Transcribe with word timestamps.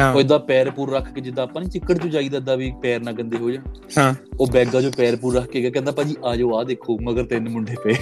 ਹਾਂ। 0.00 0.14
ਉਹ 0.14 0.20
ਇਦਾਂ 0.20 0.38
ਪੈਰ 0.38 0.70
ਪੂਰ 0.70 0.92
ਰੱਖ 0.92 1.12
ਕੇ 1.12 1.20
ਜਿੱਦਾਂ 1.20 1.44
ਆਪਾਂ 1.44 1.62
ਨਹੀਂ 1.62 1.70
ਚਿੱਕੜ 1.70 1.98
ਚ 1.98 2.06
ਜਾਈਦਾ 2.06 2.36
ਏਦਾਂ 2.36 2.56
ਵੀ 2.56 2.72
ਪੈਰ 2.82 3.00
ਨਾ 3.00 3.12
ਗੰਦੇ 3.12 3.36
ਹੋ 3.36 3.50
ਜਾਣ। 3.50 3.62
ਹਾਂ। 3.98 4.14
ਉਹ 4.40 4.46
ਬੈਗਾ 4.46 4.80
ਜੋ 4.80 4.90
ਪੈਰ 4.96 5.16
ਪੂਰ 5.16 5.34
ਰੱਖ 5.34 5.46
ਕੇ 5.46 5.60
ਗਿਆ 5.60 5.70
ਕਹਿੰਦਾ 5.70 5.92
ਭਾਜੀ 5.92 6.16
ਆ 6.24 6.36
ਜਾਓ 6.36 6.54
ਆ 6.54 6.64
ਦੇਖੋ 6.64 6.98
ਮਗਰ 7.02 7.24
ਤਿੰਨ 7.24 7.48
ਮੁੰਡੇ 7.48 7.74
ਪਏ। 7.84 7.94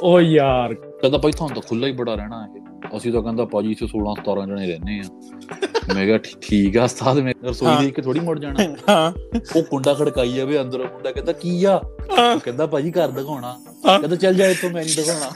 ਓ 0.00 0.20
ਯਾਰ। 0.20 0.74
ਕਹਿੰਦਾ 0.74 1.18
ਭਾਈ 1.18 1.32
ਤੁਹਾਨੂੰ 1.32 1.54
ਤਾਂ 1.54 1.62
ਖੁੱਲਾ 1.68 1.86
ਹੀ 1.86 1.92
ਬੜਾ 1.92 2.14
ਰਹਿਣਾ 2.14 2.46
ਹੈ। 2.46 2.48
ਅਸੀਂ 2.96 3.12
ਤਾਂ 3.12 3.22
ਕਹਿੰਦਾ 3.22 3.44
ਭਾਜੀ 3.44 3.70
ਇੱਥੇ 3.70 3.86
16 3.86 4.14
17 4.20 4.46
ਜਣੇ 4.46 4.66
ਰਹਿੰਦੇ 4.66 5.00
ਆ 5.00 5.94
ਮੈਂ 5.94 6.06
ਕਿਹਾ 6.06 6.18
ਠੀਕ 6.40 6.76
ਆ 6.76 6.84
ਉਸਤਾਦ 6.84 7.18
ਮੈਂ 7.18 7.34
ਰਸੋਈ 7.44 7.68
ਹਾਂ। 7.68 7.82
ਦੇਖ 7.82 7.94
ਕੇ 7.94 8.02
ਥੋੜੀ 8.02 8.20
ਮੁੜ 8.20 8.38
ਜਾਣਾ। 8.38 8.74
ਹਾਂ। 8.88 9.12
ਉਹ 9.56 9.62
ਕੁੰਡਾ 9.62 9.94
ਖੜਕਾਈ 9.94 10.32
ਜਾਵੇ 10.32 10.60
ਅੰਦਰੋਂ 10.60 10.86
ਮੁੰਡਾ 10.86 11.12
ਕਹਿੰਦਾ 11.12 11.32
ਕੀ 11.32 11.64
ਆ? 11.64 11.80
ਕਹਿੰਦਾ 12.44 12.66
ਭਾਜੀ 12.66 12.90
ਘਰ 12.90 13.08
ਦਿਖਾਉਣਾ। 13.08 13.58
ਕਹਿੰਦਾ 13.84 14.16
ਚੱਲ 14.16 14.34
ਜਾ 14.34 14.46
ਇੱਥੋਂ 14.46 14.70
ਮੈਂ 14.70 14.84
ਨਹੀਂ 14.84 14.96
ਦਿਖਾਉਣਾ। 14.96 15.30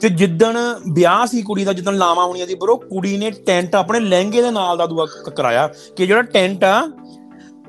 ਤੇ 0.00 0.08
ਜਿੱਦਣ 0.08 0.56
ਵਿਆਹ 0.92 1.26
ਸੀ 1.26 1.42
ਕੁੜੀ 1.42 1.64
ਦਾ 1.64 1.72
ਜਿੱਦਣ 1.72 1.96
ਲਾਵਾਂ 1.96 2.26
ਹੋਣੀਆਂ 2.26 2.46
ਸੀ 2.46 2.54
ਬਰੋ 2.54 2.76
ਕੁੜੀ 2.76 3.16
ਨੇ 3.16 3.30
ਟੈਂਟ 3.30 3.74
ਆਪਣੇ 3.74 4.00
ਲਹਿੰਗੇ 4.00 4.42
ਦੇ 4.42 4.50
ਨਾਲ 4.50 4.76
ਦਾ 4.76 4.86
ਦੂਆ 4.86 5.06
ਕਰਾਇਆ 5.36 5.66
ਕਿ 5.96 6.06
ਜਿਹੜਾ 6.06 6.22
ਟੈਂਟ 6.22 6.64
ਆ 6.64 6.80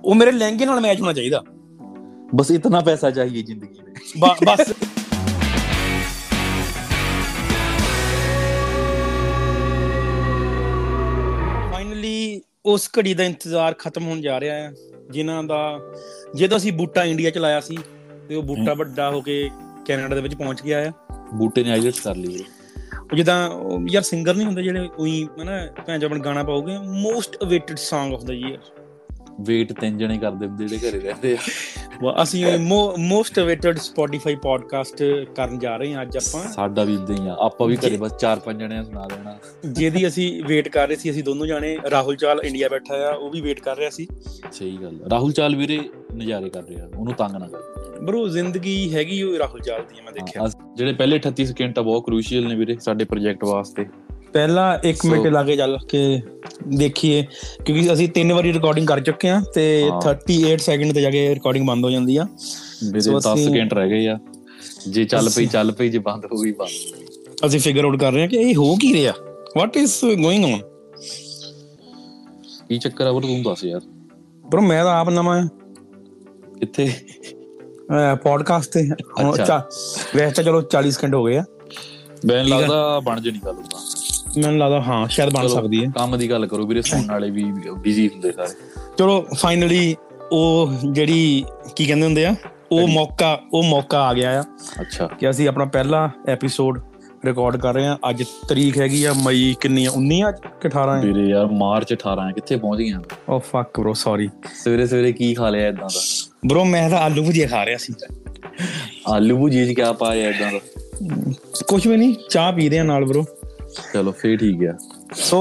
ਉਹ 0.05 0.15
ਮੇਰੇ 0.15 0.31
ਲਹਿੰਗੇ 0.31 0.65
ਨਾਲ 0.65 0.79
ਮੈਚ 0.81 1.01
ਹੋਣਾ 1.01 1.13
ਚਾਹੀਦਾ। 1.13 1.43
ਬਸ 2.35 2.51
ਇਤਨਾ 2.51 2.79
ਪੈਸਾ 2.79 3.11
ਚਾਹੀਏ 3.11 3.41
ਜ਼ਿੰਦਗੀ 3.41 3.79
ਬ- 4.19 4.35
ਬਸ। 4.45 4.73
ਫਾਈਨਲੀ 11.73 12.41
ਉਸ 12.65 12.89
ਘੜੀ 12.99 13.13
ਦਾ 13.13 13.23
ਇੰਤਜ਼ਾਰ 13.23 13.73
ਖਤਮ 13.73 14.07
ਹੋਣ 14.07 14.21
ਜਾ 14.21 14.39
ਰਿਹਾ 14.39 14.55
ਹੈ 14.55 14.73
ਜਿਨ੍ਹਾਂ 15.11 15.43
ਦਾ 15.43 15.59
ਜਦੋਂ 16.35 16.57
ਅਸੀਂ 16.57 16.73
ਬੂਟਾ 16.73 17.03
ਇੰਡੀਆ 17.03 17.29
ਚ 17.29 17.37
ਲਾਇਆ 17.37 17.59
ਸੀ 17.59 17.77
ਤੇ 18.29 18.35
ਉਹ 18.35 18.43
ਬੂਟਾ 18.43 18.73
ਵੱਡਾ 18.73 19.09
ਹੋ 19.09 19.21
ਕੇ 19.21 19.49
ਕੈਨੇਡਾ 19.85 20.15
ਦੇ 20.15 20.21
ਵਿੱਚ 20.21 20.35
ਪਹੁੰਚ 20.35 20.61
ਗਿਆ 20.61 20.89
ਆ 20.89 20.91
ਬੂਟੇ 21.33 21.63
ਨੇ 21.63 21.71
ਆਈਲਟਸ 21.71 21.99
ਕਰ 21.99 22.15
ਲਈ 22.15 22.27
ਵੀਰੇ। 22.27 22.43
ਉਹ 23.11 23.15
ਜਿੱਦਾਂ 23.17 23.49
ਯਾਰ 23.89 24.03
ਸਿੰਗਰ 24.03 24.35
ਨਹੀਂ 24.35 24.47
ਹੁੰਦੇ 24.47 24.63
ਜਿਹੜੇ 24.63 24.89
ਉਹੀ 24.97 25.27
ਹਨਾ 25.41 25.67
ਭੈਣ 25.87 25.99
ਜਬਨ 25.99 26.19
ਗਾਣਾ 26.19 26.43
ਪਾਉਗੇ 26.43 26.77
most 26.77 27.43
awaited 27.43 27.75
Song 27.75 28.13
of 28.13 28.23
the 28.23 28.33
year 28.33 28.57
wait 29.39 29.73
ਤਿੰਨ 29.73 29.97
ਜਣੇ 29.97 30.17
ਕਰਦੇ 30.17 30.47
ਹੁੰਦੇ 30.47 30.67
ਜਿਹੜੇ 30.67 30.89
ਘਰੇ 30.89 30.99
ਰਹਿੰਦੇ 30.99 31.37
ਆ। 32.05 32.23
ਅਸੀਂ 32.23 32.45
ਮੋਸਟ 32.97 33.39
ਅਵੇਟਡ 33.39 33.77
Spotify 33.77 34.39
ਪੋਡਕਾਸਟ 34.39 35.03
ਕਰਨ 35.35 35.59
ਜਾ 35.59 35.75
ਰਹੇ 35.77 35.93
ਹਾਂ 35.93 36.01
ਅੱਜ 36.01 36.17
ਆਪਾਂ। 36.17 36.53
ਸਾਡਾ 36.53 36.83
ਵੀ 36.83 36.93
ਇਦਾਂ 36.93 37.15
ਹੀ 37.15 37.27
ਆ। 37.27 37.35
ਆਪਾਂ 37.39 37.67
ਵੀ 37.67 37.77
ਘਰੇ 37.77 37.97
ਬਸ 37.97 38.17
ਚਾਰ 38.17 38.39
ਪੰਜ 38.39 38.59
ਜਣਿਆਂ 38.59 38.83
ਸੁਣਾ 38.83 39.07
ਦੇਣਾ 39.07 39.37
ਜਿਹਦੀ 39.65 40.07
ਅਸੀਂ 40.07 40.43
ਵੇਟ 40.43 40.67
ਕਰ 40.67 40.87
ਰਹੇ 40.87 40.95
ਸੀ 40.95 41.11
ਅਸੀਂ 41.11 41.23
ਦੋਨੋਂ 41.23 41.47
ਜਾਣੇ 41.47 41.77
ਰਾਹੁਲ 41.91 42.15
ਚਾਲ 42.15 42.39
ਇੰਡੀਆ 42.43 42.69
ਬੈਠਾ 42.69 42.95
ਆ 42.95 43.13
ਉਹ 43.13 43.29
ਵੀ 43.29 43.41
ਵੇਟ 43.41 43.59
ਕਰ 43.59 43.77
ਰਿਹਾ 43.77 43.89
ਸੀ। 43.89 44.07
ਸਹੀ 44.51 44.77
ਗੱਲ। 44.77 44.99
ਰਾਹੁਲ 45.09 45.31
ਚਾਲ 45.31 45.55
ਵੀਰੇ 45.55 45.79
ਨਜ਼ਾਰੇ 46.15 46.49
ਕਰ 46.49 46.63
ਰਿਹਾ 46.63 46.87
ਉਹਨੂੰ 46.97 47.13
ਤੰਗ 47.13 47.35
ਨਾ 47.35 47.47
ਕਰ। 47.47 47.78
ਬਰੋ 48.03 48.27
ਜ਼ਿੰਦਗੀ 48.27 48.93
ਹੈਗੀ 48.95 49.23
ਉਹ 49.23 49.37
ਰਾਹੁਲ 49.37 49.59
ਚਾਲ 49.59 49.81
ਦੀ 49.81 50.01
ਮੈਂ 50.01 50.11
ਦੇਖਿਆ। 50.13 50.49
ਜਿਹੜੇ 50.75 50.93
ਪਹਿਲੇ 50.93 51.19
38 51.19 51.45
ਸਕਿੰਟ 51.45 51.79
ਆ 51.79 51.81
ਬਹੁਤ 51.81 52.05
ਕ੍ਰੂਸ਼ੀਅਲ 52.05 52.47
ਨੇ 52.47 52.55
ਵੀਰੇ 52.55 52.77
ਸਾਡੇ 52.79 53.05
ਪ੍ਰੋਜੈਕਟ 53.05 53.43
ਵਾਸਤੇ। 53.43 53.85
ਪਹਿਲਾ 54.33 54.81
1 54.85 54.95
So- 54.95 55.11
ਮਿੰਟ 55.11 55.27
ਲਾ 55.27 55.43
ਕੇ 55.43 55.55
ਚੱਲ 55.55 55.77
ਕੇ 55.89 56.21
ਦੇਖੀਏ 56.67 57.25
ਕਿਉਂਕਿ 57.65 57.93
ਅਸੀਂ 57.93 58.09
ਤਿੰਨ 58.09 58.33
ਵਾਰੀ 58.33 58.53
ਰਿਕਾਰਡਿੰਗ 58.53 58.87
ਕਰ 58.87 58.99
ਚੁੱਕੇ 58.99 59.29
ਹਾਂ 59.29 59.41
ਤੇ 59.55 59.89
ਹਾਂ। 59.91 60.01
38 60.01 60.57
ਸੈਕਿੰਡ 60.57 60.93
ਤੇ 60.93 61.01
ਜਾ 61.01 61.09
ਕੇ 61.09 61.35
ਰਿਕਾਰਡਿੰਗ 61.35 61.67
ਬੰਦ 61.67 61.85
ਹੋ 61.85 61.89
ਜਾਂਦੀ 61.89 62.17
ਆ। 62.17 62.23
ਵੀਰੇ 62.83 63.11
So 63.11 63.17
10 63.17 63.33
ਅਸੀਂ- 63.33 63.49
ਸਕਿੰਟ 63.49 63.73
ਰਹਿ 63.73 63.89
ਗਏ 63.89 64.07
ਆ। 64.07 64.19
ਜੇ 64.89 65.03
ਚੱਲ 65.05 65.29
ਪਈ 65.35 65.45
ਚੱਲ 65.45 65.71
ਪਈ 65.71 65.89
ਜੇ 65.89 65.99
ਬੰਦ 65.99 66.25
ਹੋ 66.25 66.41
ਗਈ 66.41 66.51
ਬੰਦ। 66.51 66.69
ਅਸੀਂ 67.45 67.59
ਫਿਗਰ 67.59 67.83
ਆਊਟ 67.83 67.99
ਕਰ 67.99 68.11
ਰਹੇ 68.11 68.21
ਹਾਂ 68.21 68.27
ਕਿ 68.27 68.35
ਇਹ 68.37 68.55
ਹੋ 68.55 68.75
ਕੀ 68.75 68.93
ਰਿਹਾ। 68.93 69.13
ਵਾਟ 69.57 69.77
ਇਜ਼ 69.77 70.05
ਗੋਇੰਗ 70.21 70.45
ਔਨ 70.45 70.59
ਕੀ 72.69 72.77
ਚੱਕਰ 72.77 73.07
ਆ 73.07 73.11
ਵੀਰੇ 73.11 73.27
ਤੂੰ 73.27 73.43
ਦੱਸ 73.43 73.63
ਯਾਰ। 73.63 73.81
ਬਰੋ 74.49 74.61
ਮੈਂ 74.61 74.83
ਤਾਂ 74.83 74.99
ਆਪ 74.99 75.09
ਨਵਾਂ 75.09 75.47
ਕਿੱਥੇ? 76.59 76.91
ਪੋਡਕਾਸਟ 78.15 78.71
ਤੇ 78.71 78.87
ਅੱਛਾ। 79.33 79.57
ਵੈਸੇ 80.15 80.33
ਤਾਂ 80.33 80.43
ਚਲੋ 80.43 80.61
40 80.75 80.91
ਸਕਿੰਟ 80.91 81.13
ਹੋ 81.15 81.23
ਗਏ 81.23 81.37
ਆ 81.37 81.43
ਮੈਨੂੰ। 82.25 82.49
ਲੱਗਦਾ 82.49 82.99
ਬਣ 82.99 83.19
ਜਣੀ 83.21 83.39
ਗੱਲ 83.45 83.51
ਉਦਾਂ 83.51 83.79
ਮੈਨੂੰ 84.37 84.57
ਲੱਗਦਾ 84.59 84.81
ਹਾਂ 84.81 85.07
ਸ਼ਾਇਦ 85.07 85.33
ਬਣ 85.33 85.47
ਸਕਦੀ 85.47 85.83
ਹੈ 85.85 85.91
ਕੰਮ 85.95 86.17
ਦੀ 86.17 86.29
ਗੱਲ 86.29 86.45
ਕਰੋ 86.47 86.65
ਵੀਰੇ 86.67 86.81
ਸੁਣਨ 86.81 87.11
ਵਾਲੇ 87.11 87.29
ਵੀ 87.29 87.43
ਬਿਜ਼ੀ 87.77 88.07
ਹੁੰਦੇ 88.09 88.31
ਸਾਰੇ 88.31 88.53
ਚਲੋ 88.97 89.21
ਫਾਈਨਲੀ 89.37 89.95
ਉਹ 90.31 90.71
ਜਿਹੜੀ 90.85 91.43
ਕੀ 91.75 91.85
ਕਹਿੰਦੇ 91.85 92.05
ਹੁੰਦੇ 92.05 92.25
ਆ 92.25 92.35
ਉਹ? 92.71 92.87
ਮੌਕਾ 92.87 93.39
ਉਹ 93.53 93.63
ਮੌਕਾ 93.63 94.01
ਆ 94.01 94.13
ਗਿਆ 94.13 94.39
ਆ 94.39 94.43
ਅੱਛਾ 94.81 95.07
ਕਿ 95.19 95.29
ਅਸੀਂ 95.29 95.47
ਆਪਣਾ 95.47 95.65
ਪਹਿਲਾ 95.65 96.09
ਐਪੀਸੋਡ 96.27 96.79
ਰਿਕਾਰਡ 97.25 97.57
ਕਰ 97.57 97.73
ਰਹੇ 97.73 97.87
ਆ 97.87 97.97
ਅੱਜ 98.09 98.23
ਤਰੀਕ 98.49 98.77
ਹੈਗੀ 98.77 99.03
ਆ 99.03 99.13
ਮਈ 99.13 99.55
ਕਿੰਨੀ 99.61 99.85
ਆ? 99.85 99.89
19 99.89 100.21
ਆ 100.21 100.31
ਕਿ 100.31 100.67
18 100.67 100.77
ਆ? 100.77 101.01
ਵੀਰੇ 101.01 101.29
ਯਾਰ 101.29 101.45
ਮਾਰਚ 101.45 101.93
18 101.93 102.19
ਆ। 102.19 102.31
ਕਿੱਥੇ 102.31 102.57
ਪਹੁੰਚ 102.57 102.79
ਗਏ 102.79 102.91
ਆ 102.91 103.01
ਓ 103.29 103.39
ਫੱਕ 103.39 103.79
ਬ్రో 103.79 103.93
ਸੌਰੀ 103.93 104.29
ਸਵੇਰੇ 104.55 104.85
ਸਵੇਰੇ 104.87 105.11
ਕੀ 105.11 105.33
ਖਾ 105.33 105.49
ਲਿਆ 105.49 105.67
ਇਦਾਂ 105.67 105.87
ਦਾ? 105.93 106.01
ਬ్రో 106.53 106.65
ਮੈਂ 106.65 106.89
ਤਾਂ 106.89 106.97
ਆਲੂ 106.97 107.23
ਭੁਜੀਆ 107.23 107.47
ਖਾ 107.47 107.65
ਰਿਹਾ 107.65 107.77
ਸੀ। 107.77 107.93
ਆਲੂ 109.07 109.37
ਭੁਜੀਆ 109.37 109.65
ਚ 109.65 109.67
ਕੀ 109.67 109.81
ਪਾ 109.99 110.15
ਰਿਹਾ 110.15 110.29
ਇਦਾਂ 110.29 110.51
ਦਾ? 110.51 110.59
ਕੁਝ 111.67 111.87
ਵੀ 111.87 111.97
ਨਹੀਂ 111.97 112.15
ਚਾਹ 112.29 112.53
ਪੀ 112.53 112.69
ਰਹੇ 112.69 112.79
ਆ 112.79 112.83
ਨਾਲ 112.83 113.05
ਬ్రో 113.05 113.23
ਚਲੋ 113.93 114.11
ਫੇਰ 114.11 114.37
ਠੀਕ 114.37 114.63
ਆ। 114.63 114.77
ਸੋ 115.15 115.39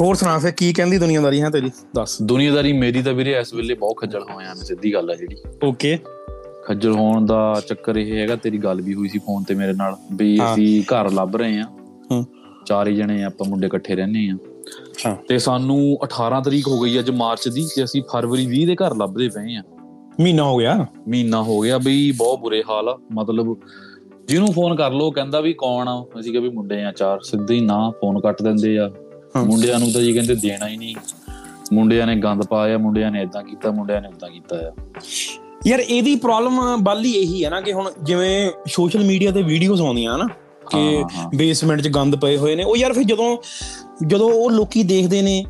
ਹੋਰ 0.00 0.14
ਸੁਣਾ 0.14 0.38
ਫੇ 0.38 0.52
ਕੀ 0.52 0.72
ਕਹਿੰਦੀ 0.72 0.98
ਦੁਨੀਆਦਾਰੀ 0.98 1.42
ਹੈ 1.42 1.50
ਤੇਰੀ? 1.50 1.70
ਦੱਸ। 1.94 2.22
ਦੁਨੀਆਦਾਰੀ 2.22 2.72
ਮੇਰੀ 2.72 3.02
ਤਾਂ 3.02 3.12
ਵੀਰੇ 3.12 3.32
ਇਸ 3.40 3.54
ਵੇਲੇ 3.54 3.74
ਬਹੁਤ 3.74 3.96
ਖੱਜਲ 3.96 4.22
ਹੋਇਆ 4.22 4.54
ਮੈਂ 4.54 4.64
ਸਿੱਧੀ 4.64 4.94
ਗੱਲ 4.94 5.10
ਆ 5.10 5.14
ਜਿਹੜੀ। 5.14 5.36
ਓਕੇ 5.64 5.98
ਖੱਜਲ 6.66 6.92
ਹੋਣ 6.92 7.26
ਦਾ 7.26 7.38
ਚੱਕਰ 7.68 7.96
ਇਹ 7.96 8.12
ਹੈਗਾ 8.18 8.36
ਤੇਰੀ 8.36 8.58
ਗੱਲ 8.58 8.80
ਵੀ 8.82 8.94
ਹੋਈ 8.94 9.08
ਸੀ 9.08 9.18
ਫੋਨ 9.18 9.42
ਤੇ 9.42 9.54
ਮੇਰੇ 9.54 9.72
ਨਾਲ 9.72 9.96
ਵੀ। 10.12 10.38
ਅਸੀਂ 10.44 10.82
ਘਰ 10.84 11.10
ਲੱਭ 11.10 11.36
ਰਹੇ 11.36 11.58
ਆ 11.60 11.64
ਹੂੰ। 12.10 12.24
ਚਾਰ 12.66 12.88
ਹੀ 12.88 12.94
ਜਣੇ 12.96 13.22
ਆਪਾਂ 13.24 13.48
ਮੁੰਡੇ 13.48 13.66
ਇਕੱਠੇ 13.66 13.94
ਰਹਿੰਦੇ 13.94 14.28
ਆ 14.30 14.36
ਹਾਂ 15.06 15.14
ਤੇ 15.28 15.38
ਸਾਨੂੰ 15.38 15.78
18 16.04 16.40
ਤਰੀਕ 16.44 16.68
ਹੋ 16.68 16.80
ਗਈ 16.80 16.98
ਅੱਜ 16.98 17.10
ਮਾਰਚ 17.10 17.48
ਦੀ 17.48 17.66
ਤੇ 17.76 17.84
ਅਸੀਂ 17.84 18.02
ਫਰਵਰੀ 18.12 18.46
20 18.46 18.64
ਦੇ 18.66 18.76
ਘਰ 18.76 18.94
ਲੱਭਦੇ 18.96 19.28
ਪਏ 19.28 19.56
ਆ 19.56 19.62
ਮਹੀਨਾ 20.20 20.42
ਹੋ 20.44 20.56
ਗਿਆ? 20.56 20.86
ਮਹੀਨਾ 21.08 21.42
ਹੋ 21.42 21.60
ਗਿਆ 21.60 21.78
ਬਈ 21.78 22.10
ਬਹੁਤ 22.12 22.38
ਬੁਰੇ 22.40 22.62
ਹਾਲ 22.70 22.88
ਆ। 22.88 22.96
ਮਤਲਬ 23.12 23.56
ਜਿਹਨੂੰ 24.28 24.52
ਫੋਨ 24.52 24.76
ਕਰ 24.76 24.92
ਲੋ 24.92 25.10
ਕਹਿੰਦਾ 25.10 25.40
ਵੀ 25.40 25.52
ਕੌਣ 25.52 25.88
ਆ? 25.88 26.04
ਅਸੀਂ 26.20 26.32
ਕਿਹਾ 26.32 26.42
ਵੀ 26.42 26.48
ਮੁੰਡੇ 26.48 26.82
ਆ 26.84 26.92
ਚਾਰ 26.92 27.20
ਸਿੱਧੇ 27.20 27.54
ਹੀ 27.54 27.60
ਨਾ 27.60 27.90
ਫੋਨ 27.90 28.20
ਕੱਟ 28.20 28.42
ਦਿੰਦੇ 28.42 28.78
ਆ। 28.78 28.90
ਮੁੰਡਿਆਂ 29.36 29.78
ਨੂੰ 29.78 29.92
ਤਾਂ 29.92 30.00
ਜੀ 30.00 30.12
ਕਹਿੰਦੇ 30.12 30.34
ਦੇਣਾ 30.34 30.68
ਹੀ 30.68 30.76
ਨਹੀਂ। 30.76 30.94
ਮੁੰਡਿਆਂ 31.72 32.06
ਨੇ 32.06 32.16
ਗੰਦ 32.16 32.44
ਪਾਇਆ 32.46 32.78
ਮੁੰਡਿਆਂ 32.78 33.10
ਨੇ 33.10 33.22
ਇਦਾਂ 33.22 33.42
ਕੀਤਾ 33.42 33.70
ਮੁੰਡਿਆਂ 33.70 34.00
ਨੇ 34.02 34.08
ਉਦਾਂ 34.08 34.30
ਕੀਤਾ 34.30 34.56
ਆ। 34.56 34.72
ਯਾਰ 35.66 35.80
ਇਹਦੀ 35.80 36.14
ਪ੍ਰੋਬਲਮ 36.16 36.82
ਬਾਲੀ 36.82 37.12
ਇਹੀ 37.12 37.44
ਹੈ 37.44 37.50
ਨਾ 37.50 37.60
ਕਿ 37.60 37.72
ਹੁਣ 37.72 37.90
ਜਿਵੇਂ 38.02 38.50
ਸੋਸ਼ਲ 38.68 39.04
ਮੀਡੀਆ 39.04 39.30
ਤੇ 39.30 39.42
ਵੀਡੀਓਜ਼ 39.42 39.80
ਆਉਂਦੀਆਂ 39.82 40.14
ਹਨਾ 40.16 40.26
ਕਿ। 40.70 41.36
ਬੇਸਮੈਂਟ 41.36 41.80
'ਚ 41.80 41.88
ਗੰਦ 41.88 42.16
ਪਏ 42.16 42.36
ਹੋਏ 42.36 42.54
ਨੇ 42.54 42.64
ਉਹ 42.64 42.76
ਯਾਰ 42.76 42.92
ਫਿਰ 42.92 43.02
ਜਦੋਂ 43.02 43.36
ਜਦੋਂ 44.06 44.30
ਉਹ 44.32 44.50
ਲੋਕੀ 44.50 44.82
ਦੇਖਦੇ 44.82 45.22
ਨੇ 45.22 45.44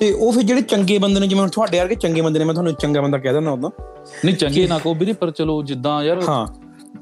ਤੇ 0.00 0.12
ਉਹ 0.12 0.32
ਫਿਰ 0.32 0.42
ਜਿਹੜੇ 0.42 0.60
ਚੰਗੇ 0.62 0.98
ਬੰਦੇ 0.98 1.20
ਨੇ 1.20 1.26
ਜਿਵੇਂ 1.26 1.40
ਹੁਣ 1.42 1.50
ਤੁਹਾਡੇ 1.50 1.78
ਵਰਗੇ 1.80 1.94
ਚੰਗੇ 1.94 2.20
ਬੰਦੇ 2.20 2.38
ਨੇ 2.38 2.44
ਮੈਂ 2.44 2.54
ਤੁਹਾਨੂੰ 2.54 2.74
ਚੰਗਾ 2.74 3.00
ਬੰਦਾ 3.00 3.18
ਕਹਿ 3.18 3.32
ਦਿੰਦਾ 3.32 3.50
ਉਦੋਂ 3.50 3.70
ਨਹੀਂ 4.24 4.34
ਚੰਗੇ 4.36 4.66
ਨਾ 4.66 4.78
ਕੋ 4.78 4.94
ਵੀਰੇ 4.94 5.12
ਪਰ 5.12 5.30
ਚਲੋ 5.30 5.62
ਜਿੱਦਾਂ 5.62 6.02
ਯਾਰ 6.04 6.22
ਹਾਂ। 6.28 6.46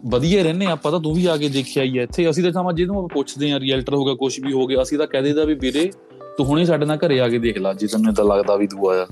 ਵਧੀਆ 0.06 0.42
ਰਹਿੰਦੇ 0.42 0.66
ਆਪਾਂ 0.66 0.90
ਤਾਂ 0.92 1.00
ਤੂੰ 1.00 1.14
ਵੀ 1.14 1.26
ਆ 1.26 1.36
ਕੇ 1.36 1.48
ਦੇਖਿਆ 1.48 1.82
ਹੀ 1.84 1.98
ਐ 1.98 2.02
ਇੱਥੇ 2.02 2.28
ਅਸੀਂ 2.30 2.42
ਤਾਂ 2.44 2.52
ਸਮਾਂ 2.52 2.72
ਜਿਹਨੂੰ 2.72 2.96
ਆਪਾਂ 2.96 3.08
ਪੁੱਛਦੇ 3.08 3.50
ਆ 3.52 3.58
ਰੀਅਲਟਰ 3.60 3.94
ਹੋ 3.94 4.04
ਗਿਆ 4.04 4.14
ਕੁਝ 4.14 4.32
ਵੀ 4.40 4.52
ਹੋ 4.52 4.66
ਗਿਆ 4.66 4.82
ਅਸੀਂ 4.82 4.98
ਤਾਂ 4.98 5.06
ਕਹਿ 5.06 5.22
ਦੇਦਾ 5.22 5.44
ਵੀ 5.44 5.54
ਵੀਰੇ 5.54 5.90
ਤੂੰ 6.38 6.46
ਹੁਣੇ 6.46 6.64
ਸਾਡੇ 6.64 6.86
ਨਾਲ 6.86 6.98
ਘਰੇ 6.98 7.20
ਆ 7.20 7.28
ਕੇ 7.28 7.38
ਦੇਖ 7.38 7.58
ਲੈ 7.58 7.72
ਜੇ 7.74 7.86
ਤੈਨੂੰ 7.86 8.12
ਇਦਾਂ 8.12 8.24
ਲੱਗਦਾ 8.24 8.56
ਵੀ 8.56 8.66
ਤੂੰ 8.66 8.90
ਆਇਆ 8.90 9.06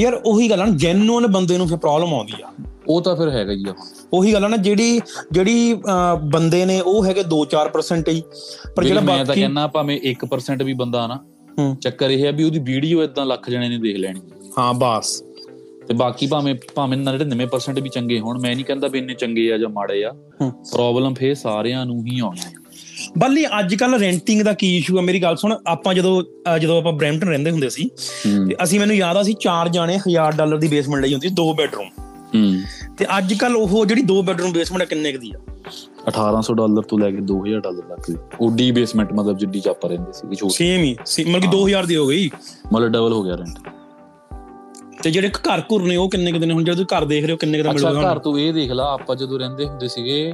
ਯਾਰ 0.00 0.14
ਉਹੀ 0.14 0.48
ਗੱਲ 0.50 0.60
ਆ 0.60 0.64
ਨਾ 0.66 0.76
ਜੈਨੂਨ 0.76 1.26
ਬੰਦੇ 1.26 1.58
ਨੂੰ 1.58 1.66
ਫਿਰ 1.68 1.78
ਪ੍ਰੋਬਲਮ 1.78 2.14
ਆਉਂਦੀ 2.14 2.42
ਆ। 2.42 2.52
ਉਹ 2.88 3.00
ਤਾਂ 3.02 3.14
ਫਿਰ 3.16 3.28
ਹੈਗਾ 3.30 3.52
ਹੀ 3.52 3.64
ਆ। 3.68 3.74
ਉਹੀ 4.12 4.32
ਗੱਲ 4.32 4.44
ਆ 4.44 4.48
ਨਾ 4.48 4.56
ਜਿਹੜੀ 4.56 5.00
ਜਿਹੜੀ 5.32 5.74
ਬੰਦੇ 6.24 6.64
ਨੇ 6.64 6.80
ਉਹ 6.80 7.04
ਹੈਗੇ 7.06 7.22
2-4% 7.24 8.08
ਹੀ। 8.08 8.22
ਪਰ 8.76 8.84
ਜਿਹੜਾ 8.84 9.00
ਮੈਂ 9.00 9.16
ਤਾਂ 9.16 9.24
ਬਾਕੀ 9.24 9.40
ਕਹਿੰਦਾ 9.40 9.66
ਭਾਵੇਂ 9.66 9.98
1% 10.10 10.64
ਵੀ 10.64 10.72
ਬੰਦਾ 10.74 11.06
ਨਾ 11.06 11.22
ਚੱਕਰ 11.80 12.10
ਇਹ 12.10 12.24
ਹੈ 12.24 12.32
ਵੀ 12.32 12.44
ਉਹਦੀ 12.44 12.58
ਵੀਡੀਓ 12.62 13.02
ਇਦਾਂ 13.02 13.26
ਲੱਖ 13.26 13.48
ਜਣੇ 13.50 13.68
ਨੇ 13.68 13.78
ਦੇਖ 13.78 13.96
ਲੈਣੀ। 13.96 14.20
ਹਾਂ 14.58 14.72
ਬਸ। 14.74 15.22
ਤੇ 15.88 15.94
ਬਾਕੀ 15.94 16.26
ਭਾਵੇਂ 16.26 16.54
ਭਾਵੇਂ 16.74 16.98
99% 16.98 17.82
ਵੀ 17.82 17.88
ਚੰਗੇ 17.88 18.18
ਹੋਣ 18.20 18.40
ਮੈਂ 18.40 18.54
ਨਹੀਂ 18.54 18.64
ਕਹਿੰਦਾ 18.64 18.88
ਵੀ 18.88 18.98
ਇੰਨੇ 18.98 19.14
ਚੰਗੇ 19.14 19.52
ਆ 19.52 19.58
ਜਾਂ 19.58 19.68
ਮਾੜੇ 19.68 20.04
ਆ। 20.04 20.12
ਪ੍ਰੋਬਲਮ 20.72 21.14
ਫੇਰ 21.14 21.34
ਸਾਰਿਆਂ 21.34 21.84
ਨੂੰ 21.86 22.04
ਹੀ 22.06 22.18
ਆਉਣੀ 22.18 22.40
ਆ। 22.46 22.50
ਬੱਲੀ 23.18 23.44
ਅੱਜ 23.58 23.74
ਕੱਲ 23.74 23.94
ਰੈਂਟਿੰਗ 23.94 24.42
ਦਾ 24.42 24.52
ਕੀ 24.52 24.76
ਇਸ਼ੂ 24.76 24.98
ਆ? 24.98 25.00
ਮੇਰੀ 25.00 25.22
ਗੱਲ 25.22 25.36
ਸੁਣ 25.36 25.54
ਆਪਾਂ 25.66 25.94
ਜਦੋਂ 25.94 26.22
ਜਦੋਂ 26.58 26.78
ਆਪਾਂ 26.78 26.92
ਬ੍ਰੈਂਪਟਨ 26.92 27.28
ਰਹਿੰਦੇ 27.28 27.50
ਹੁੰਦੇ 27.50 27.68
ਸੀ 27.68 27.88
ਤੇ 28.48 28.56
ਅਸੀਂ 28.62 28.80
ਮੈਨੂੰ 28.80 28.96
ਯਾਦ 28.96 29.16
ਆ 29.16 29.22
ਸੀ 29.22 29.32
ਚਾਰ 29.40 29.68
ਜਾਣੇ 29.68 29.98
1000 29.98 30.36
ਡਾਲਰ 30.36 30.56
ਦੀ 30.56 30.68
ਬੇਸਮੈਂਟ 30.68 31.02
ਲਈ 31.02 31.12
ਹੁੰਦੀ 31.12 31.28
ਸੀ 31.28 31.34
ਦੋ 31.34 31.52
ਬੈਡਰੂਮ 31.54 31.88
ਹੂੰ। 32.34 32.62
ਤੇ 32.98 33.06
ਅੱਜ 33.18 33.34
ਕੱਲ 33.34 33.56
ਉਹ 33.56 33.84
ਜਿਹੜੀ 33.86 34.02
ਦੋ 34.02 34.22
ਬੈਡਰੂਮ 34.22 34.52
ਬੇਸਮੈਂਟ 34.52 34.88
ਕਿੰਨੇ 34.88 35.12
ਕੁ 35.12 35.18
ਦੀ 35.18 35.32
ਆ? 35.32 35.38
1800 36.08 36.54
ਡਾਲਰ 36.54 36.82
ਤੋਂ 36.82 36.98
ਲੈ 36.98 37.10
ਕੇ 37.10 37.20
2000 37.26 37.60
ਡਾਲਰ 37.60 37.82
ਤੱਕ 37.88 38.10
ਦੀ। 38.10 38.16
ਓਡੀ 38.40 38.70
ਬੇਸਮੈਂਟ 38.72 39.12
ਮਤਲਬ 39.12 39.38
ਜਿੱਡੀ 39.38 39.60
ਚ 39.60 39.68
ਆਪਾਂ 39.68 39.90
ਰਹਿੰਦੇ 39.90 40.12
ਸੀ 40.12 40.34
ਛੋਟੀ। 40.36 40.54
ਸੇਮ 40.54 40.82
ਹੀ 40.82 40.94
ਮਤਲਬ 41.24 41.40
ਕਿ 41.42 41.48
2000 41.48 41.86
ਦੀ 41.86 41.96
ਹੋ 41.96 42.06
ਗਈ। 42.06 42.28
ਮਤਲਬ 42.72 42.88
ਡਬਲ 42.88 43.12
ਹੋ 43.12 43.22
ਗਿਆ 43.22 43.36
ਰੈਂਟ 43.36 43.58
ਤੇ 45.02 45.10
ਜਿਹੜੇ 45.10 45.28
ਘਰ 45.28 45.60
ਘੁਰ 45.72 45.82
ਨੇ 45.82 45.96
ਉਹ 45.96 46.08
ਕਿੰਨੇ 46.10 46.32
ਕੁ 46.32 46.38
ਦੇ 46.38 46.46
ਨੇ 46.46 46.54
ਹੁਣ? 46.54 46.64
ਜਦੋਂ 46.64 46.84
ਘਰ 46.92 47.04
ਦੇਖ 47.04 47.24
ਰਹੇ 47.24 47.32
ਹੋ 47.32 47.36
ਕਿੰਨੇ 47.36 47.58
ਕੁ 47.58 47.64
ਦਾ 47.64 47.70
ਅੱਛਾ 47.70 47.88
ਮਿਲੂਗਾ 47.88 48.12
ਘਰ 48.12 48.18
ਤੂੰ 48.18 48.38
ਇਹ 48.40 48.52
ਦੇਖ 48.52 48.70
ਲਾ 48.70 48.84
ਆਪਾਂ 48.92 49.16
ਜਦੋਂ 49.16 49.38
ਰਹਿੰਦੇ 49.38 49.64
ਹੁੰਦੇ 49.66 49.88
ਸੀਗੇ 49.88 50.32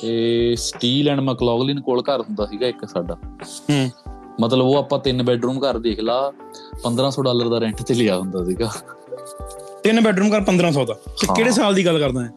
ਤੇ 0.00 0.56
ਸਟੀਲ 0.56 1.08
ਐਂਡ 1.08 1.20
ਮਕਲੌਗਲਿਨ 1.20 1.80
ਕੋਲ 1.80 2.02
ਘਰ 2.02 2.20
ਹੁੰਦਾ 2.20 2.46
ਸੀਗਾ 2.46 2.66
ਇੱਕ 2.66 2.88
ਸਾਡਾ। 2.88 3.16
ਹੂੰ 3.70 3.90
ਮਤਲਬ 4.40 4.66
ਉਹ 4.66 4.76
ਆਪਾਂ 4.76 4.98
ਤਿੰਨ 4.98 5.22
ਬੈੱਡਰੂਮ 5.22 5.58
ਘਰ 5.58 5.78
ਦੇਖ 5.78 6.00
ਲਾ 6.00 6.32
1500 6.84 7.22
ਡਾਲਰ 7.22 7.48
ਦਾ 7.48 7.58
ਰੈਂਟ 7.58 7.82
ਤੇ 7.82 7.94
ਲਿਆ 7.94 8.18
ਹੁੰਦਾ 8.18 8.44
ਸੀਗਾ। 8.44 8.70
ਤਿੰਨ 9.82 10.00
ਬੈਡਰੂਮ 10.00 10.36
ਘਰ 10.36 10.40
1500 10.40 10.84
ਦਾ। 10.84 10.94
ਤੇ 10.94 11.26
ਹਾਂ। 11.28 11.36
ਕਿਹੜੇ 11.36 11.50
ਸਾਲ 11.50 11.74
ਦੀ 11.74 11.86
ਗੱਲ 11.86 11.98
ਕਰਦਾ 11.98 12.24
ਹੈ 12.24 12.30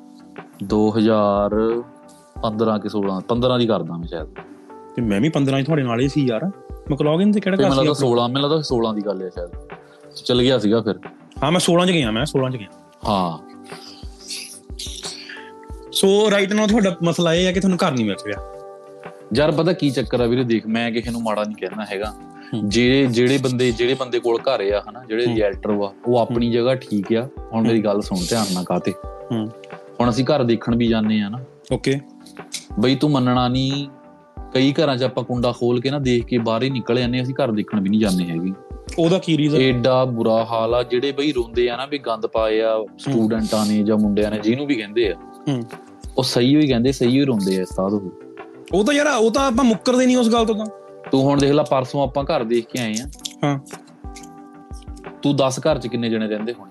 2015 0.63 2.80
ਕਿ 2.80 2.90
16 2.90 3.22
15 3.28 3.60
ਦੀ 3.60 3.68
ਕਰਦਾ 3.68 3.98
ਮੈਂ 3.98 4.08
ਸ਼ਾਇਦ। 4.08 4.28
ਤੇ 4.96 5.01
ਮੈਂ 5.01 5.22
ਵੀ 5.22 5.30
15 5.30 5.62
ਚ 5.62 5.66
ਤੁਹਾਡੇ 5.66 5.84
ਨਾਲ 5.84 6.00
ਹੀ 6.00 6.08
ਸੀ 6.08 6.28
ਯਾਰ। 6.28 6.51
ਮਕਲੌਗਿਨ 6.92 7.31
ਤੇ 7.31 7.40
ਕਿਹੜਾ 7.40 7.58
ਮੈਨੂੰ 7.58 7.74
ਘਰ 7.74 7.78
ਲੱਗਦਾ 7.78 7.94
ਸੀ 7.94 8.08
16 8.08 8.28
ਮੈਨੂੰ 8.28 8.42
ਲੱਗਦਾ 8.42 8.63
16 8.63 8.96
ਦੀ 8.96 9.06
ਗੱਲ 9.06 9.22
ਹੈ 9.22 9.30
ਸ਼ਾਇਦ। 9.30 9.50
ਚੱਲ 10.25 10.42
ਗਿਆ 10.42 10.60
ਸੀਗਾ 10.60 10.81
ਫਿਰ। 10.81 11.00
ਹਾਂ 11.44 11.51
ਮੈਂ 11.51 11.60
16 11.60 11.86
ਚ 11.86 11.92
ਗਿਆ 11.92 12.12
ਮੈਂ 12.12 12.25
16 12.25 12.50
ਚ 12.50 12.56
ਗਿਆ। 12.56 12.68
ਹਾਂ। 13.08 13.55
ਸੋ 15.95 16.31
ਰਾਈਟ 16.31 16.53
ਨਾਓ 16.53 16.68
ਤੁਹਾਡਾ 16.68 16.95
ਮਸਲਾ 17.03 17.33
ਇਹ 17.33 17.45
ਹੈ 17.45 17.51
ਕਿ 17.51 17.59
ਤੁਹਾਨੂੰ 17.59 17.77
ਘਰ 17.88 17.92
ਨਹੀਂ 17.92 18.06
ਮਿਲ 18.06 18.15
ਰਿਹਾ। 18.25 18.51
ਯਾਰ 19.36 19.51
ਪਤਾ 19.51 19.74
ਕੀ 19.74 19.89
ਚੱਕਰ 19.89 20.21
ਆ 20.21 20.25
ਵੀਰੇ? 20.25 20.44
ਦੇਖ 20.44 20.68
ਮੈਂ 20.68 20.92
ਕਿਸੇ 20.92 21.12
ਨੂੰ 21.12 21.21
ਮਾੜਾ 21.21 21.44
ਨਹੀਂ 21.44 21.56
ਕਹਿਣਾ 21.56 21.86
ਹੈਗਾ। 21.86 22.13
ਜਿਹੜੇ 22.65 23.06
ਜਿਹੜੇ 23.06 23.38
ਬੰਦੇ 23.38 23.71
ਜਿਹੜੇ 23.71 23.94
ਬੰਦੇ 23.94 24.19
ਕੋਲ 24.19 24.39
ਘਰ 24.42 24.59
ਆ 24.74 24.83
ਹਨਾ 24.89 25.03
ਜਿਹੜੇ। 25.07 25.25
ਰੀਐਲਟਰ 25.25 25.71
ਵਾ 25.71 25.94
ਉਹ 26.07 26.18
ਆਪਣੀ 26.18 26.51
ਜਗ੍ਹਾ 26.51 26.75
ਠੀਕ 26.75 27.13
ਆ। 27.13 27.27
ਹੁਣ 27.53 27.68
ਮੇਰੀ 27.68 27.83
ਗੱਲ 27.83 28.01
ਸੁਣ 28.01 28.18
ਧਿਆਨ 28.30 28.45
ਨਾਲ 28.53 28.63
ਕਾਤੇ 28.63 28.94
ਹੂੰ। 29.31 29.47
ਹੁਣ 30.00 30.09
ਅਸੀਂ 30.09 30.25
ਘਰ 30.25 30.44
ਦੇਖਣ 30.44 30.75
ਵੀ 30.75 30.88
ਜਾਂਦੇ 30.88 31.21
ਆ 31.21 31.30
ਨਾ। 31.30 31.39
ਓਕੇ। 31.71 32.00
ਬਈ 32.80 32.95
ਤੂੰ 32.95 33.12
ਮੰਨਣਾ 33.12 33.48
ਨਹੀਂ 33.48 33.88
ਕਈ 34.53 34.74
ਘਰਾਂ 34.74 34.98
'ਚ 34.98 35.03
ਆਪਾਂ 35.03 35.24
ਕੁੰਡਾ 35.24 35.51
ਖੋਲ 35.51 35.81
ਕੇ 35.81 35.91
ਨਾ 35.91 36.00
ਦੇਖ 36.00 36.25
ਕੇ 36.25 36.38
ਬਾਹਰ 36.38 36.63
ਹੀ 36.63 36.69
ਨਿਕਲ 36.69 37.00
ਜਾਂਦੇ 37.00 37.21
ਅਸੀਂ 37.21 37.36
ਘਰ 37.44 37.51
ਦੇਖਣ 37.51 37.81
ਵੀ 37.81 37.89
ਨਹੀਂ 37.89 38.00
ਜਾਂਦੇ 38.00 38.25
ਹੈਗੇ। 38.25 38.51
ਉਹਦਾ 39.00 39.18
ਕੀ 39.18 39.38
ਰੀਜ਼ਨ 39.38 39.62
ਏਡਾ 39.62 40.06
ਬੁਰਾ 40.06 40.45
ਹਾਲ 40.45 40.75
ਆ 40.75 40.83
ਜਿਹੜੇ 40.83 41.12
ਬਈ 41.12 41.31
ਰੋਂਦੇ 41.31 41.69
ਆ 41.69 41.77
ਨਾ 41.77 41.86
ਵੀ 41.86 41.98
ਗੰਦ 41.98 42.25
ਪਾਏ 42.25 42.62
ਆ 42.62 42.86
ਸਟੂਡੈਂਟਾਂ 42.98 43.65
ਨੇ 43.65 43.83
ਜਾਂ 43.83 43.98
ਮੁੰਡਿਆਂ 43.98 44.31
ਨੇ 44.31 44.39
ਜਿਹਨੂੰ 44.39 44.65
ਵੀ 44.65 44.75
ਕਹਿੰਦੇ 44.75 45.09
ਆ। 45.12 45.15
ਹੂੰ। 45.48 45.63
ਉਹ 46.17 46.23
ਸਹੀ 46.23 46.56
ਹੋਈ 46.56 46.67
ਕਹਿੰਦੇ 46.67 46.91
ਸਹੀ 46.91 47.17
ਹੋਈ 47.17 47.25
ਰੋਂਦੇ 47.25 47.59
ਆ 47.59 47.62
ਉਸਤਾਦ 47.62 47.94
ਉਹ। 47.94 48.12
ਉਹ 48.73 48.85
ਤਾਂ 48.85 48.94
ਯਾਰ 48.94 49.07
ਉਹ 49.19 49.31
ਤਾਂ 49.31 49.47
ਆਪਾਂ 49.47 49.65
ਮੁੱਕਰਦੇ 49.65 50.06
ਨਹੀਂ 50.06 50.17
ਉਸ 50.17 50.29
ਗੱਲ 50.29 50.45
ਤੋਂ 50.45 50.56
ਤਾਂ। 50.56 50.65
ਤੂੰ 51.12 51.21
ਹੁਣ 51.23 51.39
ਦੇਖ 51.39 51.51
ਲੈ 51.51 51.63
ਪਰਸੋਂ 51.63 52.03
ਆਪਾਂ 52.03 52.23
ਘਰ 52.23 52.44
ਦੇਖ 52.44 52.65
ਕੇ 52.65 52.79
ਆਏ 52.79 52.94
ਆ। 53.01 53.07
ਹਾਂ। 53.44 53.59
ਤੂੰ 55.21 55.35
10 55.35 55.59
ਘਰ 55.59 55.77
'ਚ 55.77 55.88
ਕਿੰਨੇ 55.88 56.09
ਜਣੇ 56.09 56.27
ਰਹਿੰਦੇ 56.27 56.53
ਹੁਣ? 56.53 56.69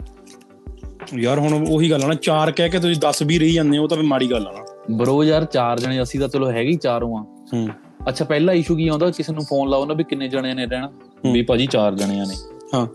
ਯਾਰ 1.19 1.39
ਹੁਣ 1.39 1.67
ਉਹੀ 1.69 1.91
ਗੱਲ 1.91 2.05
ਆ 2.05 2.07
ਨਾ 2.07 2.15
ਚਾਰ 2.15 2.51
ਕਹਿ 2.51 2.69
ਕੇ 2.69 2.79
ਤੁਸੀਂ 2.79 2.97
10 2.97 3.27
ਵੀ 3.27 3.39
ਰਹੀ 3.39 3.53
ਜਾਂਦੇ 3.53 3.79
ਹੋ 3.79 3.87
ਤਾਂ 3.87 3.97
ਫਿਰ 3.97 4.07
ਮਾੜੀ 4.07 4.31
ਗੱਲ 4.31 4.47
ਆ 4.47 4.53
ਨਾ। 4.53 4.65
ਬਰੋ 4.91 5.25
ਯਾਰ 5.25 5.45
ਚਾਰ 5.45 5.81
ਜਣੇ 5.81 6.03
ਅਸੀਂ 6.03 6.21
ਤਾਂ 6.21 6.29
ਚਲੋ 6.29 6.51
ਹੈਗੇ 6.51 6.71
ਹੀ 6.71 6.77
ਚਾਰੋਂ 6.77 7.19
ਆ। 7.19 7.21
ਹੂੰ। 7.55 7.69
ਅੱਛਾ 8.09 8.25
ਪਹਿਲਾ 8.25 8.53
ਇਸ਼ੂ 8.53 8.77
ਕੀ 8.77 8.89
ਆਉਂਦਾ? 8.89 9.11
ਕਿਸੇ 9.11 9.33
ਨੂੰ 9.33 9.45
ਫੋਨ 9.45 9.89
ਨਾ 9.89 9.95
ਵੀ 9.95 10.05
ਕਿੰਨੇ 10.05 10.29
ਜਣੇ 10.29 10.55
ਨੇ 10.55 10.67
ਰਹਿਣਾ? 10.67 10.93
ਵੀ 11.33 11.43
ਭਾਜੀ 11.43 11.67
ਚਾਰ 11.67 11.95
ਜਣਿਆਂ 11.95 12.27
ਨੇ। 12.27 12.35
ਹਾਂ। 12.75 12.87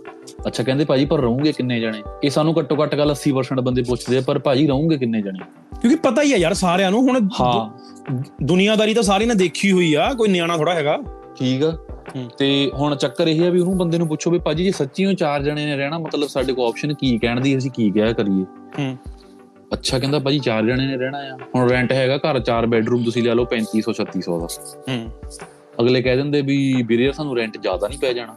ਅੱਛਾ 0.47 0.63
ਕਹਿੰਦੇ 0.63 0.85
ਭਾਜੀ 0.85 1.05
ਪਰ 1.05 1.19
ਰਹੋਗੇ 1.19 1.51
ਕਿੰਨੇ 1.51 1.79
ਜਣੇ? 1.79 2.03
ਇਹ 2.23 2.29
ਸਾਨੂੰ 2.29 2.55
ਘੱਟੋ 2.59 2.75
ਘੱਟ 2.83 2.95
ਗੱਲ 2.95 3.11
80% 3.11 3.61
ਬੰਦੇ 3.61 3.81
ਪੁੱਛਦੇ 3.81 4.17
ਆ 4.17 4.21
ਪਰ 4.27 4.39
ਭਾਜੀ 4.39 4.67
ਰਹੋਗੇ 4.67 4.97
ਕਿੰਨੇ 4.97 5.21
ਜਣੇ? 5.21 5.39
ਕਿਉਂਕਿ 5.81 5.95
ਪਤਾ 5.95 6.21
ਹੀ 6.21 6.33
ਆ 6.33 6.37
ਯਾਰ 6.37 6.53
ਸਾਰਿਆਂ 6.53 6.91
ਨੂੰ 6.91 7.01
ਹੁਣ 7.01 7.29
ਦੁਨੀਆਦਾਰੀ 8.43 8.93
ਤਾਂ 8.93 9.03
ਸਾਰੀ 9.03 9.25
ਨੇ 9.25 9.33
ਦੇਖੀ 9.33 9.71
ਹੋਈ 9.71 9.93
ਆ 9.93 10.13
ਕੋਈ 10.13 10.29
ਨਿਆਣਾ 10.29 10.57
ਥੋੜਾ 10.57 10.73
ਹੈਗਾ। 10.73 10.97
ਠੀਕ 11.37 11.63
ਆ। 11.63 11.77
ਤੇ 12.37 12.71
ਹੁਣ 12.73 12.95
ਚੱਕਰ 12.95 13.27
ਇਹ 13.27 13.47
ਆ 13.47 13.49
ਵੀ 13.49 13.59
ਉਹਨੂੰ 13.59 13.77
ਬੰਦੇ 13.77 13.97
ਨੂੰ 13.97 14.07
ਪੁੱਛੋ 14.07 14.31
ਵੀ 14.31 14.39
ਭਾਜੀ 14.39 14.63
ਜੇ 14.63 14.71
ਸੱਚੀ 14.71 15.05
ਉਹ 15.05 15.13
ਚਾਰ 15.13 15.43
ਜਣੇ 15.43 15.65
ਨੇ 15.65 15.75
ਰਹਿਣਾ 15.77 15.97
ਮਤਲਬ 15.99 16.27
ਸਾਡੇ 16.27 16.53
ਕੋਲ 16.53 16.67
ਆਪਸ਼ਨ 16.67 16.93
ਕੀ 16.93 17.17
ਕਹਿਣ 17.17 17.41
ਦੀ 17.41 17.57
ਅਸੀਂ 17.57 17.71
ਕੀ 17.71 17.91
ਕਿਹਾ 17.91 18.11
ਕਰੀਏ? 18.13 18.43
ਹੂੰ। 18.79 18.97
ਅੱਛਾ 19.73 19.99
ਕਹਿੰਦਾ 19.99 20.19
ਭਾਜੀ 20.19 20.39
ਚਾਰ 20.39 20.65
ਜਣੇ 20.65 20.87
ਨੇ 20.87 20.97
ਰਹਿਣਾ 20.97 21.17
ਆ। 21.17 21.37
ਹੁਣ 21.55 21.69
ਰੈਂਟ 21.69 21.91
ਹੈਗਾ 21.91 22.17
ਘਰ 22.17 22.39
ਚਾਰ 22.39 22.65
ਬੈੱਡਰੂਮ 22.65 23.03
ਤੁਸੀਂ 23.03 23.23
ਲੈ 23.23 23.33
ਲਓ 23.35 23.45
3500 23.45 23.93
3600 23.93 24.39
ਦਾ। 24.39 24.47
ਹੂੰ। 24.91 25.11
ਅਗਲੇ 25.81 26.01
ਕਹਿ 26.01 26.15
ਦਿੰਦੇ 26.15 26.41
ਵੀ 26.41 26.83
ਵੀਰੇ 26.87 27.11
ਸਾਨੂੰ 27.11 27.37
ਰੈਂਟ 27.37 27.57
ਜ਼ਿਆਦਾ 27.57 27.87
ਨਹੀਂ 27.87 27.99
ਪੈ 27.99 28.13
ਜਾਣਾ। 28.13 28.35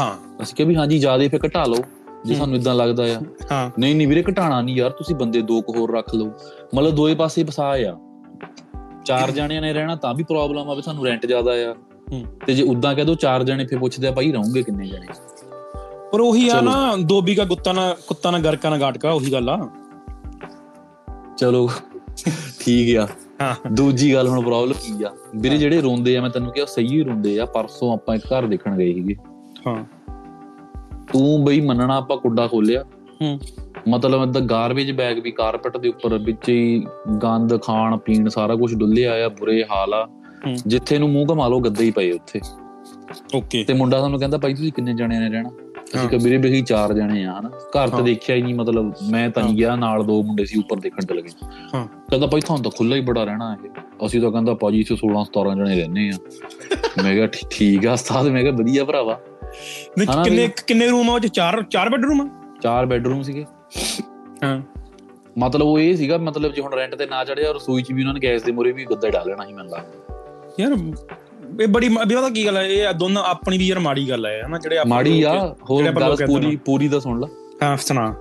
ਹਾਂ। 0.00 0.42
ਅਸੀਂ 0.42 0.56
ਕਿਹਾ 0.56 0.68
ਵੀ 0.68 0.76
ਹਾਂਜੀ 0.76 0.98
ਜ਼ਿਆਦਾ 0.98 1.28
ਫੇ 1.28 1.38
ਘਟਾ 1.46 1.64
ਲਓ 1.64 1.82
ਜੇ। 2.26 2.34
ਸਾਨੂੰ 2.34 2.56
ਇਦਾਂ 2.56 2.74
ਲੱਗਦਾ 2.74 3.04
ਆ। 3.04 3.20
ਹਾਂ। 3.52 3.70
ਨਹੀਂ 3.78 3.96
ਨਹੀਂ 3.96 4.08
ਵੀਰੇ 4.08 4.24
ਘਟਾਣਾ 4.30 4.60
ਨਹੀਂ 4.62 4.76
ਯਾਰ 4.76 4.90
ਤੁਸੀਂ 4.90 5.16
ਬੰਦੇ 5.16 5.42
ਦੋ 5.42 5.60
ਕੁ 5.60 5.72
ਹੋਰ 5.72 5.96
ਰੱਖ 5.96 6.14
ਲਓ। 6.14 6.26
ਮਤਲਬ 6.74 6.90
ਦੋਏ 6.90 7.14
ਪਾਸੇ 7.14 7.44
ਫਸਾ 7.44 7.72
ਆ। 7.76 7.96
ਚਾਰ 9.04 9.30
ਜਣਿਆਂ 9.30 9.62
ਨੇ 9.62 9.72
ਰਹਿਣਾ 9.72 9.96
ਤਾਂ 9.96 10.14
ਵੀ 10.14 10.22
ਪ੍ਰੋਬਲਮ 10.22 10.70
ਆ 10.70 10.74
ਵੀ 10.74 10.82
ਸਾਨੂੰ 10.82 11.04
ਰੈਂਟ 11.06 11.26
ਜ਼ਿਆਦਾ 11.26 11.50
ਆ। 11.50 11.74
ਤੇ 12.46 12.54
ਜੇ 12.54 12.62
ਉਦਾਂ 12.62 12.94
ਕਹਿ 12.94 13.04
ਦੋ 13.04 13.14
ਚਾਰ 13.14 13.44
ਜਣੇ 13.44 13.66
ਫੇ 13.66 13.76
ਪੁੱਛਦੇ 13.76 14.08
ਆ 14.08 14.10
ਭਾਈ 14.10 14.32
ਰਹੋਗੇ 14.32 14.62
ਕਿੰਨੇ 14.62 14.86
ਜਣੇ? 14.86 15.06
ਪਰ 16.12 16.20
ਉਹੀ 16.20 16.48
ਆ। 16.48 16.60
ਨਾ 16.60 16.96
ਦੋਬੀ 16.96 17.34
ਕਾ 17.34 17.44
ਗੁੱਤਾ 17.44 17.72
ਨਾ 17.72 17.96
ਕੁੱਤਾ 18.06 18.30
ਨਾ 18.30 18.38
ਗਰਕਾ 18.38 18.70
ਨਾ 18.70 18.78
ਗਾਟਕਾ 18.78 19.10
ਉਹੀ 19.10 19.32
ਗੱਲ 19.32 19.50
ਆ। 19.50 19.68
ਚਲੋ 21.38 21.70
ਠੀਕ 22.60 22.96
ਆ। 22.96 23.08
ਹਾਂ। 23.42 23.54
ਦੂਜੀ 23.72 24.14
ਗੱਲ 24.14 24.28
ਹੁਣ 24.28 24.40
ਪ੍ਰੋਬਲਮ 24.42 24.72
ਕੀ 24.72 25.02
ਆ? 25.02 25.10
ਵੀਰੇ 25.36 25.58
ਜਿਹੜੇ 25.58 25.80
ਰੋਂਦੇ 25.80 26.16
ਆ 26.16 26.22
ਮੈਂ 26.22 26.30
ਤੈਨੂੰ 26.30 26.52
ਕਿਹਾ 26.52 26.66
ਸਹੀ 26.66 26.86
ਹੀ 26.86 27.02
ਰੋਂਦੇ 27.02 27.40
ਆ 27.40 27.46
ਪਰਸੋਂ 27.46 27.92
ਆਪਾਂ 27.92 28.16
ਇੱਕ 28.16 28.26
ਘਰ 28.26 28.46
ਦੇਖਣ 28.46 28.76
ਗਏ 28.76 28.94
ਸੀਗੇ। 28.94 29.14
ਹਾਂ। 29.66 29.84
ਤੂੰ 31.12 31.44
ਬਈ 31.44 31.60
ਮੰਨਣਾ 31.60 31.96
ਆਪਾਂ 31.96 32.16
ਕੁੱਡਾ 32.16 32.46
ਖੋਲਿਆ। 32.46 32.84
ਹੂੰ। 33.22 33.38
ਮਤਲਬ 33.88 34.28
ਇਦਾਂ 34.28 34.42
ਗਾਰਬੇਜ 34.42 34.92
ਬੈਗ 34.92 35.18
ਵੀ 35.18 35.30
ਕਾਰਪੈਟ 35.30 35.76
ਦੇ 35.76 35.88
ਉੱਪਰ 35.88 36.18
ਵਿੱਚ 36.18 36.48
ਹੀ 36.48 36.86
ਗੰਦ 37.22 37.62
ਖਾਣ 37.62 37.96
ਪੀਣ 37.96 38.28
ਸਾਰਾ 38.28 38.56
ਕੁਝ 38.56 38.74
ਡੁੱਲਿਆ 38.74 39.26
ਆ 39.26 39.28
ਬੁਰੇ 39.28 39.64
ਹਾਲ 39.70 39.94
ਆ। 39.94 40.08
ਜਿੱਥੇ 40.66 40.98
ਨੂੰ 40.98 41.10
ਮੂੰਹ 41.10 41.26
ਘਮਾ 41.32 41.48
ਲਓ 41.48 41.60
ਗੱਦੇ 41.60 41.84
ਹੀ 41.84 41.90
ਪਏ 41.90 42.12
ਉੱਥੇ। 42.12 42.40
ਓਕੇ। 43.34 43.64
ਤੇ 43.64 43.74
ਮੁੰਡਾ 43.74 44.00
ਸਾਨੂੰ 44.00 44.18
ਕਹਿੰਦਾ 44.18 44.38
ਭਾਈ 44.38 44.54
ਤੁਸੀਂ 44.54 44.72
ਕਿੰਨੇ 44.72 44.94
ਜਣੇ 44.94 45.18
ਨੇ 45.18 45.28
ਰਹਿਣਾ? 45.28 45.50
ਅਸੀਂ। 45.96 46.08
ਕਿਹਾ 46.08 46.20
ਵੀਰੇ 46.24 46.36
ਵੀ 46.36 46.62
ਚਾਰ 46.62 46.94
ਜਣੇ 46.94 47.24
ਆ 47.24 47.40
ਹਨਾ? 47.40 47.48
ਘਰ 47.48 47.88
ਤਾਂ। 47.88 48.02
ਦੇਖਿਆ 48.02 48.36
ਹੀ 48.36 48.42
ਨਹੀਂ 48.42 48.54
ਮਤਲਬ 48.54 48.94
ਮੈਂ 49.10 49.30
ਤਾਂ 49.30 49.42
ਨਹੀਂ 49.42 49.54
ਗਿਆ 49.54 49.76
ਨਾਲ 49.76 50.04
ਦੋ 50.04 50.22
ਮੁੰਡੇ 50.22 50.44
ਸੀ 50.44 50.58
ਉੱਪਰ 50.58 50.76
ਦੇਖਣ 50.76 51.04
ਚਲੇ 51.06 51.22
ਗਏ। 51.22 51.46
ਹਾਂ। 51.74 51.86
ਕਹਿੰਦਾ 52.10 52.26
ਭਾਈ 52.26 52.40
ਤੁਹਾਨੂੰ 52.40 52.62
ਤਾਂ 52.62 52.70
ਖੁੱਲਾ 52.78 52.96
ਹੀ 52.96 53.00
ਬੜਾ 53.00 53.24
ਰਹਿਣਾ 53.24 53.56
ਇਹ। 53.64 53.70
ਅਸੀਂ 54.06 54.20
ਤਾਂ 54.20 54.32
ਕਹਿੰਦਾ 54.32 54.54
ਭਾਜੀ 54.54 54.80
ਇੱਥੇ 54.80 54.96
16 54.96 55.24
17 55.24 55.54
ਜਣੇ 55.54 55.76
ਰਹਿੰਦੇ 55.76 56.08
ਆ। 56.08 56.12
ਮੈਂ 57.04 57.14
ਕਿਹਾ 57.14 57.26
ਠੀਕ 57.50 57.86
ਆ 57.86 57.92
ਉਸਤਾਦ 57.92 58.28
ਮੈਂ 58.28 58.42
ਕਿਹਾ 58.42 58.52
ਵਧੀਆ 58.52 58.84
ਭਰਾਵਾ। 58.84 59.20
ਨਹੀਂ, 59.98 60.22
ਕਿੰਨੇ 60.24 60.48
ਕਿੰਨੇ 60.66 60.86
ਰੂਮ 60.88 61.10
ਆ 61.10 61.14
ਉਹ 61.14 61.20
ਚ? 61.20 61.26
ਚਾਰ 61.26 61.62
ਚਾਰ 61.62 61.88
ਬੈਡਰੂਮ 61.88 62.20
ਆ? 62.20 62.28
ਚਾਰ 62.62 62.86
ਬੈੱਡਰੂਮ 62.86 63.22
ਸੀਗੇ। 63.22 63.44
ਹਾਂ। 64.44 64.60
ਮਤਲਬ 65.38 65.66
ਉਹ 65.66 65.78
ਇਹ 65.78 65.96
ਸੀਗਾ 65.96 66.18
ਮਤਲਬ 66.18 66.52
ਜੇ 66.52 66.62
ਹੁਣ 66.62 66.72
ਰੈਂਟ 66.74 66.94
ਤੇ 66.94 67.06
ਨਾ 67.06 67.24
ਚੜਿਆ 67.24 67.52
ਰਸੋਈ 67.52 67.82
'ਚ 67.82 67.92
ਵੀ 67.92 68.02
ਉਹਨਾਂ 68.02 68.14
ਨੇ 68.14 68.20
ਗੈਸ 68.22 68.42
ਦੇ 68.42 68.52
ਮੂਹਰੇ 68.52 68.72
ਵੀ 68.72 68.84
ਗੱਦਾ 68.84 69.10
ਡਾਲ 69.10 69.28
ਲੈਣਾ 69.28 69.44
ਸੀ 69.46 69.52
ਮੈਨੂੰ 69.52 69.72
ਲੱਗਦਾ। 69.72 70.54
ਯਾਰ 70.60 70.72
ਇਹ 71.60 71.68
ਬੜੀ 71.68 71.88
ਵੀ 71.88 71.96
ਪਤਾ 71.96 72.28
ਕੀ 72.28 72.46
ਗੱਲ 72.46 72.56
ਹੈ 72.56 72.62
ਇਹ 72.62 72.94
ਦੋਨੋਂ 72.94 73.22
ਆਪਣੀ 73.24 73.58
ਵੀ 73.58 73.66
ਯਾਰ 73.66 73.78
ਮਾੜੀ 73.78 74.08
ਗੱਲ 74.08 74.26
ਹੈ 74.26 74.42
ਹਨਾ 74.46 74.58
ਜਿਹੜੇ 74.58 74.78
ਮਾੜੀ 74.86 75.22
ਆ 75.22 75.54
ਹੋਰ 75.70 75.84
ਗੱਲ 75.84 76.16
ਪੂਰੀ 76.26 76.56
ਪੂਰੀ 76.56 76.88
ਦਾ 76.88 76.98
ਸੁਣ 77.00 77.20
ਲਾ। 77.20 77.28
ਹਾਂ 77.62 77.76
ਸੁਣਾ। 77.76 78.14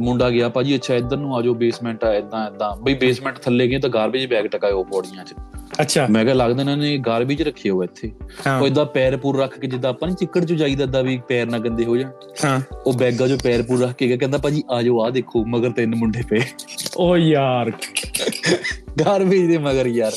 ਮੁੰਡਾ 0.00 0.30
ਗਿਆ 0.30 0.48
ਭਾਜੀ 0.48 0.74
ਅੱਛਾ 0.74 0.94
ਇੱਧਰ 0.94 1.16
ਨੂੰ 1.16 1.36
ਆਜੋ 1.36 1.54
ਬੇਸਮੈਂਟ 1.54 2.04
ਆ 2.04 2.14
ਇਦਾਂ 2.14 2.46
ਇਦਾਂ 2.46 2.76
ਬਈ 2.76 2.94
ਬੇਸਮੈਂਟ 2.94 3.38
ਥੱਲੇ 3.38 3.68
ਗਏ 3.68 3.78
ਤਾਂ 3.78 3.90
ਗਾਰਬੇਜ 3.90 4.26
ਬੈਗ 4.26 4.46
ਟਕਾਇਓ 4.46 4.84
ਪੌੜੀਆਂ 4.84 5.24
'ਚ। 5.24 5.34
ਅੱਛਾ। 5.80 6.06
ਮੈਂ 6.10 6.24
ਕਿਹਾ 6.24 6.34
ਲੱਗਦਾ 6.34 6.60
ਇਹਨਾਂ 6.62 6.76
ਨੇ 6.76 6.98
ਗਾਰਬੇਜ 6.98 7.42
ਰੱਖੇ 7.42 7.70
ਹੋ 7.70 7.84
ਇੱਥੇ। 7.84 8.12
ਉਹ 8.60 8.66
ਇਦਾਂ 8.66 8.84
ਪੈਰ 8.84 9.16
ਪੂਰ 9.16 9.40
ਰੱਖ 9.40 9.58
ਕੇ 9.58 9.66
ਜਿੱਦਾਂ 9.66 9.90
ਆਪਾਂ 9.90 10.08
ਨੀ 10.08 10.14
ਚਿੱਕੜ 10.14 10.44
'ਚ 10.44 10.52
ਜਾਈਦਾ 10.52 10.84
ਏਦਾਂ 10.84 11.02
ਵੀ 11.02 11.20
ਪੈਰ 11.28 11.46
ਨਾ 11.46 11.58
ਗੰਦੇ 11.58 11.84
ਹੋ 11.84 11.96
ਜਾਣ। 11.96 12.10
ਹਾਂ। 12.44 12.60
ਉਹ 12.86 12.92
ਬੈਗਾਂ 12.92 13.28
'ਚੋਂ 13.28 13.38
ਪੈਰ 13.38 13.62
ਪੂਰ 13.62 13.80
ਰੱਖ 13.80 13.92
ਕੇ 13.92 14.08
ਗਿਆ 14.08 14.16
ਕਹਿੰਦਾ 14.16 14.38
ਭਾਜੀ 14.38 14.62
ਆਜੋ 14.70 15.00
ਆ 15.02 15.10
ਦੇਖੋ 15.10 15.44
ਮਗਰ 15.44 15.70
ਤਿੰਨ 15.70 15.94
ਮੁੰਡੇ 15.94 16.22
ਪਏ। 16.30 16.40
ਓ 16.96 17.16
ਯਾਰ। 17.16 17.72
ਗਾਰਬੇਜ 19.00 19.46
ਦੇ 19.46 19.58
ਮਗਰ 19.58 19.86
ਯਾਰ। 19.86 20.12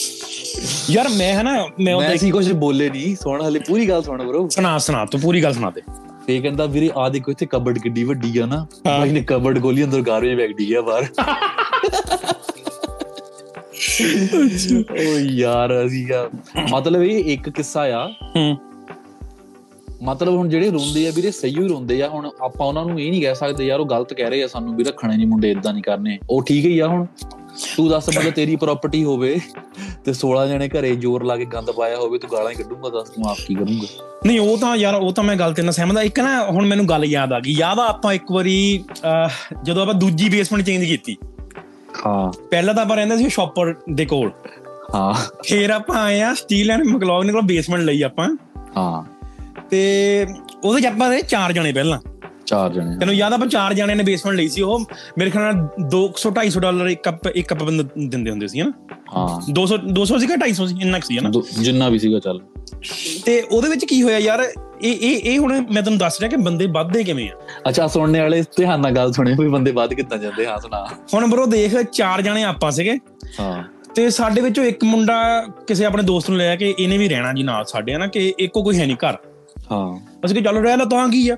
ਯਾਰ 0.90 1.10
ਮੈਂ 1.10 1.42
ਹਨਾ 1.42 1.54
ਮੈਂ 1.54 1.70
ਮੈਂ 1.80 1.96
ਉਹਦੇ 1.96 2.16
ਅਸੀਂ 2.16 2.32
ਕੁਝ 2.34 2.52
ਬੋਲੇ 2.52 2.90
ਨਹੀਂ 2.90 3.16
ਸੁਣ 3.16 3.42
ਹਲੇ 3.42 3.60
ਪੂਰੀ 3.60 3.90
ਗੱਲ 3.90 4.04
ਸੁਣ 4.04 4.24
ਬ్రో 4.24 4.50
ਸੁਣਾ 4.50 4.78
ਸੁਣਾ 4.78 5.06
ਤੂੰ 5.06 5.22
ਪੂਰੀ 5.22 5.44
ਗੱਲ 5.44 5.54
ਸੁਣਾ 5.54 5.70
ਦੇ। 5.70 5.82
ਫੇ 6.32 6.40
ਕਹਿੰਦਾ 6.42 6.66
ਵੀਰੇ 6.66 6.92
ਆ 6.98 7.10
ਦੇਖੋ 7.10 7.32
ਇੱਥੇ 7.32 7.46
ਕਬਰਡ 7.46 7.78
ਕਿੱਡੀ 7.80 8.04
ਵੱਡੀ 8.04 8.38
ਆ 8.38 8.46
ਨਾ। 8.46 8.68
ਭਾਈ 8.84 9.12
ਨੇ 9.12 9.22
ਕਬਰਡ 9.22 9.62
ਖੋਲੀ 9.62 9.84
ਅੰਦਰ 9.84 10.02
ਗਾਰਬੇਜ 10.02 10.38
ਬੈਗ 10.38 10.50
ਡਿੱਗਿਆ 10.50 10.82
ਬਾਹਰ। 10.82 11.06
ਓ 14.92 15.20
ਯਾਰ 15.20 15.86
ਅਸੀਂ 15.86 16.14
ਆ 16.14 16.30
ਮਤਲਬ 16.72 17.02
ਇਹ 17.02 17.34
ਇੱਕ 17.34 17.50
ਕਿੱਸਾ 17.50 17.82
ਆ। 17.82 18.08
ਹੂੰ। 18.08 18.58
ਮਤਲਬ 20.04 20.34
ਹੁਣ 20.34 20.50
ਜਿਹੜੇ 20.50 20.70
ਰੋਂਦੇ 20.70 21.08
ਆ 21.08 21.12
ਵੀਰੇ 21.16 21.32
ਸਹੀ 21.32 21.56
ਹੀ 21.60 21.68
ਰੋਂਦੇ 21.68 22.02
ਆ 22.02 22.10
ਹੁਣ 22.10 22.30
ਆਪਾਂ 22.42 22.68
ਉਹਨਾਂ 22.68 22.86
ਨੂੰ 22.86 23.02
ਇਹ 23.02 23.12
ਨਹੀਂ 23.12 23.22
ਕਹਿ 23.22 23.36
ਸਕਦੇ 23.36 23.66
ਯਾਰ 23.66 23.80
ਉਹ 23.80 23.86
ਗਲਤ 23.86 24.14
ਕਹਿ 24.14 24.30
ਰਹੇ 24.30 24.44
ਆ 24.44 24.48
ਸਾਨੂੰ 24.48 24.76
ਵੀ 24.76 24.84
ਰੱਖਣੇ 24.84 25.18
ਨਹੀਂ 25.18 25.28
ਮੁੰਡੇ 25.28 25.52
ਇਦਾਂ 25.52 25.74
ਨਹੀਂ 25.74 25.84
ਕਰਨੇ। 25.84 26.20
ਉਹ 26.30 26.44
ਠੀਕ 26.44 26.66
ਹੀ 26.66 26.80
ਆ 26.80 26.88
ਹੁਣ। 26.88 27.06
ਤੂੰ 27.78 27.90
ਦੱਸ 27.90 28.10
ਮਤਲਬ 28.10 28.34
ਤੇਰੀ 28.34 28.56
ਪ੍ਰਾਪਰਟੀ 28.56 29.04
ਹੋਵੇ 29.04 29.40
ਤੇ 30.06 30.14
16 30.14 30.48
ਜਣੇ 30.50 30.70
ਘਰੇ 30.70 30.96
ਜ਼ੋਰ 30.96 31.24
ਲਾ 31.24 31.38
ਕੇ 31.38 31.46
ਗੰਦ 31.46 31.72
ਪਾਇਆ 31.72 31.98
ਹੋਵੇ 31.98 32.20
ਤੂੰ 32.20 32.30
ਗਾਲਾਂ 32.32 32.52
ਹੀ 32.52 32.56
ਕੱਢੂਗਾ 32.56 32.90
ਦੱਸ 32.90 33.10
ਤੂੰ 33.10 33.30
ਆਪ 33.30 33.38
ਕੀ 33.48 33.56
ਕਰੂੰਗਾ? 33.56 34.20
ਨਹੀਂ 34.26 34.40
ਉਹ 34.40 34.58
ਤਾਂ 34.58 34.76
ਯਾਰ 34.76 34.96
ਉਹ 34.96 35.14
ਤਾਂ 35.14 35.24
ਮੈਂ 35.24 35.36
ਗੱਲ 35.36 35.54
ਤੇ 35.54 35.62
ਨਾਲ 35.62 35.74
ਸਹਿਮਤ 35.74 35.98
ਆ 35.98 36.02
ਇੱਕ 36.02 36.20
ਨਾ 36.20 36.46
ਹੁਣ 36.46 36.66
ਮੈਨੂੰ 36.66 36.90
ਗੱਲ 36.90 37.06
ਯਾਦ 37.06 37.34
ਆ 37.34 37.40
ਗਈ। 37.40 37.52
ਯਾਦ 37.52 37.80
ਆ 37.80 37.88
ਆਪਾਂ 37.88 38.14
ਇੱਕ 38.14 38.32
ਵਾਰੀ 38.32 38.84
ਜਦੋਂ 39.64 39.82
ਆਪਾਂ 39.82 39.94
ਦੂਜੀ 39.94 40.30
ਬੇਸਮੈਂਟ 40.30 40.66
ਚੇਂਜ 40.66 40.86
ਕੀਤੀ। 40.86 41.18
ਹਾਂ। 42.06 42.48
ਪਹਿਲਾਂ 42.52 42.74
ਤਾਂ 42.74 42.86
ਆਪਾਂ 42.86 42.96
ਰਹਿੰਦੇ 42.96 43.18
ਸੀ 43.18 43.30
ਸ਼ਾਪਰ 43.30 43.76
ਦੇ 43.94 44.06
ਕੋਲ। 44.06 44.32
ਹਾਂ। 44.96 45.14
ਫੇਰ 45.50 45.70
ਆਪਾਂ 45.70 46.02
ਆਏ 46.02 46.22
ਆ 46.22 46.34
ਸਟੀਲ 46.34 46.72
ਐਂਡ 46.72 46.84
ਮਕਲੌਗ 46.84 47.32
ਕੋਲ 47.32 47.42
ਬੇਸਮੈਂਟ 47.42 47.82
ਲਈ 47.82 48.02
ਆਪਾਂ। 48.02 48.38
ਹਾਂ। 48.78 49.04
ਤੇ 49.70 50.26
ਉਹਦੇ 50.64 50.82
ਚ 50.82 50.86
ਆਪਾਂ 50.86 51.10
ਰਹੇ 51.10 51.22
ਚਾਰ 51.22 51.52
ਜਣੇ 51.52 51.74
ਪਹਿਲਾਂ। 51.74 52.00
ਚਾਰ 52.52 52.74
ਜਣੇ 52.74 52.98
ਤੈਨੂੰ 52.98 53.16
ਯਾਦ 53.16 53.32
ਆ 53.32 53.36
ਆਪਾਂ 53.36 53.48
ਚਾਰ 53.48 53.74
ਜਣਿਆਂ 53.74 53.98
ਨੇ 53.98 54.04
ਬੇਸਮੈਂਟ 54.04 54.38
ਲਈ 54.38 54.48
ਸੀ 54.48 54.62
ਉਹ 54.62 54.80
ਮੇਰੇ 55.18 55.30
ਖਿਆਲ 55.30 55.56
ਨਾਲ 55.56 55.68
200 55.96 56.32
250 56.32 56.60
ਡਾਲਰ 56.60 56.86
ਇੱਕ 56.88 57.04
ਕੱਪ 57.04 57.28
ਇੱਕ 57.28 57.48
ਕੱਪ 57.48 57.64
ਬੰਦਾ 57.64 57.84
ਦਿੰਦੇ 58.08 58.32
ਹੁੰਦੇ 58.32 58.48
ਸੀ 58.48 58.62
ਹਨਾ? 58.62 58.72
ਹਾਂ। 59.18 59.52
200 59.52 59.78
200 60.02 60.20
ਸੀ 60.20 60.28
ਕਿ 60.28 60.34
250 60.34 60.68
ਸੀ 60.68 60.76
ਇੰਨਾ 60.82 61.00
ਸੀ 61.00 61.18
ਹਨਾ? 61.18 61.32
ਜਿੰਨਾ 61.62 61.90
ਵੀ 61.90 62.00
ਸੀਗਾ 62.00 62.20
ਚੱਲ। 62.20 62.42
ਤੇ 63.26 63.42
ਉਹਦੇ 63.42 63.70
ਵਿੱਚ 63.70 63.86
ਕੀ 63.86 64.04
ਹੋਇਆ 64.04 64.18
ਯਾਰ 64.18 64.44
ਇਹ 64.82 64.94
ਇਹ 64.94 65.34
ਇਹ 65.34 65.40
ਹੁਣ 65.40 65.54
ਮੈਂ 65.54 65.82
ਤੁਹਾਨੂੰ 65.82 65.98
ਦੱਸ 65.98 66.20
ਰਿਹਾ 66.20 66.30
ਕਿ 66.30 66.36
ਬੰਦੇ 66.36 66.66
ਵੱਧਦੇ 66.66 67.04
ਕਿਵੇਂ 67.04 67.30
ਆ? 67.30 67.34
ਅੱਛਾ 67.70 67.88
ਸੁਣਨੇ 67.88 68.20
ਵਾਲੇ 68.20 68.44
ਧਿਆਨ 68.58 68.82
ਨਾਲ 68.82 68.92
ਗੱਲ 68.92 69.14
ਸੁਣੇ 69.14 69.36
ਵੀ 69.40 69.48
ਬੰਦੇ 69.48 69.72
ਵੱਧ 69.72 69.94
ਕਿੱਦਾਂ 69.94 70.18
ਜਾਂਦੇ 70.18 70.48
ਹਾਂ 70.48 70.60
ਸੁਣਾ। 70.60 70.88
ਹੁਣ 71.14 71.28
ਬਰੋ 71.28 71.46
ਦੇਖ 71.46 71.82
ਚਾਰ 71.82 72.22
ਜਣੇ 72.22 72.44
ਆਪਾਂ 72.44 72.72
ਸੀਗੇ। 72.72 72.98
ਹਾਂ। 73.40 73.64
ਤੇ 73.96 74.10
ਸਾਡੇ 74.10 74.42
ਵਿੱਚੋਂ 74.42 74.64
ਇੱਕ 74.64 74.84
ਮੁੰਡਾ 74.84 75.44
ਕਿਸੇ 75.68 75.86
ਆਪਣੇ 75.86 76.04
ਦੋਸਤ 76.04 76.30
ਨੂੰ 76.30 76.40
ਲਿਆ 76.40 76.56
ਕਿ 76.56 76.74
ਇਹਨੇ 76.80 76.98
ਵੀ 76.98 77.10
ਰਹਿਣਾ 77.10 77.34
ਜੀ 77.34 77.44
ਨਾਲ 77.44 77.66
ਸਾਡੇ 77.66 77.94
ਹਨਾ 77.94 78.08
ਕਿ 78.08 78.34
ਇੱਕੋ 78.40 78.64
ਕੋਈ 78.64 78.80
ਹੈ 78.80 78.86
ਨਹੀਂ 78.86 78.98
ਘਰ। 78.98 79.16
ਹਾਂ। 79.72 80.11
ਅਸੀਂ 80.26 80.36
ਕਿ 80.36 80.42
ਚੱਲ 80.42 80.58
ਰਹਿ 80.58 80.78
ਲਾ 80.78 80.86
ਤਾਂ 80.86 81.10
ਕੀ 81.10 81.30
ਆ? 81.30 81.38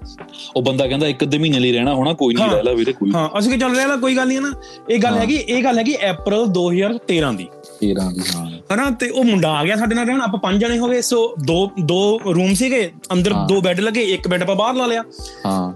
ਉਹ 0.55 0.61
ਬੰਦਾ 0.61 0.87
ਕਹਿੰਦਾ 0.87 1.07
ਇੱਕ 1.07 1.23
ਅੱਧੇ 1.23 1.37
ਮਹੀਨੇ 1.37 1.59
ਲਈ 1.59 1.71
ਰਹਿਣਾ 1.71 1.93
ਹੋਣਾ 1.93 2.13
ਕੋਈ 2.13 2.33
ਨਹੀਂ। 2.33 2.49
ਰਹਿ 2.49 2.63
ਲਾ 2.63 2.71
ਵੀਰੇ 2.71 2.93
ਕੋਈ 2.93 3.11
ਹਾਂ 3.15 3.39
ਅਸੀਂ 3.39 3.51
ਕਿ 3.51 3.57
ਚੱਲ 3.57 3.75
ਰਹਿ 3.75 3.87
ਲਾ 3.87 3.95
ਕੋਈ 3.95 4.15
ਗੱਲ 4.17 4.27
ਨਹੀਂ 4.27 4.41
ਨਾ। 4.41 4.53
ਇਹ 4.89 4.99
ਗੱਲ। 4.99 5.13
ਹੈਗੀ 5.17 5.35
ਇਹ 5.35 5.63
ਗੱਲ 5.63 5.79
ਹੈਗੀ 5.79 5.95
April 6.11 6.45
2013 6.45 7.33
ਦੀ। 7.37 7.47
13 7.81 8.11
ਦੀ 8.11 8.21
ਹਾਂ। 8.35 8.51
ਹਨਾ 8.75 8.89
ਤੇ 8.91 9.09
ਉਹ 9.09 9.23
ਮੁੰਡਾ 9.23 9.51
ਆ 9.51 9.63
ਗਿਆ 9.63 9.75
ਸਾਡੇ 9.75 9.95
ਨਾਲ 9.95 10.05
ਰਹਿਣ 10.05 10.21
ਆਪਾਂ 10.21 10.39
ਪੰਜ 10.39 10.61
ਜਣੇ 10.61 10.77
ਹੋ 10.77 10.87
ਗਏ 10.87 11.01
ਸੋ 11.01 11.35
ਦੋ 11.45 11.69
ਦੋ 11.79 12.19
ਰੂਮ 12.25 12.53
ਸੀਗੇ 12.53 12.91
ਅੰਦਰ। 13.13 13.33
ਦੋ 13.33 13.61
ਬੈੱਡ 13.61 13.79
ਲੱਗੇ 13.79 14.01
ਇੱਕ 14.01 14.27
ਬੈੱਡ 14.27 14.41
ਆਪਾਂ 14.41 14.55
ਬਾਹਰ 14.55 14.75
ਲਾ 14.75 14.85
ਲਿਆ। 14.85 15.03
ਹਾਂ। 15.45 15.73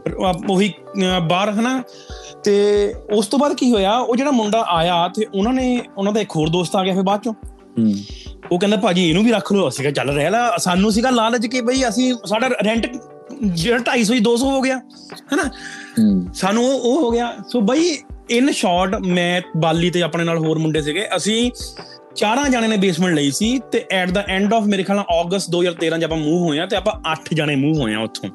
ਉਹ 0.50 0.62
ਬਾਹਰ 1.22 1.50
ਹਨਾ। 1.50 1.84
ਤੇ 2.44 2.94
ਉਸ 3.14 3.28
ਤੋਂ 3.28 3.40
ਬਾਅਦ 3.40 3.54
ਕੀ 3.54 3.72
ਹੋਇਆ 3.72 3.98
ਉਹ 3.98 4.16
ਜਿਹੜਾ 4.16 4.32
ਮੁੰਡਾ 4.32 4.66
ਆਇਆ 4.70 5.08
ਤੇ 5.08 5.26
ਉਹਨਾਂ 5.34 5.54
ਨੇ 5.54 5.82
ਉਹਨਾਂ 5.98 6.14
ਦਾ 6.14 6.22
ਇੱਕ 6.22 6.36
ਹੋਰ 6.36 6.50
ਦੋਸਤ 6.50 6.76
ਆ 6.76 6.84
ਗਿਆ 6.84 6.94
ਫਿਰ 6.94 7.04
ਬਾਅਦ 7.04 7.24
ਚੋਂ। 7.24 7.34
ਹੂੰ। 7.80 7.94
ਉਹ 8.52 8.60
ਕਹਿੰਦਾ 8.60 8.78
ਭਾਜੀ 8.78 9.10
ਇਹਨੂੰ 9.10 9.24
ਵੀ 9.24 9.32
ਰੱਖ 9.32 9.54
ਲਓ 9.54 9.68
ਅਸੀਂ 9.70 9.84
ਕਿਹਾ 9.84 9.92
ਚੱਲ 9.92 10.10
ਰਹਿ 10.16 10.30
ਲਾ 10.30 10.58
ਸਾਨੂੰ 10.58 10.92
ਸੀਗਾ 10.92 11.10
ਲਾਲਚ 11.10 11.48
ਕਿ 11.48 11.62
ਬਈ 11.62 11.88
ਅਸੀਂ 11.90 12.14
ਸਾਡਾ 12.26 12.50
ਰੈਂਟ 12.66 12.98
ਜਿਹੜਾ 13.44 13.78
250 13.78 14.14
ਹੀ 14.14 14.20
200 14.20 14.38
ਹੋ 14.38 14.62
ਗਿਆ 14.62 14.82
ਹਨਾ? 15.34 15.50
ਸਾਨੂੰ 16.34 16.66
ਉਹ 16.70 17.02
ਹੋ 17.02 17.12
ਗਿਆ। 17.12 17.34
ਸੋ 17.50 17.62
ਬਈ 17.62 17.98
ਇਨ 18.30 18.52
ਸ਼ਾਰਟ 18.52 18.96
ਮੈਂ 18.96 19.42
ਬਾਲੀ 19.58 19.90
ਤੇ 19.90 20.02
ਆਪਣੇ 20.02 20.24
ਨਾਲ 20.24 20.38
ਹੋਰ 20.38 20.58
ਮੁੰਡੇ 20.58 20.82
ਸੀਗੇ। 20.82 21.08
ਅਸੀਂ 21.16 21.52
ਚਾਰਾਂ 22.16 22.50
ਜਾਣੇ 22.50 22.68
ਨੇ 22.68 22.78
ਬੇਸਮੈਂਟ 22.78 23.16
ਲਈ 23.16 23.32
ਸੀ 23.32 23.60
ਤੇ 23.72 23.86
ਐਟ 23.92 24.12
ਦਾ 24.12 24.26
ਐਂਡ 24.28 24.54
ਆਫ 24.54 24.64
ਮੇਰੇ 24.64 24.84
ਖਿਆਲ 24.84 24.98
ਨਾਲ 24.98 25.28
ਅਗਸਤ 25.28 25.50
2013 25.56 26.00
ਚ 26.00 26.04
ਆਪਾਂ 26.04 26.18
ਮੂਵ 26.18 26.48
ਹੋਏ 26.48 26.60
ਆ 26.60 26.66
ਤੇ 26.66 26.76
ਆਪਾਂ 26.76 26.94
8 27.12 27.34
ਜਾਣੇ 27.34 27.56
ਮੂਵ 27.56 27.82
ਹੋਏ 27.82 27.94
ਆ 27.94 28.00
ਉੱਥੋਂ। 28.00 28.30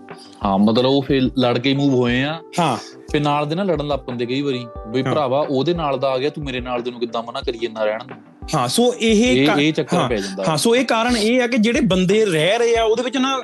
ਹਾਂ 0.45 0.59
ਮਤਲਬ 0.59 0.87
ਉਹ 0.87 1.03
ਫੇਰ 1.03 1.23
ਲੜ 1.39 1.59
ਕੇ 1.59 1.75
ਮੂਵ 1.75 1.95
ਹੋਏ 1.95 2.23
ਆ 2.23 2.41
ਹਾਂ। 2.59 2.77
ਫੇ 3.13 3.19
ਨਾਲ 3.19 3.47
ਦੇ 3.47 3.55
ਨਾਲ 3.55 3.67
ਲੜਨ 3.67 3.87
ਲੱਗ 3.87 3.99
ਪੈਂਦੇ 3.99 4.27
ਕਈ 4.27 4.43
ਵਾਰੀ। 4.43 4.67
ਹਾਂ। 4.67 5.03
ਭਰਾਵਾ 5.03 5.47
ਉਹਦੇ 5.51 5.75
ਨਾਲ 5.75 5.99
ਦਾ 5.99 6.09
ਆ 6.09 6.19
ਗਿਆ 6.19 6.31
ਤੂੰ 6.31 6.45
ਮੇਰੇ 6.45 6.61
ਨਾਲ 6.61 6.83
ਦੇ 6.83 6.91
ਨੂੰ 6.91 7.01
ਕਿੱਦਾਂ 7.01 7.23
ਮਨਾ 7.23 7.41
ਕਰੀਏ 7.41 7.69
ਨਾ 7.69 7.85
ਰਹਿਣ 7.85 7.99
ਨੂੰ। 7.99 8.32
ਹਾਂ 8.55 8.69
ਸੋ 8.69 8.95
ਇਹ 9.01 9.25
ਇਹ 9.59 9.73
ਚੱਕਰ 9.73 10.09
ਪੈ 10.09 10.17
ਜਾਂਦਾ 10.17 10.45
ਹਾਂ 10.49 10.57
ਸੋ 10.57 10.75
ਇਹ 10.77 10.85
ਕਾਰਨ 10.85 11.17
ਇਹ 11.17 11.43
ਆ 11.43 11.47
ਕਿ 11.47 11.59
ਜਿਹੜੇ 11.59 11.81
ਬੰਦੇ 11.81 12.25
ਰਹਿ 12.25 12.59
ਰਹੇ 12.59 12.77
ਆ 12.77 12.83
ਉਹਦੇ 12.85 13.03
ਵਿੱਚ 13.03 13.17
ਨਾ 13.17 13.39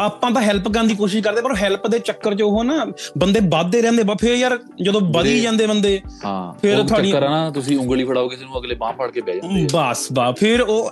ਆਪਾਂ 0.00 0.30
ਤਾਂ 0.30 0.40
ਹੈਲਪ 0.42 0.68
ਕਰਨ 0.68 0.86
ਦੀ 0.86 0.94
ਕੋਸ਼ਿਸ਼ 0.94 1.22
ਕਰਦੇ 1.24 1.40
ਪਰ 1.42 1.54
ਹੈਲਪ 1.56 1.86
ਦੇ 1.86 1.98
ਚੱਕਰ 1.98 2.34
'ਚ 2.34 2.42
ਉਹ 2.42 2.62
ਨਾ 2.64 2.84
ਬੰਦੇ 3.18 3.40
ਵੱਧਦੇ 3.48 3.80
ਰਹਿੰਦੇ 3.82 4.02
ਬਾ 4.02 4.14
ਫਿਰ 4.14 4.34
ਯਾਰ 4.34 4.58
ਜਦੋਂ 4.82 5.00
ਵਧੀ 5.14 5.40
ਜਾਂਦੇ 5.40 5.66
ਬੰਦੇ 5.66 6.00
ਹਾਂ 6.24 6.52
ਫਿਰ 6.62 6.76
ਤੁਹਾਡੀ- 6.78 7.10
ਚੱਕਰ 7.10 7.28
ਨਾ 7.28 7.50
ਤੁਸੀਂ 7.50 7.76
ਉਂਗਲੀ 7.78 8.04
ਫੜਾਓ 8.04 8.28
ਕਿਸੇ 8.28 8.44
ਨੂੰ 8.44 8.58
ਅਗਲੇ 8.58 8.74
ਬਾਹ 8.74 8.92
ਫੜ 8.92 9.10
ਕੇ 9.10 9.20
ਬਹਿ 9.20 9.40
ਜਾਂਦੇ। 9.40 9.66
ਬਸ 9.74 10.06
ਬਾ 10.12 10.30
ਫਿਰ 10.32 10.60
ਉਹ 10.62 10.90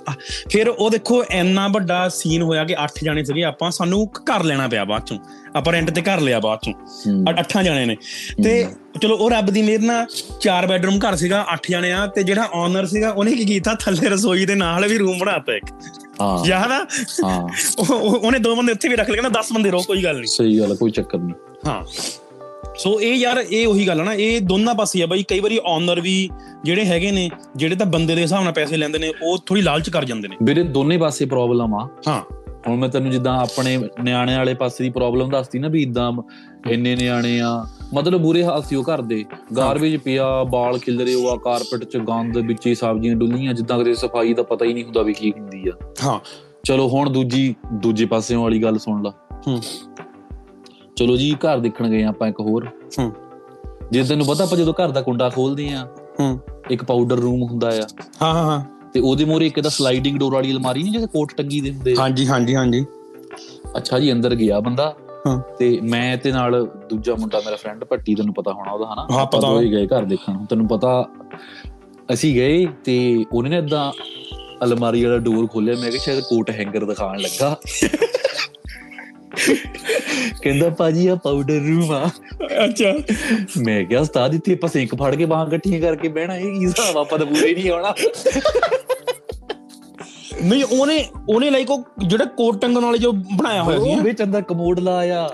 ਫਿਰ 0.50 0.68
ਉਹ 0.68 0.90
ਦੇਖੋ 0.90 1.22
ਇੰਨਾ 1.32 1.66
ਵੱਡਾ 1.68 2.08
ਸੀਨ 2.12 2.42
ਹੋਇਆ 2.42 2.64
ਕਿ 2.64 2.74
8 2.84 3.04
ਜਾਣੇ 3.04 3.24
ਸੀਗੇ 3.24 3.44
ਆਪਾਂ 3.44 3.70
ਸਾਨੂੰ 3.70 4.06
ਘਰ 4.30 4.44
ਲੈਣਾ 4.44 4.68
ਪਿਆ 4.68 4.84
ਬਾਅਦ 4.84 5.04
ਚੋਂ 5.04 5.18
ਆਪਾਂ 5.56 5.72
ਰੈਂਟ 5.72 5.90
ਤੇ 5.90 6.02
ਘਰ 6.02 6.20
ਲਿਆ 6.20 6.38
ਬਾਅਦ 6.40 6.58
ਚੋਂ 6.62 6.72
ਹੂੰ। 7.06 7.24
ਅ- 7.24 7.38
ਅੱਠਾਂ 7.40 7.62
ਜਾਣੇ 7.64 7.84
ਨੇ 7.86 7.96
ਤੇ 8.42 8.66
ਚਲੋ 9.02 9.16
ਉਹ 9.16 9.30
ਰੱਬ 9.30 9.50
ਦੀ 9.50 9.62
ਮਿਹਰ 9.62 9.80
ਨਾਲ 9.82 10.06
ਚਾਰ 10.40 10.66
ਬੈਡਰੂਮ 10.66 10.98
ਘਰ 11.00 11.16
ਸੀਗਾ 11.16 11.44
8 11.54 11.70
ਜਾਣੇ 11.70 11.92
ਆ 11.92 12.06
ਤੇ 12.06 12.22
ਜਿਹੜਾ 12.22 12.48
ਓਨਰ 12.54 12.86
ਸੀਗਾ 12.86 13.10
ਉਹਨੇ 13.10 13.32
ਕੀ 13.32 13.44
ਕੀਤਾ 13.44 13.74
ਥੱਲੇ 13.80 14.08
ਰਸੋਈ 14.08 14.46
ਦੇ 14.46 14.54
ਨਾਲ 14.54 14.86
ਵੀ 14.88 14.98
ਰੂਮ 14.98 15.18
ਬਣਾਤਾ 15.18 15.54
ਇੱਕ 15.54 15.66
ਹਾਂ। 16.20 16.46
ਯਾਦ 16.46 16.70
ਆ 16.70 16.86
ਹਾਂ। 17.24 17.48
ਉਹ- 17.78 17.94
ਉਹ- 17.94 18.18
ਉਹਨੇ 18.18 18.38
ਦੋ 18.38 18.56
ਬੰਦੇ 18.56 18.72
ਉੱਥੇ 18.72 18.88
ਵੀ 18.88 18.96
ਰੱਖ 18.96 19.10
ਲਏ 19.10 19.16
ਕਹਿੰਦਾ 19.16 19.40
10 19.40 19.52
ਬੰਦੇ 19.52 19.70
ਰਹੋ 19.70 19.82
ਕੋਈ 19.82 20.04
ਗੱਲ 20.04 20.14
ਨਹੀਂ। 20.14 20.26
ਸਹੀ 20.26 20.60
ਗੱਲ 20.60 20.76
ਕੋਈ 20.76 20.90
ਚੱਕਰ 20.90 21.18
ਨਹੀਂ। 21.18 21.34
ਹਾਂ। 21.66 21.84
ਸੋ 22.78 23.00
ਇਹ 23.00 23.14
ਯਾਰ 23.14 23.44
ਇਹ 23.50 23.66
ਉਹੀ 23.66 23.86
ਗੱਲ 23.86 24.00
ਆ 24.00 24.04
ਨਾ 24.04 24.14
ਇਹ 24.14 24.40
ਦੋਨਾਂ 24.40 24.74
ਪਾਸੇ 24.74 25.02
ਆ 25.02 25.06
ਬਾਈ। 25.06 25.22
ਕਈ 25.22 25.40
ਵਾਰੀ 25.40 25.60
ਓਨਰ 25.66 26.00
ਵੀ 26.00 26.30
ਜਿਹੜੇ 26.64 26.84
ਹੈਗੇ 26.84 27.10
ਨੇ 27.10 27.30
ਜਿਹੜੇ 27.56 27.76
ਤਾਂ 27.76 27.86
ਬੰਦੇ 27.86 28.14
ਦੇ 28.14 28.22
ਹਿਸਾਬ 28.22 28.44
ਨਾਲ 28.44 28.52
ਪੈਸੇ 28.52 28.76
ਲੈਂਦੇ 28.76 28.98
ਨੇ 28.98 29.12
ਉਹ 29.22 29.38
ਥੋੜੀ 29.46 29.62
ਲਾਲਚ 29.62 29.90
ਕਰ 29.90 30.04
ਜਾਂਦੇ 30.04 30.28
ਨੇ। 30.28 30.36
ਵੀਰੇ 30.42 30.62
ਦੋਨੇ 30.62 30.98
ਪਾਸੇ 30.98 31.24
ਪ੍ਰੋਬਲਮ 31.24 31.74
ਆ। 31.74 31.88
ਹਾਂ। 32.08 32.22
ਹੁਣ 32.68 32.76
ਮੈਂ 32.76 32.88
ਤੈਨੂੰ 32.88 33.10
ਜਿੱਦਾਂ 33.10 33.40
ਆਪਣੇ 33.40 33.88
ਨਿਆਣੇ 34.02 34.36
ਵਾਲੇ 34.36 34.54
ਪਾਸੇ 34.54 34.84
ਦੀ 34.84 34.90
ਪ੍ਰੋਬਲਮ 34.90 35.30
ਦੱਸਦੀ 35.30 35.58
ਨਾ 35.58 35.68
ਵੀ 35.68 35.82
ਇਦਾਂ 35.82 36.12
ਇੰਨੇ 36.70 36.96
ਨਿਆਣੇ 36.96 37.40
ਆ 37.40 37.66
ਮਤਲਬ 37.94 38.20
ਬੁਰੇ 38.20 38.44
ਹਾਲ 38.44 38.62
ਸੀ 38.62 38.76
ਉਹ 38.76 38.84
ਘਰ 38.84 39.02
ਦੇ। 39.02 39.24
ਗਾਰਬੇਜ 39.56 39.96
ਪਿਆ 39.96 40.44
ਬਾਲ 40.44 40.78
ਖਿਲਰੇ 40.78 41.14
ਉਹ 41.14 41.28
ਆ 41.30 41.36
ਕਾਰਪੈਟ 41.36 41.84
ਚ 41.84 41.96
ਗੰਦ 41.96 42.38
ਵਿੱਚ 42.38 42.66
ਹੀ 42.66 42.74
ਸਬਜ਼ੀਆਂ 42.74 43.16
ਡੁੱਲੀਆਂ 43.16 43.54
ਜਿੱਦਾਂ 43.54 43.78
ਕਦੇ 43.78 43.94
ਸਫ਼ਾਈ 43.94 44.34
ਦਾ 44.34 44.42
ਪਤਾ 44.42 44.64
ਹੀ 44.64 44.74
ਨਹੀਂ 44.74 44.84
ਹੁੰਦਾ 44.84 45.02
ਵੀ 45.02 45.12
ਕੀ 45.12 45.32
ਹੁੰਦੀ 45.38 45.68
ਆ। 45.68 45.72
ਹਾਂ। 46.04 46.20
ਚਲੋ 46.64 46.88
ਹੁਣ 46.88 47.10
ਦੂਜੀ 47.10 47.54
ਦੂਜੇ 47.72 48.06
ਪਾਸਿਓਂ 48.06 48.42
ਵਾਲੀ 48.42 48.62
ਗੱਲ 48.62 48.78
ਸੁਣ 48.78 49.02
ਲਾ। 49.02 49.12
ਹੂੰ। 49.46 49.60
ਚਲੋ 50.96 51.16
ਜੀ 51.16 51.34
ਘਰ 51.34 51.58
ਦੇਖਣ 51.58 51.88
ਗਏ 51.88 52.02
ਆਪਾਂ 52.02 52.28
ਇੱਕ 52.28 52.40
ਹੋਰ। 52.40 52.68
ਹੂੰ। 52.98 53.12
ਜੇ 53.92 54.04
ਤੈਨੂੰ 54.04 54.26
ਪਤਾ 54.26 54.44
ਆਪਾਂ 54.44 54.58
ਜਦੋਂ 54.58 54.74
ਘਰ 54.74 54.90
ਦਾ 54.90 55.02
ਕੁੰਡਾ 55.02 55.28
ਖੋਲਦੇ 55.30 55.68
ਆ 55.72 55.88
ਹੂੰ। 56.20 56.38
ਇੱਕ 56.70 56.84
ਪਾਊਡਰ 56.84 57.16
ਰੂਮ 57.16 57.42
ਹੁੰਦਾ 57.42 57.68
ਆ। 57.68 57.86
ਹਾਂ 58.22 58.34
ਹਾਂ 58.34 58.44
ਹਾਂ। 58.44 58.88
ਤੇ 58.94 59.00
ਉਹਦੇ 59.00 59.24
ਮੋਰੇ 59.24 59.46
ਇੱਕ 59.46 59.60
ਦਾ 59.60 59.68
ਸਲਾਈਡਿੰਗ 59.68 60.18
ਡੋਰ 60.18 60.34
ਵਾਲੀ 60.34 60.52
ਅਲਮਾਰੀ 60.52 60.82
ਨਹੀਂ 60.82 60.92
ਜਿਹਦੇ 60.92 61.06
ਕੋਟ 61.06 61.34
ਟੰਗੀ 61.34 61.60
ਦੇ 61.60 61.72
ਹੁੰਦੇ। 61.72 61.96
ਹਾਂਜੀ 61.98 62.26
ਹਾਂਜੀ 62.26 62.54
ਹਾਂਜੀ। 62.54 62.86
ਅੱਛਾ 63.76 63.98
ਜੀ 63.98 64.12
ਅੰਦਰ 64.12 64.34
ਗਿਆ 64.34 64.60
ਬੰਦਾ। 64.60 64.94
ਤੇ 65.58 65.80
ਮੈਂ 65.82 66.16
ਤੇ 66.16 66.32
ਨਾਲ 66.32 66.68
ਦੂਜਾ 66.90 67.14
ਮੁੰਡਾ 67.14 67.38
ਮੇਰਾ 67.38 67.56
ਫਰੈਂਡ 67.56 67.84
ਭੱਟੀ 67.84 68.14
ਤੈਨੂੰ 68.14 68.34
ਪਤਾ 68.34 68.52
ਹੋਣਾ 68.52 68.72
ਉਹਦਾ 68.72 68.94
ਹਨਾ? 68.94 69.06
ਹਾਂ, 69.12 69.26
ਪਤਾ। 69.26 69.38
ਦੋਵੇਂ 69.38 69.70
ਗਏ 69.70 69.86
ਘਰ 69.86 70.02
ਦੇਖਣ। 70.02 70.44
ਤੈਨੂੰ 70.44 70.68
ਪਤਾ 70.68 71.08
ਅਸੀਂ 72.12 72.34
ਗਏ 72.34 72.66
ਤੇ 72.84 73.24
ਉਹਨੇ 73.32 73.50
ਨਾ 73.50 73.56
ਇਦਾਂ 73.56 73.92
ਅਲਮਾਰੀ 74.64 75.04
ਵਾਲਾ 75.04 75.18
ਡੋਰ 75.18 75.46
ਖੋਲਿਆ 75.46 75.74
ਮੈਂ 75.80 75.90
ਕਿਹਾ 75.90 76.02
ਸ਼ਾਇਦ 76.02 76.20
ਕੋਟ 76.20 76.50
ਹੈਂਗਰ 76.50 76.84
ਦਿਖਾਣ 76.84 77.18
ਲੱਗਾ। 77.18 77.60
ਕਹਿੰਦਾ 80.42 80.70
ਭਾਜੀ 80.70 81.06
ਆ 81.06 81.14
ਪਾਊਡਰ 81.14 81.54
ਰੂਮ 81.54 81.92
ਆ। 81.92 82.10
ਅੱਛਾ। 82.64 82.98
ਮੈਂ 83.56 83.84
ਕਿਹਾ 83.84 84.00
ਉਸਤਾਦ 84.00 84.34
ਇੱਥੇ 84.34 84.52
ਆਪਾਂ 84.52 84.68
ਸਿੰਕ 84.68 84.94
ਫੜ 84.94 85.14
ਕੇ 85.14 85.24
ਬਾਹਾਂ 85.24 85.46
ਇਕੱਠੀਆਂ 85.46 85.80
ਕਰਕੇ 85.80 86.08
ਬਹਿਣਾ। 86.08 86.36
ਇਹ 86.36 86.58
ਕੀ 86.58 86.64
ਹਿਸਾਬ? 86.64 86.98
ਆਪਾਂ 86.98 87.18
ਤਾਂ 87.18 87.26
ਪੂਰੇ 87.26 87.54
ਨਹੀਂ 87.54 87.70
ਆਉਣਾ। 87.70 87.94
ਨਹੀਂ 90.42 90.64
ਉਹਨੇ 90.64 91.04
ਉਹਨੇ 91.28 91.50
ਲਾਈਕ 91.50 91.70
ਉਹ 91.70 91.84
ਜਿਹੜਾ 92.06 92.24
ਕੋਟ 92.24 92.60
ਟੰਗਣ 92.60 92.84
ਵਾਲੇ 92.84 92.98
ਜੋ 92.98 93.12
ਬਣਾਇਆ 93.12 93.62
ਹੋਇਆ 93.62 93.78
ਸੀ 93.80 93.94
ਉਹ 93.94 94.00
ਵਿੱਚ 94.02 94.22
ਅੰਦਰ 94.22 94.42
ਕਮੋਡ 94.42 94.80
ਲਾਇਆ। 94.80 95.30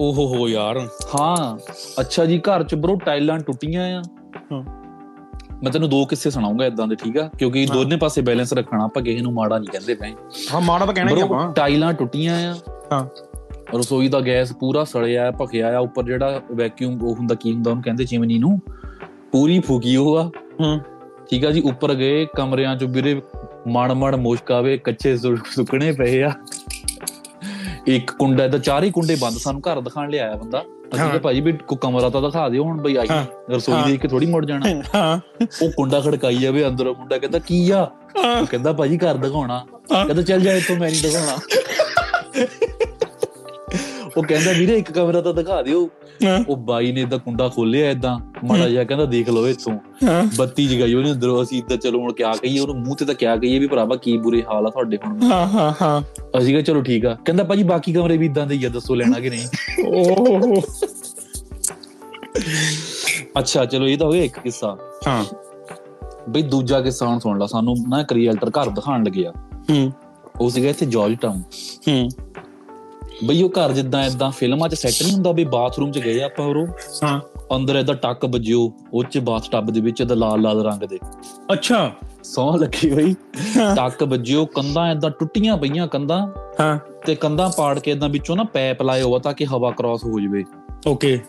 ਓਹੋ 0.00 0.26
ਹੋ 0.26 0.48
ਯਾਰ। 0.48 0.78
ਹਾਂ 1.20 1.58
ਅੱਛਾ 2.00 2.24
ਜੀ 2.24 2.38
ਘਰ 2.38 2.62
ਚ 2.62 2.74
ਬਰੋ 2.74 2.96
ਟਾਈਲਾਂ 2.96 3.38
ਟੁੱਟੀਆਂ 3.38 3.98
ਆ। 3.98 4.02
ਹਾਂ। 4.52 4.62
ਮੈਂ 5.62 5.72
ਤੈਨੂੰ 5.72 5.90
ਦੋ 5.90 6.04
ਕਿੱਸੇ 6.04 6.30
ਸੁਣਾਉਂਗਾ 6.30 6.66
ਇਦਾਂ 6.66 6.86
ਦੇ 6.86 6.94
ਠੀਕ 6.94 7.18
ਆ? 7.18 7.30
ਕਿਉਂਕਿ। 7.38 7.66
ਦੋਨੇ 7.66 7.96
ਪਾਸੇ 7.96 8.22
ਬੈਲੈਂਸ 8.22 8.52
ਰੱਖਣਾ 8.52 8.84
ਆਪਾਂ 8.84 9.02
ਕਿਸੇ 9.02 9.20
ਨੂੰ 9.20 9.32
ਮਾੜਾ 9.32 9.58
ਨਹੀਂ 9.58 9.68
ਕਹਿੰਦੇ 9.68 9.94
ਪਏ 9.94 10.14
ਹਾਂ 10.54 10.60
ਮਾੜਾ 10.60 10.86
ਤਾਂ 10.86 10.94
ਕਹਿਣਾ 10.94 11.10
ਹੀ 11.16 11.20
ਆਪਾਂ। 11.20 11.52
ਟਾਈਲਾਂ 11.52 11.92
ਟੁੱਟੀਆਂ 11.92 12.54
ਆ। 12.54 12.54
ਹਾਂ। 12.92 13.06
ਰਸੋਈ 13.78 14.08
ਦਾ 14.08 14.20
ਗੈਸ 14.20 14.52
ਪੂਰਾ 14.52 14.84
ਸੜਿਆ 14.84 15.28
ਆ 15.28 15.30
ਭਖਿਆ 15.30 15.76
ਆ। 15.76 15.78
ਉੱਪਰ 15.78 16.02
ਜਿਹੜਾ 16.02 16.40
ਵੈਕਿਊਮ 16.52 17.02
ਉਹ 17.02 17.14
ਹੁੰਦਾ 17.14 17.34
ਕੀ 17.34 17.52
ਹੁੰਦਾ 17.52 17.70
ਉਹਨੂੰ 17.70 17.84
ਕਹਿੰਦੇ 17.84 18.04
ਚਿਮਨੀ 18.04 18.38
ਨੂੰ। 18.38 18.60
ਪੂਰੀ 19.32 19.60
ਫੁਕੀ 19.60 19.96
ਉਹ 19.96 20.16
ਆ। 20.16 20.30
ਹੂੰ। 20.60 20.80
ਠੀਕ 21.30 21.44
ਆ 21.44 21.50
ਜੀ 21.50 21.60
ਉੱਪਰ 21.60 21.94
ਗਏ 21.94 22.26
ਕਮਰਿਆਂ 22.36 22.76
ਚ 22.76 22.84
ਵੀਰੇ 22.84 23.22
ਮਣ 23.68 23.94
ਮਣ 23.94 24.16
ਮੁਸ਼ਕ 24.16 24.52
ਆਵੇ 24.52 24.78
ਕੱਚੇ 24.78 25.16
ਸੁੱਕਣੇ 25.16 25.92
ਪਏ 25.92 26.22
ਆ। 26.22 26.30
ਇੱਕ 27.86 28.10
ਕੁੰਡਾ 28.10 28.48
ਦਾ 28.48 28.58
ਚਾਰ 28.58 28.84
ਹੀ 28.84 28.90
ਕੁੰਡੇ 28.90 29.16
ਬੰਦ 29.20 29.38
ਸਾਨੂੰ 29.38 29.60
ਘਰ 29.60 29.80
ਦਿਖਾਣ 29.80 30.10
ਲਿਆਇਆ 30.10 30.36
ਬੰਦਾ। 30.36 30.64
ਅਸੀਂ। 30.94 31.04
ਕਿਹਾ 31.04 31.18
ਭਾਜੀ 31.18 31.40
ਵੀ 31.40 31.52
ਕੋ 31.52 31.76
ਕਮਰਾ 31.76 32.08
ਤਾਂ 32.10 32.22
ਦਿਖਾ 32.22 32.48
ਦਿਓ 32.48 32.64
ਹੁਣ 32.64 32.82
ਬਈ 32.82 32.96
ਆਈ। 32.96 33.08
ਰਸੋਈ। 33.50 33.90
ਦੇਖ 33.90 34.00
ਕੇ 34.00 34.08
ਥੋੜੀ 34.08 34.26
ਮੁੜ 34.26 34.46
ਜਾਣਾ। 34.46 34.82
ਹਾਂ। 34.94 35.20
ਉਹ 35.62 35.70
ਕੁੰਡਾ 35.70 36.00
ਖੜਕਾਈ 36.00 36.36
ਜਾਵੇ 36.36 36.66
ਅੰਦਰੋਂ 36.66 36.94
ਮੁੰਡਾ 36.94 37.18
ਕਹਿੰਦਾ 37.18 37.38
ਕੀ 37.38 37.70
ਆ? 37.70 37.90
ਕਹਿੰਦਾ 38.50 38.72
ਭਾਜੀ 38.72 38.98
ਘਰ 38.98 39.14
ਦਿਖਾਉਣਾ। 39.14 39.66
ਕਹਿੰਦਾ 39.92 40.22
ਚੱਲ 40.22 40.40
ਜਾ 40.40 40.52
ਇੱਥੋਂ 40.52 40.76
ਮੈਂ 40.76 40.90
ਨਹੀਂ 40.90 41.02
ਦਿਖਾਉਣਾ। 41.02 41.38
ਉਹ 44.16 44.22
ਕਹਿੰਦਾ 44.22 44.52
ਵੀਰੇ 44.52 44.76
ਇੱਕ 44.76 44.92
ਕਮਰਾ 44.92 45.20
ਤਾਂ 45.20 45.34
ਦਿਖਾ 45.34 45.62
ਦਿਓ। 45.62 45.90
ਉਹ 46.48 46.56
ਬਾਈ 46.56 46.92
ਨੇ 46.92 47.00
ਇਦਾਂ 47.00 47.18
ਕੁੰਡਾ 47.18 47.48
ਖੋਲਿਆ 47.48 47.90
ਇਦਾਂ 47.90 48.18
ਮਾੜਾ 48.44 48.68
ਜਿਹਾ 48.68 48.84
ਕਹਿੰਦਾ 48.84 49.04
ਦੇਖ 49.04 49.28
ਲਓ 49.28 49.48
ਇੱਥੋਂ। 49.48 49.78
ਬੱਤੀ 50.38 50.66
ਜਗਾਈ 50.66 50.94
ਉਹਨੇ 50.94 51.12
ਅੰਦਰੋਂ 51.12 51.42
ਅਸੀਂ 51.42 51.58
ਇੱਦਾਂ 51.58 51.76
ਚਲੋ 51.76 52.00
ਹੁਣ 52.00 52.12
ਕਿਆ 52.12 52.32
ਕਹੀਏ 52.32 52.60
ਉਹਨੂੰ 52.60 52.76
ਮੂੰਹ 52.76 52.96
ਤੇ 52.96 53.04
ਤਾਂ 53.04 53.14
ਕਿਆ 53.14 53.36
ਕਹੀਏ 53.36 53.58
ਵੀ 53.58 53.66
ਭਰਾਵਾ 53.66 53.96
ਕੀ 53.96 54.16
ਬੁਰੇ 54.16 54.42
ਹਾਲ 54.42 54.66
ਆ 54.66 54.70
ਤੁਹਾਡੇ 54.70 54.98
ਹੁਣ। 55.06 55.22
ਹਾਂ 55.22 55.46
ਹਾਂ 55.46 55.72
ਹਾਂ। 55.82 56.02
ਅਸੀਂ 56.38 56.48
ਕਿਹਾ 56.48 56.62
ਚਲੋ 56.62 56.82
ਠੀਕ 56.82 57.06
ਆ। 57.06 57.16
ਕਹਿੰਦਾ 57.24 57.44
ਭਾਜੀ 57.44 57.62
ਬਾਕੀ 57.62 57.92
ਕਮਰੇ 57.92 58.16
ਵੀ 58.16 58.26
ਇਦਾਂ 58.26 58.46
ਦੇ 58.46 58.54
ਹੀ 58.54 58.64
ਆ 58.64 58.68
ਦੱਸੋ 58.68 58.94
ਲੈਣਾ 58.94 59.20
ਕਿ 59.20 59.30
ਨਹੀਂ। 59.30 59.46
ਓਹ। 59.86 60.62
ਅੱਛਾ 63.38 63.64
ਚਲੋ 63.64 63.86
ਇਹ 63.86 63.98
ਤਾਂ 63.98 64.06
ਹੋ 64.06 64.12
ਗਿਆ 64.12 64.22
ਇੱਕ 64.22 64.38
ਕਿੱਸਾ। 64.38 64.76
ਹਾਂ। 65.06 65.24
ਬਈ 66.28 66.42
ਦੂਜਾ 66.42 66.80
ਕਿੱਸਾ 66.80 67.06
ਹੁਣ 67.06 67.18
ਸੁਣ 67.18 67.38
ਲਾ 67.38 67.46
ਸਾਨੂੰ 67.46 67.76
ਨਾ 67.88 68.00
ਇੱਕ 68.00 68.12
ਰੀਅਲਟਰ 68.12 68.50
ਘਰ 68.50 68.70
ਦਿਖਾਣ 68.70 69.04
ਲੱਗਿਆ। 69.04 69.32
ਹੂੰ। 69.70 69.92
ਉਹ 70.40 70.50
ਸੀਗਾ 70.50 70.68
ਇੱਥੇ 70.68 70.86
ਜਾਰਜ 70.86 71.16
ਟਾਊਨ 71.20 71.42
ਹੂੰ। 71.88 72.08
ਬਈ 73.24 73.42
ਉਹ 73.42 73.50
ਘਰ 73.50 73.72
ਜਿੱਦਾਂ 73.72 74.04
ਇਦਾਂ 74.04 74.30
ਫਿਲਮਾਂ 74.30 74.68
'ਚ 74.68 74.74
ਸੈੱਟ 74.74 75.02
ਨਹੀਂ 75.02 75.12
ਹੁੰਦਾ 75.12 75.32
ਵੀ 75.32 75.44
ਬਾਥਰੂਮ 75.44 75.92
'ਚ 75.92 75.98
ਗਏ 75.98 76.22
ਆਪਾਂ 76.22 76.46
ਉਹ 76.46 76.66
ਹਾਂ। 77.04 77.20
ਅੰਦਰ 77.56 77.76
ਇਦਾਂ 77.76 77.94
ਟੱਕ 77.94 78.24
ਵੱਜਿਓ 78.24 78.72
ਉਹ 78.92 79.04
'ਚ 79.04 79.18
ਬਾਥ 79.18 79.50
ਟੱਬ 79.50 79.70
ਦੇ 79.70 79.80
ਵਿੱਚ 79.80 80.00
ਇਹਦਾ 80.00 80.14
ਲਾਲ 80.14 80.40
ਲਾਲ 80.40 80.62
ਰੰਗ 80.62 80.80
ਦੇ। 80.80 80.98
ਅੱਛਾ। 81.52 81.92
ਸੌਂ 82.24 82.58
ਲੱਗੀ 82.58 82.90
ਬਈ। 82.90 83.14
ਟੱਕ 83.76 84.02
ਵੱਜਿਓ 84.02 84.46
ਕੰਧਾਂ 84.46 84.92
ਇਦਾਂ 84.92 85.10
ਟੁੱਟੀਆਂ 85.10 85.56
ਪਈਆਂ 85.56 85.86
ਕੰਧਾਂ। 85.86 86.28
ਹਾਂ। 86.60 86.78
ਤੇ 87.06 87.14
ਕੰਧਾਂ 87.14 87.50
ਪਾੜ 87.56 87.78
ਕੇ 87.78 87.90
ਇਦਾਂ 87.90 88.08
ਵਿੱਚੋਂ 88.08 88.36
ਨਾ 88.36 88.44
ਪੈਪ 88.44 88.82
ਲਾਏ 88.82 89.02
ਹੋਆ 89.02 89.18
ਤਾਂ 89.18 89.32
ਕਿ 89.32 89.46
ਹਵਾ 89.46 89.70
ਕ੍ਰਾਸ 89.70 90.04
ਹੋ 90.04 90.20
ਜਾਵੇ। 90.20 90.44
ਓਕੇ 90.86 91.20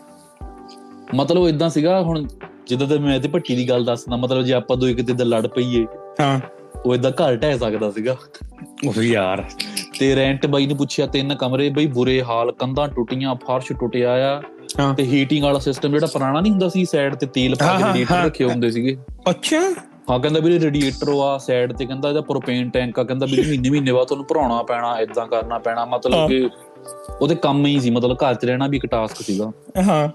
ਮਤਲਬ 1.14 1.48
ਇਦਾਂ 1.48 1.70
ਸੀਗਾ 1.70 2.02
ਹੁਣ 2.02 2.26
ਜਿੱਦਾਂ 2.66 2.88
ਤੇ 2.88 2.98
ਮੈਂ 2.98 3.20
ਤੇ 3.20 3.28
ਭੱਟੀ 3.28 3.56
ਦੀ 3.56 3.68
ਗੱਲ 3.68 3.84
ਦੱਸਦਾ 3.84 4.16
ਮਤਲਬ 4.16 4.42
ਜੇ 4.42 4.52
ਆਪਾਂ 4.52 4.76
ਦੋ 4.76 4.88
ਇੱਕ 4.88 5.06
ਤੇ 5.06 5.24
ਲੜ 5.24 5.46
ਪਈਏ 5.46 5.86
ਹਾਂ। 6.20 6.40
ਉਹ 6.86 6.94
ਇਦਾਂ 6.94 7.10
ਘਰ 7.10 7.36
ਢਹਿ 7.36 7.58
ਸਕਦਾ 7.58 7.90
ਸੀਗਾ। 7.90 8.16
ਉਹ 8.88 9.02
ਯਾਰ 9.02 9.44
ਤੇ 10.02 10.16
ਰੈਂਟ 10.16 10.46
ਬਾਈ 10.46 10.66
ਨੇ 10.66 10.74
ਪੁੱਛਿਆ 10.74 11.06
ਤਿੰਨ 11.06 11.34
ਕਮਰੇ 11.34 11.68
ਬਈ 11.68 11.86
ਬੁਰੇ 11.86 12.22
ਹਾਲ 12.22 12.52
ਕੰਧਾਂ 12.52 12.88
ਟੁੱਟੀਆਂ 12.88 13.34
ਫਰਸ਼ 13.34 13.72
ਟੁੱਟਿਆ 13.72 14.12
ਆ। 14.12 14.40
ਤੇ 14.96 15.02
ਹੀਟਿੰਗ 15.02 15.44
ਵਾਲਾ 15.44 15.58
ਸਿਸਟਮ 15.58 15.90
ਜਿਹੜਾ 15.90 16.06
ਪੁਰਾਣਾ 16.06 16.40
ਨਹੀਂ 16.40 16.52
ਹੁੰਦਾ 16.52 16.68
ਸੀ 16.68 16.84
ਸਾਈਡ 16.84 17.14
ਤੇ 17.14 17.26
ਤੇਲ 17.26 17.54
ਪਾ 17.54 17.76
ਕੇ 17.78 17.84
ਰੇਡੀਏਟਰ। 17.84 18.24
ਰੱਖੇ 18.24 18.44
ਹੁੰਦੇ 18.44 18.70
ਸੀਗੇ। 18.70 18.96
ਅੱਛਾ। 19.30 19.60
ਹਾਂ 20.10 20.18
ਕਹਿੰਦਾ 20.20 20.40
ਵੀਰੇ 20.40 20.58
ਰੇਡੀਏਟਰ 20.60 21.08
ਆ 21.24 21.38
ਸਾਈਡ 21.38 21.72
ਤੇ 21.72 21.86
ਕਹਿੰਦਾ 21.86 22.08
ਇਹਦਾ 22.08 22.20
ਪ੍ਰੋਪੇਨ 22.20 22.70
ਟੈਂਕ 22.70 22.98
ਆ 22.98 23.02
ਕਹਿੰਦਾ 23.02 23.26
ਵੀ 23.26 23.40
ਮਹੀਨੇ 23.40 23.70
ਮਹੀਨੇ 23.70 23.92
ਬਾਅਦ 23.92 24.06
ਤੁਹਾਨੂੰ 24.06 24.26
ਭਰਾਉਣਾ 24.26 24.62
ਪੈਣਾ 24.62 24.98
ਇਦਾਂ 25.00 25.26
ਕਰਨਾ 25.26 25.58
ਪੈਣਾ। 25.58 25.84
ਮਤਲਬ 25.84 26.28
ਕਿ 26.28 26.48
ਉਹਦੇ 27.20 27.34
ਕੰਮ 27.34 27.66
ਹੀ 27.66 27.80
ਸੀ 27.80 27.90
ਮਤਲਬ 27.90 28.16
ਘਰ 28.16 28.34
'ਚ 28.34 28.44
ਰਹਿਣਾ 28.44 28.66
ਵੀ 28.66 28.76
ਇੱਕ 28.76 28.86
ਟਾਸਕ 28.86 29.22
ਸੀਗਾ। 29.22 29.50
ਹਾਂ। 29.82 30.08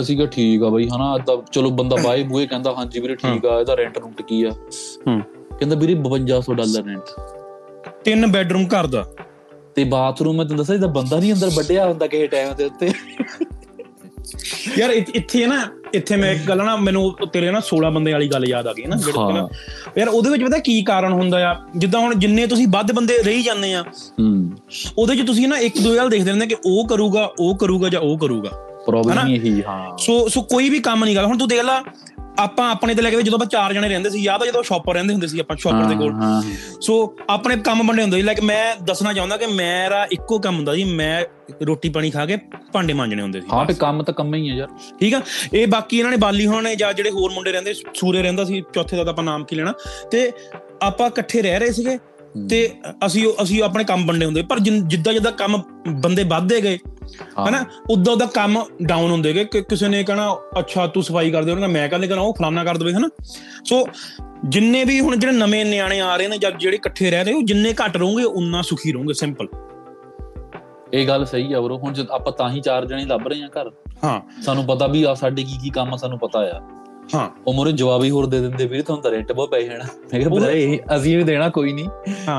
ਅਸੀਂ 0.00 0.16
ਕਿਹਾ 0.16 0.28
ਠੀਕ 0.28 0.62
ਆ 0.62 0.68
ਬਈ 0.68 0.88
ਹਨਾ 0.88 1.14
ਏਦਾਂ 1.14 1.36
ਚਲੋ 1.52 1.70
ਬੰਦਾ 1.70 1.96
ਬਾਏ 2.04 2.22
ਬੂਏ 2.22 2.46
ਕਹਿੰਦਾ 2.46 2.74
ਹਾਂਜੀ 2.78 3.00
ਵੀਰੇ 3.00 3.14
ਠੀਕ 3.14 3.46
ਆ 3.46 3.60
ਇਹਦਾ 3.60 3.76
ਰੈਂਟ 3.76 3.98
ਰੂੰਟ 3.98 4.22
ਕੀ 4.22 4.42
ਆ? 4.44 4.50
ਹੂੰ। 5.06 5.20
ਕਹਿੰਦਾ 5.58 5.76
ਵੀਰੇ 5.76 5.94
5200 5.94 6.54
ਡਾਲਰ 6.54 6.84
ਰੈਂਟ 6.86 7.04
ਤਿੰਨ 8.04 8.26
ਬੈਡਰੂਮ 8.26 8.64
ਘਰ 8.64 8.86
ਦਾ। 8.86 9.04
ਤੇ 9.76 9.84
ਬਾਥਰੂਮ 9.84 10.36
ਮੈਂ 10.36 10.44
ਤੈਨੂੰ 10.44 10.58
ਦੱਸਿਆ 10.58 10.74
ਇਹਦਾ 10.74 10.86
ਬੰਦਾ 10.86 11.18
ਨਹੀਂ 11.18 11.32
ਅੰਦਰ 11.32 11.50
ਵੱਡਿਆ 11.54 11.86
ਹੁੰਦਾ 11.86 12.06
ਕਿਸੇ 12.06 12.26
ਟਾਈਮ 12.26 12.54
ਦੇ 12.54 12.64
ਉੱਤੇ। 12.64 12.92
ਯਾਰ 14.78 14.90
ਇੱਥੇ- 14.90 15.48
ਨਾ 15.48 15.62
ਇੱਥੇ 15.94 16.16
ਮੈਂ 16.16 16.32
ਇੱਕ 16.32 16.42
ਗੱਲ 16.48 16.58
ਨਾ 16.58 16.76
ਮੈਨੂੰ 16.76 17.02
ਤੇਰੇ 17.32 17.50
ਨਾ 17.50 17.60
16 17.60 17.90
ਬੰਦੇ 17.90 18.12
ਵਾਲੀ 18.12 18.28
ਗੱਲ 18.28 18.44
ਯਾਦ 18.48 18.66
ਆ 18.66 18.72
ਗਈ 18.72 18.84
ਨਾ 18.86 18.96
ਜਿਹੜੇ 18.96 19.32
ਨਾ 19.32 19.48
ਯਾਰ 19.98 20.08
ਉਹਦੇ 20.08 20.30
ਵਿੱਚ 20.30 20.42
ਪਤਾ 20.44 20.58
ਕੀ 20.58 20.82
ਕਾਰਨ 20.82 21.12
ਹੁੰਦਾ 21.12 21.50
ਆ? 21.50 21.54
ਜਿੱਦਾਂ 21.76 22.00
ਹੁਣ 22.00 22.14
ਜਿੰਨੇ 22.14 22.46
ਤੁਸੀਂ 22.46 22.68
ਵੱਧ 22.68 22.92
ਬੰਦੇ 22.92 23.18
ਰਹੀ 23.18 23.42
ਜਾਂਦੇ 23.42 23.74
ਆ 23.74 23.82
ਹੂੰ। 24.20 24.50
ਉਹਦੇ 24.98 25.16
'ਚ 25.16 25.26
ਤੁਸੀਂ 25.26 25.48
ਨਾ 25.48 25.58
ਇੱਕ 25.58 25.80
ਦੂਜੇ 25.82 25.98
ਵੱਲ 25.98 26.08
ਦੇਖਦੇ 26.08 26.30
ਰਹਿੰਦੇ 26.30 26.46
ਕਿ 26.46 26.56
ਉਹ 26.66 26.86
ਕਰੂਗਾ 26.88 27.30
ਉਹ 27.40 27.56
ਕਰੂਗਾ 27.56 27.88
ਜਾਂ 27.88 28.00
ਉਹ 28.00 28.18
ਕਰੂਗਾ। 28.18 28.50
ਪ੍ਰੋਬਲਮ 28.86 29.28
ਇਹੀ 29.28 29.62
ਹਾਂ। 29.68 29.96
ਸੋ 29.98 30.28
ਸੋ 30.28 30.42
ਕੋਈ 30.42 30.70
ਵੀ 30.70 30.78
ਕੰਮ 30.78 31.04
ਨਹੀਂ 31.04 31.16
ਗਾ। 31.16 31.26
ਹੁਣ 31.26 31.38
ਤੂੰ 31.38 31.48
ਦੇਖ 31.48 31.60
ਲੈ 31.60 31.80
ਆਪਾਂ 32.38 32.70
ਆਪਣੇ 32.70 32.94
ਤੇ 32.94 33.02
ਲੈ 33.02 33.10
ਕੇ 33.10 33.16
ਵੀ 33.16 33.22
ਜਦੋਂ 33.22 33.38
ਆਪਾਂ 33.38 33.46
ਚਾਰ 33.46 33.72
ਜਣੇ 33.72 33.88
ਰਹਿੰਦੇ 33.88 34.10
ਸੀ 34.10 34.22
ਯਾਦ 34.22 34.42
ਆ 34.42 34.46
ਜਦੋਂ 34.46 34.62
ਸ਼ਾਪਰ 34.62 34.94
ਰਹਿੰਦੇ 34.94 35.12
ਹੁੰਦੇ 35.14 35.26
ਸੀ 35.26 35.40
ਆਪਾਂ 35.40 35.56
ਸ਼ਾਪਰ 35.56 35.84
ਦੇ 35.84 35.94
ਕੋਲ। 35.94 36.12
ਸੋ 36.80 36.94
ਆਪਣੇ 37.30 37.56
ਕੰਮ 37.56 37.86
ਵੰਡੇ 37.88 38.02
ਹੁੰਦੇ 38.02 38.16
ਸੀ 38.16 38.22
ਲਾਈਕ 38.22 38.40
ਮੈਂ 38.40 38.76
ਦੱਸਣਾ 38.84 39.12
ਚਾਹੁੰਦਾ 39.12 39.36
ਕਿ 39.36 39.46
ਮੇਰਾ 39.46 40.06
ਇੱਕੋ 40.12 40.38
ਕੰਮ 40.38 40.56
ਹੁੰਦਾ 40.56 40.74
ਸੀ 40.74 40.84
ਮੈਂ 40.84 41.24
ਰੋਟੀ 41.66 41.88
ਪਾਣੀ 41.88 42.10
ਖਾ 42.10 42.26
ਕੇ 42.26 42.36
ਭਾਂਡੇ 42.72 42.92
ਮਾਂਜਣੇ 42.92 43.22
ਹੁੰਦੇ 43.22 43.40
ਸੀ। 43.40 43.46
ਹਾਂ 43.52 43.64
ਤੇ 43.66 43.74
ਕੰਮ 43.74 44.02
ਤਾਂ 44.02 44.14
ਕੰਮ 44.14 44.34
ਹੀ 44.34 44.50
ਆ 44.50 44.54
ਯਾਰ। 44.54 44.68
ਠੀਕ 45.00 45.14
ਆ? 45.14 45.20
ਇਹ 45.54 45.66
ਬਾਕੀ 45.66 45.98
ਇਹਨਾਂ 45.98 46.10
ਨੇ 46.10 46.16
ਬਾਲੀ 46.16 46.46
ਹੋਣਾ 46.46 46.60
ਨੇ 46.60 46.76
ਜਾਂ 46.76 46.92
ਜਿਹੜੇ 46.92 47.10
ਹੋਰ 47.10 47.30
ਮੁੰਡੇ 47.30 47.52
ਰਹਿੰਦੇ 47.52 47.74
ਸੂਰੇ 47.74 48.22
ਰਹਿੰਦਾ 48.22 48.44
ਸੀ 48.44 48.62
ਚੌਥੇ 48.74 48.96
ਦਾ 48.96 49.04
ਤਾਂ 49.04 49.12
ਆਪਾਂ 49.12 49.24
ਨਾਮ 49.24 49.44
ਕੀ 49.44 49.56
ਲੈਣਾ। 49.56 49.72
ਤੇ 50.10 50.30
ਆਪਾਂ 50.82 51.06
ਇਕੱਠੇ 51.06 51.42
ਰਹਿ 51.42 51.58
ਰਹੇ 51.58 51.72
ਸੀਗੇ 51.72 51.98
ਤੇ 52.50 52.74
ਅਸੀਂ 53.06 53.32
ਅਸੀਂ 53.42 53.62
ਆਪਣੇ 53.62 53.84
ਕੰਮ 53.84 54.06
ਵੰਡੇ 54.06 54.26
ਹੁੰਦੇ। 54.26 54.42
ਪਰ 54.42 54.58
ਜਿੱਦਾਂ 54.60 55.12
ਜਿੱਦਾਂ 55.12 55.32
ਕੰਮ 55.32 55.62
ਬੰਦੇ 55.88 56.24
ਵੱਧਦੇ 56.24 56.60
ਗਏ। 56.60 56.78
ਹਨਾ 57.48 57.64
ਉਦੋਂ 57.90 58.12
ਉਦੋਂ 58.12 58.26
ਕੰਮ 58.26 58.64
ਡਾਊਨ 58.82 59.10
ਹੁੰਦੇ 59.10 59.32
ਗਏ 59.32 59.44
ਕਿ 59.44 59.62
ਕਿਸੇ 59.62 59.88
ਨੇ 59.88 60.04
ਕਹਣਾ 60.04 60.36
ਅੱਛਾ 60.58 60.86
ਤੂੰ 60.86 61.02
ਸਫ਼ਾਈ 61.02 61.30
ਕਰ 61.30 61.44
ਦੇ 61.44 61.52
ਉਹਨਾਂ 61.52 61.68
ਮੈਂ 61.68 61.88
ਕੱਲ 61.88 62.06
ਕਰਾਂ 62.06 62.22
ਉਹ 62.22 62.34
ਫਲਾਨਾ 62.34 62.64
ਕਰ 62.64 62.76
ਦੇਵੇ 62.76 62.92
ਹਨਾ। 62.92 63.08
ਸੋ 63.64 63.88
ਜਿੰਨੇ 64.48 64.84
ਵੀ 64.84 65.00
ਹੁਣ 65.00 65.16
ਜਿਹੜੇ 65.16 65.36
ਨਵੇਂ 65.36 65.64
ਨਿਆਣੇ 65.64 66.00
ਆ 66.00 66.16
ਰਹੇ 66.16 66.28
ਨੇ 66.28 66.38
ਜਾਂ 66.38 66.50
ਜਿਹੜੇ 66.50 66.76
ਇਕੱਠੇ 66.76 67.10
ਰਹਿ 67.10 67.24
ਰਹੇ 67.24 67.32
ਉਹ 67.32 67.42
ਜਿੰਨੇ 67.42 67.74
ਘੱਟ 67.84 67.96
ਰਹੋਗੇ 67.96 68.24
ਉਨਾ 68.24 68.62
ਸੁਖੀ 68.62 68.92
ਰਹੋਗੇ 68.92 69.14
ਸਿੰਪਲ 69.14 69.48
ਇਹ 70.94 71.08
ਗੱਲ 71.08 71.24
ਸਹੀ 71.24 71.52
ਆ 71.52 71.60
ਬਰੋ 71.60 71.78
ਹੁਣ 71.78 71.92
ਜਦ 71.92 72.10
ਆਪਾਂ 72.10 72.32
ਤਾਂ 72.32 72.50
ਹੀ 72.50 72.60
ਚਾਰ 72.60 72.84
ਜਣੇ 72.84 73.04
ਲੱਭ 73.04 73.28
ਰਹੇ 73.28 73.42
ਆ 73.42 73.46
ਘਰ। 73.46 73.70
ਹਾਂ। 74.04 74.42
ਸਾਨੂੰ 74.42 74.64
ਪਤਾ 74.64 74.86
ਵੀ 74.86 75.02
ਆ 75.02 75.14
ਸਾਡੇ 75.14 75.42
ਕੀ 75.42 75.58
ਕੀ 75.62 75.70
ਕੰਮ 75.70 75.94
ਆ 75.94 75.96
ਸਾਨੂੰ 75.96 76.18
ਪਤਾ 76.18 76.38
ਆ। 76.38 76.60
ਹਾਂ। 77.14 77.28
ਉਹ 77.46 77.54
ਮੋਰੇ 77.54 77.72
ਜਵਾਬ 77.72 78.04
ਹੀ 78.04 78.10
ਹੋਰ 78.10 78.26
ਦੇ 78.26 78.40
ਦਿੰਦੇ 78.40 78.66
ਵੀਰੇ 78.66 78.82
ਤੁਹਾਨੂੰ 78.82 79.02
ਤਾਂ 79.02 79.10
ਰੈਂਟ 79.10 79.32
ਬਹੁਤ 79.32 79.50
ਪੈ 79.50 79.60
ਜਾਣਾ। 79.60 79.84
ਮੈਂ 80.12 80.20
ਕਿਹਾ 80.20 80.50
ਇਹ 80.50 80.78
ਅਸੀਂ 80.96 81.16
ਵੀ 81.16 81.22
ਦੇਣਾ 81.24 81.48
ਕੋਈ 81.48 81.72
ਨਹੀਂ। 81.72 81.88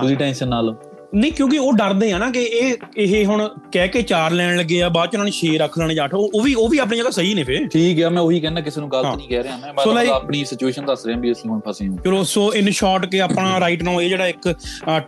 ਤੁਸੀਂ 0.02 0.18
ਟੈਨਸ਼ਨ 0.18 0.48
ਨਾ 0.48 0.62
ਲਓ। 0.62 0.76
ਨਹੀਂ 1.16 1.32
ਕਿਉਂਕਿ 1.32 1.58
ਉਹ 1.58 1.74
ਡਰਦੇ 1.74 2.12
ਆ 2.12 2.18
ਨਾ 2.18 2.30
ਕਿ 2.32 2.44
ਇਹ 2.44 2.76
ਇਹ 2.98 3.26
ਹੁਣ 3.26 3.50
ਕਹਿ 3.72 3.88
ਕੇ 3.88 4.02
ਚਾਰ 4.02 4.32
ਲੈਣ 4.32 4.58
ਲੱਗੇ 4.58 4.82
ਆ 4.84 4.90
ਬਾਅਦ 4.90 5.10
ਚ 5.10 5.16
ਉਹਨਾਂ 5.16 5.26
ਨੇ 5.26 5.32
6 5.32 5.52
ਰੱਖ 5.58 5.78
ਲੈਣੇ 5.80 5.96
ਜਾਂ 5.96 6.08
ਉਹ 6.14 6.42
ਵੀ 6.42 6.54
ਉਹ 6.54 6.70
ਵੀ 6.70 6.78
ਆਪਣੀ 6.78 6.98
ਜਗ੍ਹਾ 6.98 7.10
ਸਹੀ 7.12 7.34
ਨੇ 7.34 7.44
ਫੇ 7.44 7.58
ਠੀਕ 7.66 8.02
ਆ 8.04 8.10
ਮੈਂ 8.10 8.22
ਉਹੀ 8.22 8.40
ਕਹਿੰਦਾ 8.40 8.62
ਕਿਸੇ 8.62 8.82
ਨੂੰ 8.82 8.92
ਗਲਤ। 8.92 9.16
ਨਹੀਂ 9.16 9.28
ਕਹਿ 9.30 9.44
ਰਿਹਾ 9.44 9.58
ਮੈਂ। 9.58 9.94
ਮੈਂ 9.94 10.06
ਆਪਣੀ 10.08 10.46
ਸਿਚੁਏਸ਼ਨ 10.46 10.86
ਦੱਸ 10.86 11.06
ਰਿਹਾ 11.06 11.18
ਵੀ 11.20 11.32
ਅਸੀਂ 11.32 11.50
ਹੁਣ 11.50 11.60
ਫਸੇ 11.68 11.88
ਹਾਂ। 11.88 11.98
ਚਲੋ 12.06 12.24
ਸੋ 12.24 12.54
ਇਨ 12.54 12.70
ਸ਼ਾਰਟ 12.72 13.06
ਕਿ 13.06 13.22
ਆਪਣਾ 13.22 13.60
ਰਾਈਟ 13.60 13.84
ਨਾਓ 13.84 14.02
ਇਹ 14.02 14.10
ਜਿਹੜਾ 14.10 14.28
ਇੱਕ 14.28 14.54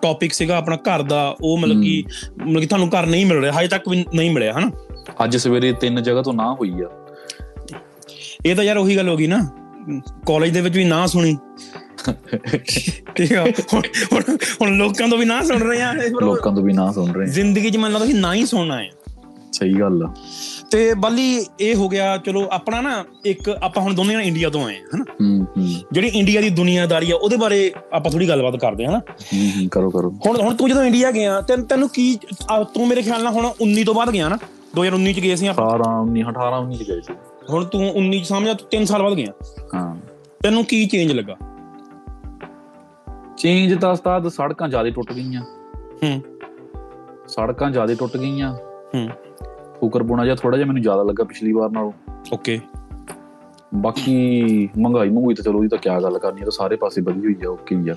ਟੌਪਿਕ 0.02 0.34
ਸੀਗਾ 0.34 0.58
ਆਪਣਾ 0.58 0.76
ਘਰ 0.76 1.02
ਦਾ 1.02 1.36
ਉਹ 1.42 1.58
ਮਤਲਬ 1.58 1.82
ਕਿ 1.82 2.04
ਮਤਲਬ 2.42 2.60
ਕਿ 2.60 2.68
ਤੁਹਾਨੂੰ 2.68 2.90
ਘਰ 2.90 3.06
ਨਹੀਂ 3.06 3.26
ਮਿਲ 3.26 3.40
ਰਿਹਾ 3.40 3.60
ਹਜੇ 3.60 3.68
ਤੱਕ 3.68 3.90
ਵੀ 3.90 4.06
ਨਹੀਂ 4.16 4.32
ਮਿਲਿਆ 4.32 4.54
ਹਨਾ? 4.54 4.72
ਅੱਜ 5.24 5.38
ਸਵੇਰੇ 5.38 5.74
ਤਿੰਨ 5.74 6.04
ਜਗ੍ਹਾ 6.04 6.22
ਤੋਂ 6.22 6.34
ਨਾ 6.34 6.54
ਹੋਈ 6.54 6.74
ਆ। 6.82 7.07
ਇਹ 8.46 8.56
ਤਾਂ 8.56 8.64
ਯਾਰ 8.64 8.78
ਉਹੀ 8.78 8.96
ਗੱਲ 8.96 9.10
ਹੋ 9.10 9.18
ਗਈ 9.18 9.28
ਨਾ। 9.28 9.50
ਕਾਲਜ 10.28 10.50
ਦੇ 10.50 10.62
ਵਿੱਚ 10.62 10.78
ਵੀ 10.78 10.84
ਨਾ 10.84 11.08
ਸੁਣੀ। 11.08 11.38
ਠੀਕ 13.16 13.34
ਆ। 13.34 13.48
ਹੁਣ 14.62 14.78
ਲੋਕਾਂ 14.78 15.08
ਤੋਂ 15.08 15.18
ਵੀ 15.18 15.26
ਨਾ 15.26 15.44
ਸੁਣ 15.44 15.58
ਰਹੇ 15.58 15.82
ਆ। 15.82 15.94
ਲੋਕਾਂ 15.94 16.54
ਤੋਂ 16.54 16.64
ਵੀ 16.64 16.74
ਨਾ 16.74 16.92
ਸੁਣ 16.92 17.14
ਰਹੇ 17.14 17.26
ਜ਼ਿੰਦਗੀ 17.26 17.70
'ਚ 17.70 17.78
ਮੈਨੂੰ 17.78 18.00
ਲੱਗਦਾ 18.00 18.06
ਸੀ 18.06 18.14
ਨਾ 18.14 18.34
ਹੀ 18.34 18.46
ਸੁਣਨਾ 18.46 18.80
ਹੈ। 18.80 18.90
ਸਹੀ 19.52 19.74
ਗੱਲ 19.74 20.04
ਆ। 20.04 20.14
ਤੇ 20.72 20.94
ਬਾਲੀ 20.94 21.46
ਇਹ 21.60 21.76
ਹੋ 21.76 21.90
ਗਿਆ 21.90 22.18
ਚਲੋ 22.18 22.48
ਆਪਣਾ 22.52 22.82
ਨਾ 22.82 23.06
ਇੱਕ 23.26 23.50
ਆਪਾਂ 23.50 23.84
ਹੁਣ 23.84 23.94
ਦੋਨੇ 23.94 24.14
ਇੰਡੀਆ 24.14 24.50
ਤੋਂ 24.50 24.66
ਆਏ 24.66 24.76
ਹਾਂ 24.76 24.96
ਹਨਾ। 24.96 25.06
ਹੂੰ 25.22 25.48
ਹੂੰ। 25.58 25.74
ਜਿਹੜੀ 25.92 26.08
ਇੰਡੀਆ 26.08 26.42
ਦੀ 26.42 26.50
ਦੁਨੀਆਦਾਰੀ 26.50 27.12
ਆ 27.12 27.16
ਉਹਦੇ 27.16 27.38
ਬਾਰੇ 27.38 27.72
ਆਪਾਂ 27.94 28.12
ਥੋੜੀ 28.12 28.28
ਗੱਲਬਾਤ 28.28 28.56
ਕਰਦੇ 28.56 28.86
ਹਾਂ 28.86 28.92
ਹਨਾ 28.92 29.02
ਕਰੋ 29.72 29.90
ਕਰੋ। 29.90 30.16
ਹੁਣ 30.26 30.42
ਹੁਣ 30.42 30.56
ਤੂੰ 30.56 30.70
ਜਦੋਂ 30.70 30.84
ਇੰਡੀਆ 30.84 31.12
ਗਿਆ 31.12 31.42
ਤੈਨੂੰ 31.42 31.66
ਤੈਨੂੰ 31.68 31.90
ਕੀ 31.90 32.18
ਆ, 32.50 32.64
ਤੂੰ 32.64 32.88
ਮੇਰੇ 32.88 33.02
ਖਿਆਲ 33.02 33.24
ਨਾਲ 33.24 33.34
ਹੁਣ 33.34 33.52
19 33.62 33.84
ਤੋਂ 33.84 33.94
ਬਾਅਦ 33.94 34.12
ਗਿਆ 34.12 34.30
ਨਾ। 34.30 34.38
2019 34.76 35.14
ਚ 35.14 35.20
ਗਏ 35.20 35.36
ਸੀ 35.36 35.48
ਆਪਾਂ। 35.48 35.74
18 35.74 36.02
19 36.02 36.24
18 36.28 36.60
19 36.60 36.78
ਚ 36.78 36.88
ਗਏ 36.88 37.02
ਸੀ। 37.02 37.14
ਹੁਣ 37.50 37.66
ਤੂੰ 37.66 37.94
19 37.98 38.20
ਚ 38.20 38.28
ਸਮਝ 38.28 38.50
3 38.78 38.86
ਸਾਲ 38.86 39.04
ਬਾਅਦ 39.04 39.14
ਗਿਆ 39.14 39.34
ਹਾਂ। 39.76 39.96
ਤੈਨੂੰ 40.44 40.66
ਕੀ 40.66 40.86
ਚੇਂਜ 40.86 41.12
ਲੱਗਾ? 41.12 41.36
ਚੇਂਜ 43.38 43.80
ਤਾਂ 43.80 43.92
ਉਸਤਾਦ 43.92 44.28
ਸੜਕਾਂ 44.28 44.70
ਜ਼ਿਆਦਾ 44.70 44.90
ਟੁੱਟ 44.90 45.14
ਗਈਆਂ। 45.14 45.42
ਹੂੰ। 46.04 46.22
ਸੜਕਾਂ 47.28 47.72
ਜ਼ਿਆਦਾ 47.72 47.94
ਟੁੱਟ 47.94 48.18
ਗਈਆਂ। 48.18 48.56
ਹੂੰ। 48.96 49.10
ਫੁਕਰਪੁਣਾ 49.80 50.24
ਜਿਹਾ 50.26 50.36
ਥੋੜਾ 50.36 50.58
ਜਿਹਾ 50.58 50.68
ਮੈਨੂੰ 50.68 50.82
ਜ਼ਿਆਦਾ 50.82 51.04
ਲੱਗਾ 51.04 51.24
ਪਿਛਲੀ 51.24 51.52
ਵਾਰ 51.52 51.70
ਨਾਲੋਂ। 51.70 51.92
ਓਕੇ। 52.34 52.60
ਬਾਕੀ 53.76 54.34
ਮਹਿੰਗਾਈ 54.78 55.10
ਮਹਿੰਗਾਈ 55.10 55.34
ਤਾਂ 55.34 55.44
ਚਲੋ 55.44 55.58
ਉਹਦੀ 55.58 55.68
ਤਾਂ 55.68 55.78
ਕਿਆ 55.78 56.02
ਗੱਲ 56.02 56.20
ਕਰਨੀ 56.20 56.40
ਇਹ 56.40 56.46
ਤਾਂ 56.46 56.52
ਸਾਰੇ 56.52 56.76
ਪਾਸੇ 56.76 57.02
ਵਧੀ 57.02 57.20
ਹੋਈ 57.20 57.36
ਆ 57.46 57.50
ਓਕੇ 57.50 57.76
ਆ। 57.92 57.96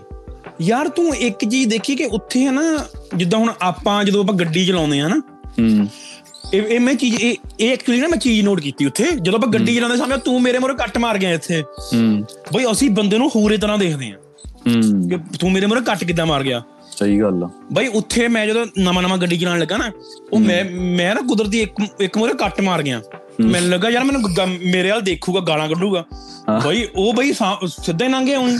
ਯਾਰ 0.60 0.88
ਤੂੰ 0.88 1.16
ਇੱਕ 1.16 1.44
ਚੀਜ਼ 1.44 1.70
ਦੇਖੀ 1.70 1.96
ਕਿ 1.96 2.04
ਉੱਥੇ 2.04 2.46
ਹੈ 2.46 2.50
ਨਾ 2.50 2.62
ਜਿੱਦਾਂ 3.16 3.38
ਹੁਣ 3.38 3.52
ਆਪਾਂ 3.62 4.04
ਜਦੋਂ 4.04 4.24
ਆਪਾਂ 4.24 4.34
ਗੱਡੀ 4.34 4.66
ਚਲਾਉਂਦੇ 4.66 5.00
ਆ 5.00 5.08
ਨਾ 5.08 5.16
ਹੂੰ। 5.44 5.86
ਇਹ 6.54 6.62
ਇਹ 6.62 6.80
ਮੈਂ 6.80 6.94
ਚੀਜ਼ 6.94 7.16
ਇਹ 7.20 7.36
ਇਹ 7.60 7.72
ਐਕਚੁਅਲੀ 7.72 8.00
ਨਾ 8.00 8.08
ਮੈਂ 8.08 8.18
ਚੀਜ਼ 8.18 8.44
ਨੋਟ 8.44 8.60
ਕੀਤੀ 8.60 8.86
ਉੱਥੇ। 8.86 9.04
ਜਦੋਂ 9.22 9.38
ਆਪਾਂ 9.38 9.48
ਗੱਡੀ 9.48 9.74
ਚਲਾਉਂਦੇ 9.74 9.96
ਸਾਹਮਣੇ 9.96 10.18
ਤੂੰ 10.18 10.42
ਮੇਰੇ 10.42 10.58
ਮੂਹਰੇ 10.58 10.74
ਕੱਟ 10.74 10.98
ਮਾਰ 10.98 11.18
ਗਿਆ 11.18 11.30
ਇੱਥੇ। 11.30 11.62
ਹੂੰ। 11.62 12.24
ਬਈ 12.56 12.64
ਅਸੀਂ 12.72 12.90
ਬੰਦੇ 12.90 13.18
ਨੂੰ 13.18 13.28
ਹੋਰੇ 13.28 13.56
ਤਰ੍ਹਾਂ 13.56 13.78
ਦੇਖਦੇ 13.78 14.06
ਆ 14.06 14.14
ਹੂੰ। 14.46 15.08
ਕਿ 15.08 15.38
ਤੂੰ 15.38 15.52
ਮੇਰੇ 15.52 15.66
ਮੂਹਰੇ 15.66 15.80
ਕੱਟ 15.80 16.04
ਕਿੱਦਾਂ 16.04 16.26
ਮਾਰ 16.26 16.42
ਗਿਆ। 16.42 16.62
ਸਹੀ 16.98 17.20
ਗੱਲ 17.20 17.44
ਆ। 17.44 17.50
ਬਈ 17.72 17.86
ਉੱਥੇ 17.86 18.28
ਮੈਂ 18.28 18.46
ਜਦੋਂ 18.46 18.66
ਨਵਾਂ 18.78 19.02
ਨਵਾਂ 19.02 19.18
ਗੱਡੀ 19.18 19.38
ਚਲਾਉਣ 19.38 19.58
ਲੱਗਾ 19.58 19.76
ਨਾ 19.76 19.90
ਉਹ 20.32 20.40
ਮੈਂ 20.40 20.64
ਮੈਂ 20.70 21.14
ਨਾ 21.14 21.20
ਕੁਦਰਤੀ 21.20 21.60
ਇੱਕ 21.60 21.72
ਇੱਕ 22.00 22.18
ਮੂਹਰੇ 22.18 22.34
ਕੱਟ 22.34 22.60
ਮਾਰ 22.60 22.82
ਗਿਆ। 22.82 23.00
ਮੈਨੂੰ 23.40 23.70
ਲੱਗਾ 23.70 23.90
ਯਾਰ 23.90 24.04
ਮੈਨੂੰ 24.04 24.22
ਮੇਰੇ 24.64 24.90
ਵੱਲ 24.90 25.00
ਦੇਖੂਗਾ 25.00 25.40
ਗਾਲਾਂ 25.40 25.68
ਕੱਢੂਗਾ। 25.68 26.04
ਬਈ 26.66 26.86
ਉਹ 26.96 27.14
ਬਈ 27.14 27.32
ਸਿੱਧਾ 27.66 28.06
ਹੀ 28.06 28.10
ਲੰਘ 28.10 28.26
ਗਿਆ 28.26 28.38
ਹੁਣ 28.38 28.58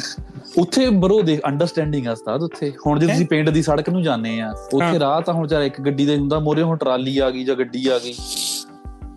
ਉੱਥੇ 0.58 0.88
ਬਰੋ 0.90 1.20
ਦੇਖ 1.22 1.40
ਅੰਡਰਸਟੈਂਡਿੰਗ 1.46 2.06
ਆ 2.06 2.12
ਉਸਤਾਦ 2.12 2.42
ਉੱਥੇ। 2.42 2.72
ਹੁਣ 2.86 2.98
ਜੇ 2.98 3.06
ਤੁਸੀਂ 3.06 3.26
ਪਿੰਡ 3.26 3.50
ਦੀ 3.50 3.62
ਸੜਕ 3.62 3.88
ਨੂੰ 3.90 4.02
ਜਾਂਦੇ 4.02 4.40
ਆ। 4.40 4.50
ਉੱਥੇ 4.72 4.98
ਰਾਹ 4.98 5.20
ਤਾਂ 5.20 5.34
ਹੁਣ 5.34 5.46
ਚਾਹੇ 5.46 5.66
ਇੱਕ 5.66 5.80
ਗੱਡੀ 5.80 6.06
ਦੇ 6.06 6.16
ਹੁੰਦਾ 6.16 6.38
ਮੋਰੇ 6.38 6.62
ਹੁਣ 6.62 6.76
ਟਰਾਲੀ 6.76 7.18
ਆ 7.18 7.30
ਗਈ 7.30 7.44
ਜਾਂ 7.44 7.56
ਗੱਡੀ 7.56 7.86
ਆ 7.88 7.98
ਗਈ। 7.98 8.14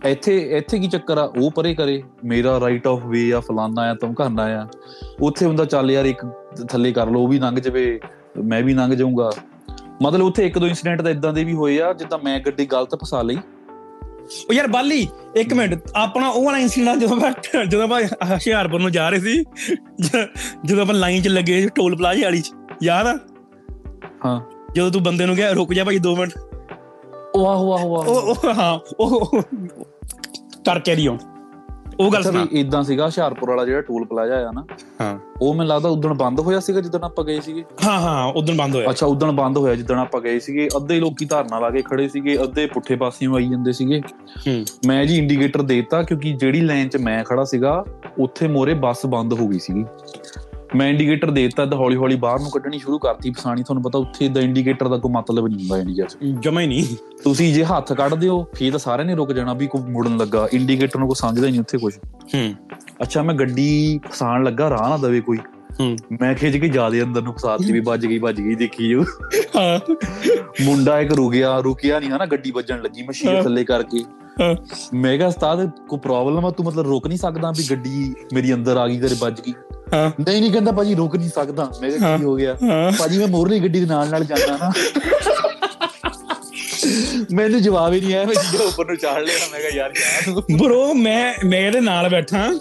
ਇੱਥੇ 0.06 0.38
ਇੱਥੇ 0.58 0.80
ਕੀ 0.80 0.88
ਚੱਕਰ 0.88 1.18
ਆ? 1.18 1.24
ਉਹ 1.38 1.52
ਪਰੇ 1.52 1.74
ਕਰੇ 1.76 2.02
ਮੇਰਾ 2.26 2.60
ਰਾਈਟ 2.60 2.88
ਆਫ 2.88 3.06
ਵੇ 3.06 3.32
ਆ 3.34 3.40
ਫਲਾਨਾ 3.40 3.82
ਆ 3.82 3.94
ਤੁਮ 3.94 4.14
ਕਰਨਾ 4.14 4.44
ਆ। 4.62 4.68
ਉੱਥੇ 5.22 5.46
ਹੁੰਦਾ 5.46 5.66
ਚੱਲ 5.66 5.92
ਯਾਰ 5.92 6.06
ਇੱਕ 6.06 6.26
ਥੱਲੇ 6.70 6.92
ਕਰ 6.92 7.10
ਲਓ 7.10 7.22
ਉਹ 7.22 7.28
ਵੀ 7.28 7.40
ਲੰਘ 7.40 7.60
ਜਾਵੇ 7.60 8.00
ਮੈਂ 8.44 8.62
ਵੀ 8.64 8.74
ਲੰਘ 8.74 8.94
ਜਾਊਂਗਾ। 8.96 9.32
ਮਤਲਬ 10.04 10.26
ਉੱਥੇ 10.26 10.46
ਇੱਕ 10.46 10.58
ਦੋ 10.60 10.68
ਇਨਸੀਡੈਂਟ 10.68 11.02
ਤਾਂ 11.02 11.12
ਇਦਾਂ 11.12 11.34
ਦੇ 11.34 11.44
ਵੀ 11.44 11.54
ਹੋਏ 11.54 11.80
ਆ 11.82 11.94
ਜਿੱਦਾਂ 11.94 12.20
ਮੈਂ 12.24 12.40
ਗੱਡੀ 12.40 12.66
ਗਲਤ 12.66 12.96
ਫਸਾ 12.96 13.22
ਲਈ 13.22 13.38
ਉਹ 14.50 14.54
ਯਾਰ 14.54 14.68
ਬਾਲੀ 14.68 15.08
ਇੱਕ 15.36 15.54
ਮਿੰਟ 15.54 15.88
ਆਪਣਾ 15.96 16.30
ਉਹ 16.30 16.46
ਵਾਲਾ 16.46 16.58
ਇਨਸੀਡੈਂਟ 16.58 17.00
ਜਦੋਂ 17.00 17.18
ਆਪਾਂ 17.18 17.66
ਜਦੋਂ 17.66 17.84
ਆਪਾਂ 17.84 18.02
ਹੁਸ਼ਿਆਰਪੁਰ 18.04 18.82
ਨੂੰ 18.82 18.92
ਜਾ 18.92 19.10
ਰਹੇ 19.10 19.20
ਸੀ 19.20 19.44
ਜਦੋਂ 20.66 20.82
ਆਪਾਂ 20.82 20.96
ਲਾਈਨ 20.96 21.22
'ਚ 21.22 21.28
ਲੱਗੇ 21.28 21.70
ਟੋਲ 21.76 21.96
ਪਲਾਜ਼ੇ 21.96 22.24
ਵਾਲੀ 22.24 22.42
'ਚ 22.42 22.52
ਯਾਦ 22.84 23.08
ਆ? 23.08 23.18
ਹਾਂ। 24.26 24.42
ਜਦੋਂ 24.76 24.92
ਤੂੰ 24.92 25.04
ਬੰਦੇ 25.04 25.26
ਨੂੰ 25.26 25.36
ਕਿਹਾ 25.36 25.52
ਰੁਕ 25.52 25.74
ਜਾ 25.74 25.84
ਭਾਈ 25.84 26.00
2 26.08 26.16
ਮਿੰਟ। 26.16 26.32
ਆਹੋ 27.38 27.74
ਆਹੋ 27.74 27.96
ਉਹ 27.98 28.06
ਉਹ 28.06 28.54
ਹਾਂ 28.54 28.80
ਉਹ 29.00 29.42
ਕਰ 30.66 30.80
ਕੈਰੀ 30.80 31.08
ਆਨ 31.08 31.18
ਉਹ 32.00 32.12
ਗੱਲ 32.12 32.24
ਸੁਣਾ। 32.24 32.48
ਇਦਾਂ 32.52 32.84
ਸੀਗਾ 32.84 33.06
ਹੁਸ਼ਿਆਰਪੁਰ 33.06 33.50
ਵਾਲਾ 33.50 33.66
ਜਿਹੜਾ 33.66 33.82
ਟੋਲ 33.82 34.06
ਪਲਾਜ਼ਾ 34.06 34.50
ਆ 34.50 34.52
ਨਾ 34.52 34.66
ਹਾਂ। 35.02 35.20
ਉਹ 35.42 35.54
ਮੈਨੂੰ 35.54 35.68
ਲੱਗਦਾ 35.68 35.90
ਉਦੋਂ 35.90 36.16
ਬੰਦ 36.16 36.40
ਹੋਇਆ 36.40 36.60
ਸੀਗਾ 36.60 36.82
ਜਦੋਂ 36.82 37.00
ਆਪਾਂ 37.04 37.26
ਗਏ 37.26 37.40
ਸੀਗੇ? 37.40 37.64
ਹਾਂ 37.86 38.00
ਹਾਂ 38.00 38.26
ਉਦੋਂ 38.26 38.56
ਬੰਦ 38.56 38.76
ਹੋਇਆ। 38.76 38.90
ਅੱਛਾ 38.90 39.06
ਉਦੋਂ 39.06 39.34
ਬੰਦ 39.34 39.58
ਹੋਇਆ 39.58 39.76
ਜਿੱਦਣ 39.76 40.00
ਆਪਾਂ 40.00 40.22
ਗਏ 40.22 40.40
ਸੀਗੇ। 40.40 40.70
ਅੱਧੇ 40.78 41.00
ਲੋਕੀ 41.00 41.26
ਧਰਨਾ 41.26 41.60
ਲਾ 41.60 41.70
ਕੇ 41.70 41.82
ਖੜੇ 41.82 42.08
ਸੀਗੇ 42.08 42.44
ਅੱਧੇ 42.44 42.66
ਪੁੱਠੇ 42.66 42.96
ਪਾਸਿਓਂ 42.96 43.36
ਆਈ 43.36 43.50
ਜਾਂਦੇ 43.50 43.72
ਸੀਗੇ। 43.72 44.02
ਹੂੰ। 44.48 44.66
ਮੈਂ 44.88 45.06
ਜੀ 45.06 45.18
ਇੰਡੀਕੇਟਰ 45.18 45.62
ਦੇਤਾ 45.62 46.04
ਕਿਉਂਕਿ 46.04 46.34
ਜਿਹੜੀ 46.34 46.62
ਲਾਈਨ 46.62 46.90
'ਚ 46.90 46.98
ਮੈਂ 46.98 47.24
ਖੜਾ 47.24 47.44
ਸੀਗਾ 47.44 47.86
ਉੱਥੇ 48.20 48.48
ਮੋਰੇ 48.48 48.74
ਬੱਸ 48.74 49.06
ਬੰਦ 49.06 49.34
ਹੋ 49.34 49.48
ਗਈ 49.48 49.60
ਸੀਗੀ। 49.60 49.86
ਮੈਂ 50.76 50.88
ਇੰਡੀਕੇਟਰ 50.88 51.32
ਦੇਤਾ 51.32 51.66
ਤਾਂ 51.66 51.78
ਹੌਲੀ 51.78 51.96
ਹੌਲੀ 51.96 52.16
ਬਾਹਰ 52.16 52.40
ਨੂੰ 52.40 52.52
ਕੱਢਣੀ 52.52 52.80
ਸ਼ੁਰੂ 52.80 53.00
ਕਰਤੀ। 53.00 53.32
ਫਸਾਣੀ 53.32 53.64
ਤੁਹਾਨੂੰ 53.64 53.84
ਪਤਾ 53.84 54.00
ਉੱਥੇ 54.00 54.28
ਦਾ 54.28 54.42
ਇੰਡੀਕੇਟਰ 54.42 54.88
ਦਾ 54.88 54.98
ਕੋਈ 54.98 55.12
ਮਤਲਬ 55.12 55.48
ਨਹੀਂ 55.48 55.60
ਹੁੰਦਾ 55.60 55.78
ਇੰਡੀਆ 55.78 56.06
'ਚ। 56.06 56.18
ਜਮਾ 56.40 56.62
ਹੀ 56.62 56.68
ਨਹੀਂ। 56.68 56.86
ਤੁਸੀਂ 57.24 57.54
ਜੇ 57.54 57.64
ਹੱਥ 57.64 57.94
ਕੱਢ 57.94 58.14
ਦਿਓ 58.14 58.48
ਫੇਰ 58.56 58.72
ਤਾਂ 58.72 58.80
ਸਾਰਿਆਂ 58.80 59.06
ਨੇ 59.08 59.16
ਰੁਕ 59.16 59.34
ਜਾਣਾ 59.34 59.54
ਵੀ 59.54 59.68
ਕੋਈ 59.68 59.82
ਮੁੜਨ 59.82 60.18
ਲੱਗਾ। 60.18 60.48
ਇੰਡੀਕੇਟਰ 60.54 61.00
ਨੂੰ 61.00 61.08
ਕੋਈ 61.08 61.16
ਸਮਝਦਾ 61.16 61.46
ਹੀ 61.48 61.52
ਨਹੀਂ 61.52 61.62
ਉੱਥੇ 61.62 61.78
ਕੁਝ 61.78 61.94
ਹੂੰ। 62.36 62.54
ਅੱਛਾ 63.02 63.24
ਮੈਂ 63.24 63.36
ਗੱਡੀ 63.36 64.00
ਫਸਾਣ 64.12 64.44
ਲੱਗਾ 64.44 64.70
ਰਾਹ 64.70 64.90
ਨਾ 64.90 64.98
ਦਵੇ 64.98 65.22
ਕੋਈ। 65.22 65.38
ਹੂੰ। 65.80 65.98
ਮੈਂ 66.22 66.36
ਖਿੱਚ 66.36 66.58
ਕੇ 66.58 66.68
ਜਿਆਦੇ 66.68 67.04
ਅੰਦਰ 67.04 67.22
ਨੂੰ 67.22 67.34
ਫਸਾਤੀ 67.34 67.72
ਵੀ 67.72 67.80
ਵੱਜ 67.80 68.06
ਗਈ 68.06 68.18
ਵੱਜ 68.18 68.42
ਗਈ 68.42 68.56
ਦੇਖੀ 68.56 68.90
ਜੋ 68.90 69.04
ਹਾਂ। 69.56 69.96
ਮੁੰਡਾ 70.64 71.00
ਇੱਕ 71.00 71.12
ਰੁਕਿਆ 71.12 71.60
ਰੁਕਿਆ 71.60 72.00
ਨਹੀਂ 72.00 72.10
ਹਨਾ 72.10 72.26
ਗੱਡੀ 72.26 72.52
ਵੱਜਣ 72.52 72.82
ਲੱਗੀ 72.82 73.04
ਮਸ਼ੀਨ 73.04 73.36
ਹਾਂ। 73.36 73.44
ਥੱਲੇ 73.44 73.64
ਕਰਕੇ। 73.64 74.00
ਹਾਂ। 74.42 74.56
ਮੈਂ 74.94 75.18
ਕਿਹਾ 75.18 75.28
ਉਸਤਾਦ 75.28 75.72
ਕੋਈ 75.90 76.00
ਪ੍ਰੋਬਲਮ 76.00 76.46
ਆ? 76.46 76.52
ਤੂੰ 76.52 76.66
ਮਤਲਬ 76.66 76.88
ਰੁਕ 76.88 77.08
ਨਹੀਂ 77.08 77.18
ਸਕਦਾ 77.18 77.52
ਵੀ 77.52 77.64
ਗੱਡੀ 77.72 78.14
ਮੇਰੀ 78.34 78.54
ਅੰਦਰ 78.54 78.78
ਆ 78.78 78.88
ਗਈ 78.88 79.00
ਤੇਰੇ 79.00 79.16
ਵੱਜ 79.20 79.42
ਗਈ। 79.42 79.54
ਹਾਂ 79.74 79.83
ਨਹੀਂ 80.20 80.42
ਨਹੀਂ 80.42 80.52
ਕਹਿੰਦਾ 80.52 80.72
ਭਾਜੀ 80.72 80.96
ਰੁਕ 80.96 81.16
ਨਹੀਂ 81.16 81.30
ਸਕਦਾ। 81.30 81.72
ਮੈਂ 81.82 81.92
ਕਿਹਾ। 81.92 82.18
ਕੀ 82.18 82.24
ਹੋ 82.24 82.36
ਗਿਆ? 82.36 82.58
ਭਾਜੀ 83.00 83.18
ਮੈਂ 83.18 83.28
ਮੋਰਲੀ 83.28 83.60
ਗੱਡੀ 83.60 83.80
ਦੇ 83.80 83.86
ਨਾਲ 83.86 84.10
ਨਾਲ 84.10 84.24
ਜਾਂਦਾ 84.24 84.58
ਨਾ। 84.58 84.72
ਮੈਨੂੰ 87.34 87.62
ਜਵਾਬ 87.62 87.94
ਹੀ 87.94 88.02
ਨਹੀਂ 88.02 88.16
ਆਇਆ 88.16 88.26
ਮੈਂ 88.26 88.36
ਜਿਹੜਾ 88.52 88.64
ਉੱਪਰ 88.66 88.86
ਨੂੰ 88.86 88.98
ਚਾੜ 88.98 89.22
ਲਿਆ 89.24 89.36
ਮੈਂ 89.52 89.60
ਕਿਹਾ 89.60 89.72
ਯਾਰ 89.76 89.90
ਤੂੰ 90.26 90.58
ਬ్రో 90.58 90.94
ਮੈਂ 90.94 91.34
ਮੈਂ 91.46 91.60
ਇਹਦੇ 91.60 91.82
ਨਾਲ 91.82 92.10
ਬੈਠਾ 92.10 92.54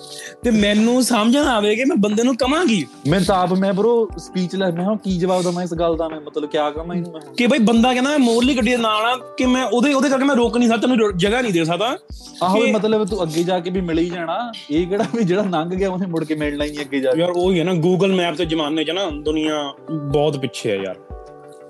ਤੇ 0.42 0.50
ਮੈਨੂੰ 0.50 1.02
ਸਮਝ 1.04 1.37
ਨਾ 1.37 1.56
ਆਵੇ 1.56 1.76
ਕਿ 1.76 1.85
ਮੈਂ 1.85 1.96
ਬੰਦੇ 1.96 2.22
ਨੂੰ 2.22 2.37
ਕਵਾਂਗੀ। 2.37 2.87
ਮੈਂ 3.08 3.20
ਤਾਂ 3.20 3.37
ਆਪ 3.37 3.52
ਮੈਂ 3.52 3.72
ਬਰੋ 3.72 4.08
ਸਪੀਚ 4.18 4.56
ਲੈ 4.56 4.70
ਮੈਂ 4.70 4.85
ਹਾਂ 4.85 4.96
ਕੀ 4.96 5.18
ਜਵਾਬ 5.18 5.42
ਦਵਾਂ 5.42 5.64
ਇਸ 5.64 5.74
ਗੱਲ 5.74 5.96
ਦਾ 5.96 6.08
ਮੈਂ? 6.08 6.20
ਮਤਲਬ 6.20 6.50
ਕਿਆ 6.50 6.70
ਕਹਾਂ 6.70 6.94
ਇਹਨੂੰ 6.94 7.12
ਮੈਂ? 7.12 7.35
ਕਿ 7.35 7.46
ਬਈ 7.46 7.58
ਬੰਦਾ 7.58 7.92
ਕਹਿੰਦਾ 7.92 8.11
ਮੈਂ 8.11 8.18
ਮੋਰਲੀ 8.18 8.56
ਗੱਡੀ 8.56 8.70
ਦੇ 8.70 8.76
ਨਾਲ 8.76 9.04
ਆ 9.04 9.16
ਕਿ 9.38 9.46
ਮੈਂ 9.46 9.64
ਉਹਦੇ 9.64 9.92
ਉਹਦੇ 9.94 10.08
ਕਰਕੇ 10.08 10.24
ਮੈਂ 10.24 10.37
ਰੋਕ 10.37 10.56
ਨਹੀਂ 10.56 10.68
ਸਕਦਾ 10.68 10.87
ਤੈਨੂੰ 10.87 11.16
ਜਗ੍ਹਾ 11.16 11.40
ਨਹੀਂ 11.40 11.52
ਦੇ 11.52 11.64
ਸਕਦਾ। 11.64 11.98
ਆਹੋ 12.42 12.61
ਕਿ- 12.61 12.74
ਮਤਲਬ 12.74 13.06
ਤੂੰ 13.06 13.22
ਅੱਗੇ 13.22 13.42
ਜਾ 13.42 13.61
ਕੇ 13.61 13.70
ਵੀ 13.70 13.80
ਮਿਲ 13.80 13.98
ਹੀ 13.98 14.11
ਜਾਣਾ। 14.11 14.52
ਇਹ 14.70 14.87
ਕਿਹੜਾ 14.87 15.04
ਵੀ 15.14 15.24
ਜਿਹੜਾ 15.24 15.42
ਲੰਘ 15.42 15.70
ਗਿਆ 15.70 15.90
ਉਹਨੇ 15.90 16.06
ਮੁੜ 16.06 16.24
ਕੇ 16.24 16.35
ਮਿਲਣਾ 16.35 16.64
ਹੀ 16.64 16.80
ਅੱਗੇ 16.80 17.00
ਜਾ 17.00 17.12
ਕੇ। 17.12 17.20
ਯਾਰ 17.20 17.30
ਉਹ 17.30 17.52
ਹੀ 17.52 17.58
ਹੈ 17.58 17.64
ਨਾ 17.64 17.74
ਗੂਗਲ 17.74 18.12
ਮੈਪ 18.12 18.35
ਦੇ 18.37 18.44
ਜ਼ਮਾਨੇ 18.44 18.85
'ਚ 18.85 18.90
ਨਾ 18.90 19.11
ਦੁਨੀਆ 19.11 19.74
ਬਹੁਤ 19.90 20.38
ਪਿੱਛੇ 20.38 20.70
ਹੈ 20.70 20.76
ਯਾਰ। 20.76 20.96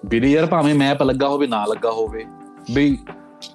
ਵੀਰੇ 0.06 0.28
ਯਾਰ 0.28 0.46
ਭਾਵੇਂ 0.46 0.74
ਮੈਪ 0.74 1.02
ਲੱਗਾ 1.02 1.28
ਹੋਵੇ 1.28 1.46
ਨਾ 1.46 1.64
ਲੱਗਾ 1.64 1.90
ਹੋਵੇ 1.90 2.24
ਬਈ 2.70 2.96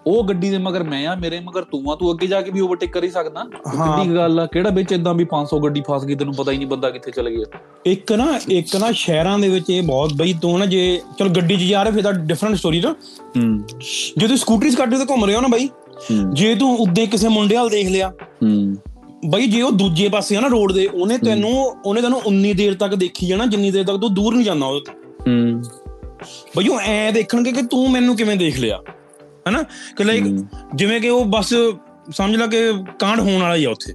ਉਹ 0.07 0.23
ਗੱਡੀ 0.23 0.49
ਦੇ 0.49 0.57
ਮਗਰ 0.57 0.83
ਮੈਂ 0.83 1.07
ਆ 1.07 1.15
ਮੇਰੇ 1.15 1.39
ਮਗਰ 1.39 1.63
ਤੂੰ 1.63 1.91
ਆ 1.91 1.95
ਤੂੰ 1.95 2.11
ਅੱਗੇ 2.11 2.27
ਜਾ 2.27 2.41
ਕੇ 2.41 2.51
ਵੀ 2.51 2.59
ਓਵਰਟੇਕ 2.59 2.93
ਕਰ 2.93 3.03
ਹੀ 3.03 3.09
ਸਕਦਾ। 3.09 3.43
ਹਾਂ। 3.75 3.97
ਕਿੱਡੀ 3.97 4.09
ਕੁ 4.09 4.15
ਗੱਲ 4.15 4.39
ਆ 4.39 4.45
ਕਿਹੜਾ 4.45 4.69
ਵਿੱਚ 4.69 4.91
ਇਦਾਂ 4.91 5.13
ਵੀ 5.13 5.25
500 5.29 5.59
ਗੱਡੀ 5.63 5.81
ਫਸ 5.81 6.05
ਗਈ 6.05 6.15
ਤੈਨੂੰ 6.15 6.33
ਪਤਾ 6.33 6.51
ਹੀ 6.51 6.57
ਨਹੀਂ 6.57 6.67
ਬੰਦਾ 6.67 6.89
ਕਿੱਥੇ 6.89 7.11
ਚਲ 7.11 7.29
ਗਿਆ। 7.29 7.59
ਇੱਕ 7.85 8.11
ਨਾ 8.13 8.39
ਇੱਕ 8.49 8.75
ਨਾ 8.75 8.91
ਸ਼ਹਿਰਾਂ 8.91 9.39
ਦੇ 9.39 9.49
ਵਿੱਚ 9.49 9.69
ਇਹ 9.69 9.83
ਬਹੁਤ 9.83 10.13
ਬਈ 10.13 10.33
ਤੂੰ 10.33 10.59
ਨਾ 10.59 10.65
ਜੇ 10.65 11.01
ਚਲ 11.19 11.29
ਗੱਡੀ 11.29 11.55
'ਚ 11.55 11.59
ਜਾ 11.59 11.83
ਰਿਹਾ 11.83 11.93
ਫਿਰ 11.93 12.03
ਤਾਂ 12.03 12.13
ਡਿਫਰੈਂਟ 12.13 12.55
ਸਟੋਰੀ 12.55 12.81
ਨਾ। 12.81 12.91
ਹੂੰ। 13.37 13.63
ਜੇ 14.17 14.27
ਤੂੰ 14.27 14.37
ਸਕੂਟਰੀ 14.37 14.71
ਸਕਾਟਰੀ 14.71 14.97
ਤੇ 14.97 15.05
ਘੁੰਮ 15.09 15.25
ਰਿਹਾ 15.25 15.41
ਨਾ 15.41 15.47
ਬਈ 15.47 15.67
ਹੂੰ। 16.11 16.33
ਜੇ 16.33 16.55
ਤੂੰ 16.55 16.77
ਉੱਦੇ 16.77 17.05
ਕਿਸੇ 17.05 17.27
ਮੁੰਡੇ 17.27 17.55
ਵਾਲ 17.55 17.69
ਦੇਖ 17.69 17.87
ਲਿਆ 17.89 18.13
ਹੂੰ। 18.43 18.75
ਬਈ 19.29 19.47
ਜੇ 19.47 19.61
ਉਹ 19.61 19.71
ਦੂਜੇ 19.71 20.09
ਪਾਸੇ 20.09 20.35
ਆ 20.35 20.39
ਨਾ 20.39 20.47
ਰੋਡ 20.47 20.71
ਦੇ 20.71 20.87
ਉਹਨੇ 20.87 21.17
ਤੈਨੂੰ 21.17 21.75
ਉਹਨੇ 21.85 22.01
ਤੈਨੂੰ 22.01 22.21
ਉਨੀ 22.25 22.53
ਦੇਰ 22.53 22.73
ਤੱਕ 22.73 22.95
ਦੇਖੀ 22.95 23.27
ਜਾਣਾ 23.27 23.45
ਜਿੰਨੀ 23.45 23.71
ਦੇਰ 23.71 23.83
ਤੱਕ 23.83 23.97
ਤੂੰ 23.97 24.13
ਦੂਰ 24.13 24.33
ਨਹੀਂ 24.35 24.45
ਜਾਂਦਾ 24.45 24.65
ਉਹਦੇ 24.65 24.79
ਤੋਂ। 24.79 24.93
ਹੂੰ। 25.27 25.63
ਬਈ 26.57 26.67
ਉਹ 26.67 26.79
ਐ 26.79 27.11
ਦੇਖਣਗੇ 27.11 27.51
ਕਿ 27.51 27.61
ਤੂੰ 27.61 27.91
ਮੈਨੂੰ 27.91 28.15
ਕਿਵੇਂ 28.15 28.35
ਦੇਖ 28.35 28.59
ਲਿਆ। 28.59 28.79
ਹਨਾ? 29.49 29.63
ਕਿ 29.97 30.03
ਲਾਈਕ 30.03 30.23
ਜਿਵੇਂ 30.75 31.01
ਕਿ 31.01 31.09
ਉਹ 31.09 31.25
ਬਸ 31.25 31.53
ਸਮਝ 32.11 32.35
ਲਾ 32.35 32.47
ਕਿ 32.47 32.57
ਕਾਂਡ 32.99 33.19
ਹੋਣ 33.19 33.41
ਵਾਲਾ 33.41 33.55
ਹੀ 33.55 33.65
ਆ 33.65 33.69
ਉੱਥੇ। 33.69 33.93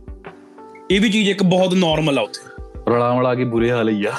ਇਹ 0.91 1.01
ਵੀ 1.01 1.11
ਚੀਜ਼ 1.11 1.31
ਇੱਕ 1.31 1.43
ਬਹੁਤ 1.43 1.75
ਨਾਰਮਲ 1.75 2.19
ਆ 2.19 2.23
ਉੱਥੇ। 2.23 2.65
ਰਲਾ 2.95 3.15
ਮਲਾ 3.15 3.35
ਕੇ 3.35 3.45
ਬੁਰੇ 3.45 3.71
ਹਾਲ 3.71 3.89
ਹੀ 3.89 4.05
ਆ। 4.05 4.13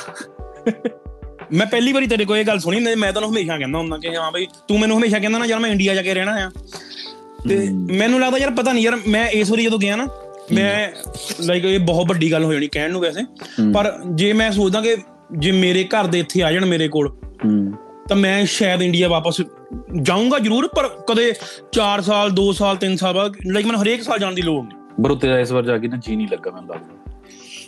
ਮੈਂ 1.54 1.68
ਪਹਿਲੀ 1.68 1.94
ਵਾਰੀ 1.94 2.08
ਤੇਰੇ 2.08 2.26
ਕੋਲ 2.26 2.38
ਇਹ 2.38 2.46
ਗੱਲ 2.46 2.60
ਸੁਣੀ 2.60 2.96
ਮੈਂ 2.96 3.14
ਤੈਨੂੰ 3.14 3.30
ਹਮੇਸ਼ਾ 3.30 3.58
ਕਹਿੰਦਾ 3.58 3.80
ਹੁੰਦਾ 3.80 3.98
ਕਿ 3.98 4.16
ਹਾਂ 4.16 4.32
ਬਈ 4.32 4.48
ਤੂੰ 4.68 4.80
ਮੈਨੂੰ 4.80 4.98
ਹਮੇਸ਼ਾ 4.98 5.20
ਕਹਿੰਦਾ 5.20 5.40
ਨਾ 5.40 5.46
ਯਾਰ 5.46 5.60
ਮੈਂ 5.60 5.70
ਇੰਡੀਆ 5.70 5.96
ਜਾ 5.96 6.02
ਕੇ 6.02 6.14
ਰਹਿਣਾ 6.14 6.32
ਆ। 6.32 6.52
ਤੇ 7.50 7.70
ਮੈਨੂੰ 7.72 8.20
ਲੱਗਦਾ 8.20 8.38
ਯਾਰ 8.38 8.52
ਪਤਾ 8.52 8.74
ਨਹੀਂ 8.74 8.84
ਯਾਰ 8.84 8.98
ਮੈਂ 9.08 9.28
ਇਸ 9.28 9.52
ਵਾਰੀ 9.52 9.64
ਜਦੋਂ 9.64 9.80
ਗਿਆ 9.80 9.96
ਨਾ 9.96 10.08
ਮੈਂ 10.54 10.90
ਲਾਈਕ 11.40 11.66
ਇਹ 11.66 11.80
ਬਹੁਤ 11.80 12.08
ਵੱਡੀ 12.08 12.32
ਗੱਲ 12.32 12.44
ਹੋ 12.44 12.54
ਜਾਣੀ 12.54 12.68
ਕਹਿਣ 12.68 12.92
ਨੂੰ 12.92 13.02
ਵੈਸੇ। 13.02 13.22
ਪਰ 13.74 14.00
ਜੇ 14.12 14.34
ਮੈਂ 14.34 14.52
ਸੋਚਦਾ 14.52 14.82
ਕਿ 14.82 14.98
ਜੇ 15.38 15.52
ਮੇਰੇ 15.52 15.84
ਘਰ 15.84 16.08
ਦੇ 16.08 16.20
ਇੱਥੇ 16.20 16.44
ਆ 16.44 16.52
ਜਾਣ 16.52 16.66
ਮੇਰੇ 16.66 16.88
ਕੋਲ 16.88 17.18
ਤਾਂ 18.10 18.18
ਮੈਂ 18.18 18.46
ਸ਼ਾਇਦ 18.46 18.82
ਇੰਡੀਆ 18.82 19.08
ਵਾਪਸ 19.08 19.42
ਜਾਊਂਗਾ 20.02 20.40
ਜ਼ਰੂਰ 20.40 20.68
ਪਰ 20.68 20.88
ਕਦੇ 21.08 21.34
4 21.72 22.02
ਸਾਲ 22.02 22.32
2 22.40 22.52
ਸਾਲ 22.54 22.78
3 22.86 22.96
ਸਾਲ 22.96 23.14
ਬਾਅਦ 23.14 23.34
ਲਾਈਕ 23.48 23.66
ਮੈਨੂੰ 23.66 23.82
ਹਰੇਕ 23.82 24.04
ਸਾਲ 24.04 24.20
ਜਾਣ 24.20 24.34
ਦੀ 24.34 24.42
ਲੋੜ 24.42 24.64
ਨਹੀਂ। 24.66 24.78
ਬਰੋ 25.02 25.16
ਤੇਰਾ 25.16 25.40
ਇਸ 25.40 25.52
ਵਾਰ 25.52 25.64
ਜਾ 25.64 25.78
ਕੇ 25.78 25.88
ਨਾ 25.88 25.98
ਜੀ 25.98 26.16
ਨਹੀਂ 26.16 26.28
ਲੱਗਾ 26.32 26.52
ਮੈਨੂੰ 26.52 26.70
ਲੱਗਦਾ 26.70 27.12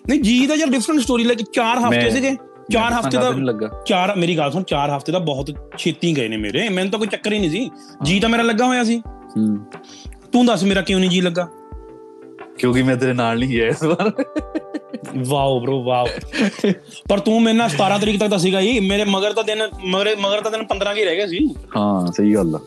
ਨਹੀਂ 0.10 0.22
ਜੀ 0.22 0.46
ਦਾ 0.48 0.56
ਯਾਰ 0.56 0.70
ਡਿਫਰੈਂਟ 0.70 1.02
ਸਟੋਰੀ 1.02 1.24
ਲਾਈਕ 1.24 1.42
4 1.54 1.80
ਹਫ਼ਤੇ 1.80 2.10
ਸੀਗੇ। 2.10 2.36
4 2.72 2.94
ਹਫ਼ਤੇ 2.94 3.18
ਦਾ 3.18 3.30
ਨਹੀਂ 3.30 3.44
ਲੱਗਾ। 3.44 3.70
ਚਾਰ 3.86 4.16
ਮੇਰੀ 4.16 4.38
ਗੱਲ 4.38 4.52
ਸੁਣ 4.52 4.64
4 4.64 4.96
ਹਫ਼ਤੇ 4.98 5.12
ਦਾ 5.12 5.20
ਬਹੁਤ 5.20 5.52
ਛੇਤੀ 5.78 6.16
ਗਏ 6.18 6.28
ਨੇ 6.28 6.38
ਮੇਰੇ। 6.38 6.68
ਮੈਨੂੰ 6.70 6.92
ਤਾਂ 6.92 7.00
ਕੋਈ 7.00 7.08
ਚੱਕਰ 7.08 7.34
ਹੀ 7.34 7.40
ਨਹੀਂ 7.40 7.50
ਸੀ। 7.50 7.70
ਜੀ 8.04 8.20
ਤਾਂ 8.20 8.30
ਮੇਰਾ 8.30 8.44
ਲੱਗਾ 8.44 8.66
ਹੋਇਆ 8.66 8.84
ਸੀ। 8.84 9.02
ਤੂੰ 10.32 10.46
ਦੱਸ 10.46 10.64
ਮੇਰਾ 10.64 10.82
ਕਿਉਂ 10.82 11.00
ਨਹੀਂ 11.00 11.10
ਜੀ 11.10 11.22
ਲੱਗਾ? 11.22 11.48
ਕਿਉਂਕਿ 12.58 12.84
ਮੈਂ 12.84 12.96
ਤੇਰੇ 12.96 13.14
ਨਾਲ 13.14 13.40
ਨਹੀਂ 13.40 13.50
ਗਿਆ 13.50 13.68
ਇਸ 13.68 13.84
ਵਾਰ। 13.84 14.12
Wow 15.28 15.60
bro 15.60 15.76
wow. 15.76 16.08
ਪਰ 17.10 17.20
ਤੂੰ 17.20 17.42
ਮੇਰੇ 17.42 17.58
ਨਾਲ 17.58 17.70
17 17.70 18.00
ਤਰੀਕ 18.02 18.20
ਤੱਕ 18.20 18.30
ਤਾਂ 18.30 18.40
ਸੀਗਾ 18.40 18.60
ਹੀ 18.60 18.80
ਮੇਰੇ 18.80 19.06
ਮਗਰ 19.06 19.34
ਤਾਂ 19.34 19.44
ਦਿਨ 19.44 19.64
ਮਗਰ 19.86 20.16
ਮਗਰ 20.20 20.42
ਤਾਂ 20.42 20.52
ਦਿਨ 20.52 20.64
15 20.64 20.94
ਕੇ 20.96 21.06
ਰਹਿ 21.06 21.16
ਗਏ 21.16 21.28
ਸੀ। 21.28 21.56
ਹਾਂ 21.78 22.12
ਸਹੀ 22.12 22.36
ਗੱਲ 22.36 22.56
ਆ। 22.56 22.60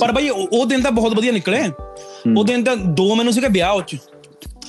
ਪਰ 0.00 0.12
ਬਈ 0.12 0.28
ਉਹ 0.28 0.66
ਦਿਨ 0.66 0.82
ਤਾਂ 0.82 0.90
ਬਹੁਤ 0.90 1.14
ਵਧੀਆ 1.14 1.32
ਨਿਕਲੇ। 1.32 1.70
ਉਹ 2.38 2.44
ਦਿਨ 2.44 2.64
ਤਾਂ 2.64 2.76
ਦੋ 2.76 3.14
ਮੈਨੂੰ 3.14 3.32
ਸੀਗਾ 3.32 3.48
ਵਿਆਹ 3.48 3.72
ਉੱਚ 3.72 3.96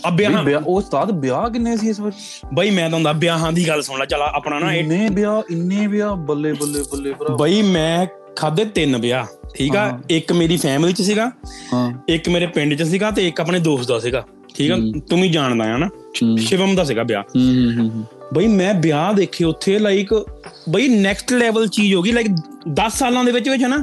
ਆ 0.05 0.09
ਵਿਆਹ। 0.09 0.61
ਉਹ 0.61 0.77
ਉਸਤਾਦ 0.77 1.19
ਵਿਆਹ 1.19 1.49
ਕਿੰਨੇ 1.49 1.77
ਸੀ 1.77 1.89
ਇਸ 1.89 1.99
ਵਾਰ? 1.99 2.11
ਬਈ 2.53 2.69
ਮੈਂ 2.69 2.89
ਤਾਂ 2.89 2.95
ਹੁੰਦਾ 2.95 3.11
ਵਿਆਹਾਂ 3.11 3.51
ਦੀ 3.51 3.67
ਗੱਲ 3.67 3.81
ਸੁਣ 3.81 3.99
ਲੈ 3.99 4.05
ਚਲ 4.05 4.21
ਆਪਣਾ 4.21 4.59
ਨਾ 4.59 4.73
ਇੰਨੇ 4.73 5.07
ਵਿਆਹ 5.11 5.41
ਇੰਨੇ 5.51 5.87
ਵਿਆਹ 5.87 6.15
ਬੱਲੇ 6.15 6.53
ਬੱਲੇ 6.53 6.81
ਬੱਲੇ 6.81 7.13
ਭਰਾ। 7.13 7.35
ਬਈ 7.35 7.61
ਮੈਂ 7.61 8.07
ਖਾਦੇ 8.35 8.65
ਤਿੰਨ 8.65 8.97
ਵਿਆਹ 8.97 9.25
ਠੀਕ 9.55 9.75
ਆ? 9.75 9.99
ਇੱਕ 10.09 10.33
ਮੇਰੀ 10.33 10.57
ਫੈਮਿਲੀ 10.57 10.93
ਚ 10.93 11.01
ਸੀਗਾ 11.01 11.31
ਹਾਂ। 11.73 11.93
ਇੱਕ 12.09 12.29
ਮੇਰੇ 12.29 12.47
ਪਿੰਡ 12.47 12.73
ਚ 12.73 12.83
ਸੀਗਾ 12.83 13.11
ਤੇ 13.11 13.27
ਇੱਕ 13.27 13.41
ਆਪਣੇ 13.41 13.59
ਦੋਸਤ 13.59 13.87
ਦਾ 13.89 13.99
ਸੀਗਾ। 13.99 14.25
ਠੀਕ 14.59 14.71
ਆ? 14.71 14.75
ਤੂੰ 15.09 15.21
ਵੀ 15.21 15.29
ਜਾਣਦਾ 15.29 15.63
ਆ 15.73 15.77
ਨਾ 15.77 15.87
ਹੂੰ। 16.23 16.37
ਸ਼ਿਵਮ 16.37 16.75
ਦਾ 16.75 16.83
ਸੀਗਾ 16.83 17.03
ਵਿਆਹ। 17.03 17.21
ਹੂੰ 17.21 17.79
ਹੂੰ, 17.79 17.89
ਹੂੰ 17.89 18.05
ਬਈ 18.33 18.47
ਮੈਂ 18.47 18.73
ਵਿਆਹ 18.73 19.13
ਦੇਖੇ 19.13 19.45
ਉੱਥੇ 19.45 19.79
ਲਾਈਕ 19.79 20.25
ਬਈ 20.69 20.87
ਨੈਕਸਟ 20.87 21.33
ਲੈਵਲ 21.33 21.67
ਚੀਜ਼ 21.67 21.95
ਹੋ 21.95 22.01
ਗਈ 22.01 22.11
ਲਾਈਕ 22.11 22.27
10 22.69 22.89
ਸਾਲਾਂ 22.89 23.23
ਦੇ 23.23 23.31
ਵਿੱਚ 23.31 23.49
ਵਿੱਚ 23.49 23.63
ਹੈ 23.63 23.67
ਨਾ 23.67 23.77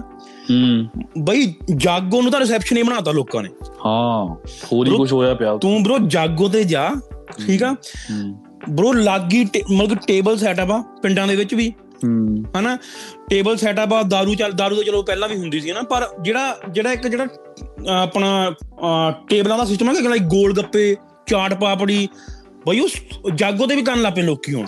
ਹੂੰ। 0.50 0.88
ਬਈ 1.18 1.54
ਜਾਗੋ 1.76 2.22
ਨੂੰ 2.22 2.32
ਤਾਂ 2.32 2.40
ਰਿਸੈਪਸ਼ਨ 2.40 2.76
ਹੀ 2.76 2.82
ਬਣਾਤਾ 2.82 3.10
ਲੋਕਾਂ 3.12 3.42
ਨੇ। 3.42 3.48
ਹਾਂ 3.86 4.34
ਹੋਰ 4.72 4.88
ਹੀ 4.88 4.96
ਕੁਝ 4.96 5.12
ਹੋਇਆ 5.12 5.34
ਪਿਆ 5.34 5.56
ਤੂੰ 5.56 5.82
ਬ్రో 5.82 6.06
ਜਾਗੋ 6.06 6.48
ਤੇ 6.48 6.64
ਜਾ 6.64 6.90
ਠੀਕ 7.46 7.62
ਆ? 7.62 7.72
ਹੂੰ। 8.10 8.34
ਬ్రో 8.70 8.92
ਲਾਗੀ 8.92 9.46
ਮਤਲਬ 9.72 9.98
ਟੇਬਲ 10.06 10.36
ਸੈਟਅਪ 10.36 10.70
ਆ 10.70 10.84
ਪਿੰਡਾਂ 11.02 11.26
ਦੇ 11.26 11.36
ਵਿੱਚ 11.36 11.54
ਵੀ। 11.54 11.68
ਹੂੰ 11.68 11.85
ਹਨਾ? 12.58 12.78
ਟੇਬਲ 13.30 13.56
ਸੈਟਅਪ 13.56 13.92
ਆ 13.92 14.02
ਦਾਰੂ 14.02 14.34
ਚੱਲ 14.34 14.52
ਦਾਰੂ 14.52 14.76
ਤਾਂ 14.76 14.84
ਚਲੋ 14.84 15.02
ਪਹਿਲਾਂ 15.02 15.28
ਵੀ 15.28 15.36
ਹੁੰਦੀ 15.36 15.60
ਸੀ 15.60 15.72
ਨਾ 15.72 15.82
ਪਰ 15.82 16.08
ਜਿਹੜਾ 16.22 16.58
ਜਿਹੜਾ 16.70 16.92
ਇੱਕ 16.92 17.06
ਜਿਹੜਾ 17.06 17.26
ਆਪਣਾ 17.88 18.54
ਟੇਬਲਾਂ 19.28 19.58
ਦਾ 19.58 19.64
ਸਿਸਟਮ 19.64 19.88
ਹੈ 19.88 19.94
ਕਿ 19.94 20.08
ਲਾਈਕ 20.08 20.22
ਗੋਲ 20.22 20.56
ਗੱਪੇ 20.56 20.96
ਚਾਟ 21.26 21.54
ਪਾਪੜੀ 21.54 22.08
ਬਈ 22.68 22.80
ਉਹ 22.80 22.88
ਜਾਗੋ 23.34 23.66
ਤੇ 23.66 23.76
ਵੀ 23.76 23.82
ਕਰਨ 23.82 24.02
ਲੱਪੇ 24.02 24.22
ਲੋਕੀ 24.22 24.54
ਹੁਣ। 24.54 24.66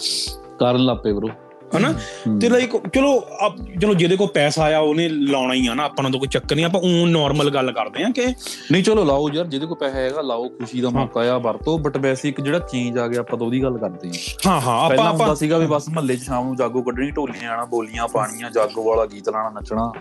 ਕਰਨ 0.58 0.84
ਲੱਪੇ 0.84 1.12
ਬ్రో 1.12 1.28
ਹਨਾ? 1.76 1.92
ਤੇ 2.40 2.48
ਲਾਈਕ 2.48 2.76
ਚਲੋ 2.94 3.10
ਆਪ- 3.40 3.58
ਚਲੋ 3.80 3.94
ਜਿਹਦੇ 3.94 4.16
ਕੋਲ 4.16 4.26
ਪੈਸਾ 4.28 4.62
ਆਇਆ 4.64 4.78
ਉਹਨੇ 4.80 5.08
ਲਾਉਣਾ 5.08 5.54
ਹੀ 5.54 5.66
ਆ 5.66 5.74
ਨਾ 5.74 5.84
ਆਪਾਂ 5.84 6.02
ਨੂੰ 6.02 6.12
ਤਾਂ 6.12 6.18
ਕੋਈ 6.20 6.28
ਚੱਕਰ 6.28 6.54
ਨਹੀਂ 6.54 6.64
ਆਪਾਂ 6.64 6.80
ਉਹ 6.80 7.06
ਨਾਰਮਲ 7.06 7.50
ਗੱਲ 7.50 7.72
ਕਰਦੇ 7.72 8.04
ਆ 8.04 8.08
ਕਿ 8.10 8.26
ਨਹੀਂ 8.72 8.82
ਚਲੋ 8.82 9.04
ਲਾਓ 9.04 9.28
ਯਾਰ 9.30 9.46
ਜਿਹਦੇ 9.46 9.66
ਕੋਲ 9.66 9.76
ਪੈਸਾ 9.76 9.98
ਹੈਗਾ 9.98 10.22
ਲਾਓ 10.22 10.48
ਖੁਸ਼ੀ 10.48 10.80
ਦਾ 10.80 10.90
ਮੌਕਾ 10.90 11.28
ਆ 11.32 11.38
ਵਰਤੋ 11.38 11.76
ਬਟ 11.78 11.96
ਵੈਸੇ 11.96 12.28
ਇੱਕ 12.28 12.40
ਜਿਹੜਾ 12.40 12.58
ਚੇਂਜ 12.58 12.98
ਆ 12.98 13.06
ਗਿਆ 13.08 13.20
ਆਪਾਂ 13.20 13.38
ਤਾਂ 13.38 13.46
ਉਹਦੀ 13.46 13.62
ਗੱਲ 13.62 13.78
ਕਰਦੇ 13.78 14.10
ਹਾਂ 14.46 14.52
ਹਾਂ 14.52 14.60
ਹਾਂ 14.60 14.78
ਆਪਾਂ 14.90 15.06
ਆਪਾਂ 15.06 15.34
ਸੀਗਾ 15.34 15.58
ਵੀ 15.58 15.66
ਬਸ 15.66 15.88
ਮਹੱਲੇ 15.88 16.16
'ਚ 16.16 16.22
ਸ਼ਾਮ 16.22 16.46
ਨੂੰ 16.46 16.56
ਜਾਗੋ 16.56 16.82
ਕੱਢਣੀ 16.82 17.10
ਢੋਲੀਆਂ 17.10 17.50
ਆਣਾ 17.52 17.64
ਬੋਲੀਆਂ 17.64 18.08
ਪਾਣੀਆਂ 18.08 18.50
ਜਾਗੋ 18.50 18.84
ਵਾਲਾ 18.84 19.06
ਗੀਤ 19.06 19.28
ਲਾਣਾ 19.28 19.50
ਨੱਚਣਾ। 19.50 19.92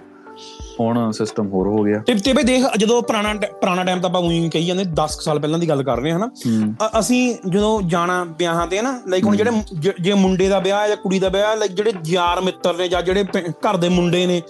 ਹੁਣ 0.80 1.12
ਸਿਸਟਮ 1.12 1.47
ਹੋਰ 1.47 1.67
ਹੋ 1.67 1.84
ਗਿਆ। 1.84 2.00
ਤੇ 2.00 2.13
ਤੇ 2.13 2.34
ਬਈ 2.34 2.43
ਦੇਖ 2.43 2.63
ਜਦੋਂ 2.78 3.02
ਪੁਰਾਣਾ 3.02 3.34
ਪੁਰਾਣਾ 3.34 3.84
ਟਾਈਮ 3.84 4.00
ਤਾਂ 4.00 4.10
ਆਪਾਂ 4.10 4.21
ਉਹੀ 4.21 4.50
ਕਹੀ 4.50 4.65
ਜਾਂਦੇ 4.65 4.84
10 4.84 5.08
ਸਾਲ 5.08 5.39
ਪਹਿਲਾਂ 5.39 5.60
ਦੀ 5.60 5.69
ਗੱਲ 5.69 5.84
ਕਰ 5.84 6.00
ਰਹੇ 6.00 6.12
ਹਾਂ 6.12 6.19
ਹਨਾ? 6.19 6.30
ਅਸੀਂ 7.00 7.36
ਜਦੋਂ 7.50 7.82
ਜਾਣਾ 7.82 8.23
ਵਿਆਹਾਂ 8.23 8.67
ਤੇ 8.67 8.82
ਨਾ 8.82 9.02
ਲਾਈਕ 9.08 9.26
ਹੁਣ 9.26 9.36
ਜਿਹੜੇ 9.36 9.52
ਜ- 10.02 10.13
ਮੁੰਡੇ 10.13 10.47
ਦਾ 10.47 10.60
ਵਿਆਹ 10.60 10.82
ਹੈ 10.82 10.88
ਜਾਂ 10.88 10.97
ਕੁੜੀ 10.97 11.19
ਦਾ 11.19 11.30
ਵਿਆਹ 11.30 11.58
ਲਾਈਕ 11.58 11.71
ਜਿਹੜੇ 11.71 11.91
ਯਾਰ 12.06 12.41
ਮਿੱਤਰ 12.41 12.78
ਨੇ 12.78 12.88
ਜਾਂ 12.88 13.02
ਜਿਹੜੇ 13.02 13.23
ਘਰ 13.52 13.78
ਦੇ 13.78 13.89
ਮੁੰਡੇ 13.89 14.26
ਨੇ 14.28 14.41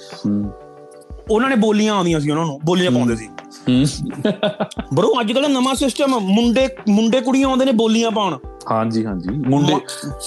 ਉਹਨਾਂ 1.32 1.50
ਨੇ 1.50 1.56
ਬੋਲੀਆਂ 1.56 1.94
ਆਉਂਦੀਆਂ 1.96 2.20
ਸੀ 2.20 2.32
ਉਹਨਾਂ 2.32 2.46
ਨੂੰ 2.46 2.60
ਬੋਲੀਆਂ 2.66 2.92
ਪਾਉਂਦੇ 2.92 3.16
ਸੀ। 3.16 3.30
ਬਰੋ 4.94 5.14
ਅੱਜ 5.22 5.32
ਕੱਲ 5.32 5.52
ਨਵਾਂ 5.52 5.76
ਸਿਸਟਮ 5.76 6.20
ਮੁੰਡੇ 6.20 6.68
ਮੁੰਡੇ 6.90 7.22
ਕੁੜੀਆਂ 7.22 7.48
ਆਉਂਦੇ 7.50 7.66
ਨੇ 7.66 7.72
ਬੋਲੀਆਂ 7.72 8.12
ਪਾਉਣ। 8.12 8.38
ਹਾਂਜੀ 8.72 9.06
ਹਾਂਜੀ। 9.06 9.30
ਮੁੰਡੇ 9.30 9.76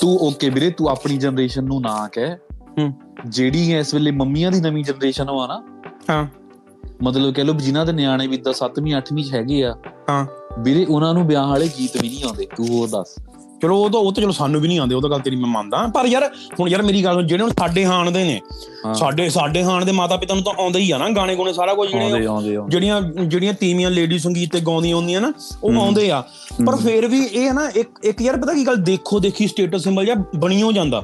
ਤੂੰ 0.01 0.17
ਓਕੇ 0.17 0.51
ਵੀਰੇ 0.51 0.71
ਤੂੰ 0.71 0.89
ਆਪਣੀ 0.89 1.17
ਜਨਰੇਸ਼ਨ 1.17 1.65
ਨੂੰ 1.65 1.81
ਨਾ 1.81 2.09
ਕਹਿ। 2.13 2.37
ਹੂੰ। 2.79 2.93
ਜਿਹੜੀ 3.27 3.73
ਇਸ 3.79 3.95
ਵੇਲੇ 3.95 4.11
ਮੰਮੀਆਂ 4.11 4.53
ਦੀ 4.53 4.61
ਨਵੀਂ 4.61 4.85
ਜਨਰੇਸ਼ਨ 4.85 5.29
ਆ 5.29 5.47
ਨਾ 5.47 5.63
ਹਾਂ। 6.11 6.27
ਮਤਲਬ 7.03 7.35
ਕਹਿ 7.35 7.45
ਵੀ 7.45 7.53
ਜਿਨ੍ਹਾਂ 7.53 7.87
ਦੇ 7.87 7.93
ਨਿਆਣੇ 7.93 8.27
ਵੀ 8.27 8.37
ਇਦਾਂ 8.37 8.53
7ਵੀਂ 8.53 8.95
8ਵੀਂ 8.97 9.25
ਚ 9.25 9.35
ਹੈਗੇ 9.35 9.65
ਆ 9.65 9.75
ਹਾਂ। 10.11 10.27
ਵੀਰੇ 10.59 10.85
ਉਹਨਾਂ 10.85 11.15
ਨੂੰ 11.15 11.27
ਵਿਆਹ 11.27 11.47
ਵਾਲੇ 11.47 11.69
ਗੀਤ 11.79 11.97
ਵੀ 12.03 12.09
ਨਹੀਂ 12.09 12.25
ਆਉਂਦੇ 12.25 12.47
ਤੂੰ 12.57 12.67
ਹੋਰ 12.69 12.89
ਦੱਸ। 12.89 13.15
ਚਲੋ 13.63 13.77
ਉਹ 13.77 13.91
ਤਾਂ 13.91 14.01
ਉਹ 14.01 14.13
ਤਾਂ 14.13 14.23
ਚਲੋ 14.23 14.33
ਸਾਨੂੰ 14.33 14.61
ਵੀ 14.61 14.69
ਨਹੀਂ 14.69 14.79
ਆਉਂਦੇ 14.81 14.95
ਉਹ 14.95 15.01
ਤਾਂ 15.03 15.11
ਗੱਲ 15.11 15.21
ਤੇਰੀ 15.21 15.37
ਮੈਂ 15.37 15.47
ਮੰਨਦਾ। 15.47 15.87
ਪਰ 15.87 16.07
ਯਾਰ 16.07 16.25
ਹੁਣ 16.61 16.69
ਯਾਰ 16.69 16.83
ਮੇਰੀ 16.83 17.05
ਗੱਲ 17.05 17.23
ਜਿਹੜੇ 17.27 17.43
ਹੁਣ 17.43 17.51
ਸਾਡੇ 17.61 17.85
ਹਾਣ 17.87 18.11
ਦੇ 18.11 18.25
ਨੇ। 18.25 18.41
ਸਾਡੇ 18.95 19.29
ਸਾਡੇ 19.31 19.63
ਹਾਣ 19.65 19.85
ਦੇ 19.85 19.93
ਮਾਤਾ 19.93 20.17
ਪਿਤਾ 20.17 20.35
ਨੂੰ 20.35 20.43
ਤਾਂ 20.45 20.53
ਆਉਂਦਾ 20.59 20.79
ਹੀ 20.79 20.91
ਆ 20.91 20.99
ਨਾ 20.99 21.09
ਗਾਣੇ 21.09 21.35
ਗੋਣੇ 21.37 21.53
ਸਾਰਾ 21.53 21.75
ਕੁਝ 21.75 21.91
ਜਿਹੜੇ 21.91 22.27
ਜਿਹੜੀਆਂ 22.69 23.01
ਜਿਹੜੀਆਂ 23.03 23.53
ਤੀਵੀਆਂ 23.53 23.91
ਲੇਡੀ 23.91 24.19
ਸੰਗੀਤ 24.19 24.53
ਤੇ 24.53 24.61
ਗਾਉਂਦੀਆਂ 24.61 24.97
ਹੁੰਦੀਆਂ 24.97 25.21
ਨਾ 25.21 25.33
ਉਹ 25.65 25.81
ਆਉਂਦੇ 25.81 26.11
ਆ। 26.11 26.21
ਪਰ 26.67 26.77
ਫਿਰ 26.77 27.07
ਵੀ 27.07 27.25
ਇਹ 27.25 27.47
ਹੈ 27.49 27.53
ਨਾ 27.53 27.69
ਇੱਕ 27.77 27.91
ਇੱਕ 28.05 28.23
ਯਾਰ 28.23 28.37
ਪਤਾ 28.37 28.55
ਕੀ 28.55 28.67
ਗੱਲ 28.67 28.77
ਦੇਖੋ 28.77 29.19
ਦੇਖੀ 29.21 29.47
ਸਟੇਟਸ 29.47 29.85
ਸਿੰਬਲ 29.85 30.05
ਜਾਂ 30.05 30.17
ਬਣੀ 30.37 30.63
ਹੋ 30.63 30.73
ਜਾਂਦਾ। 30.73 31.03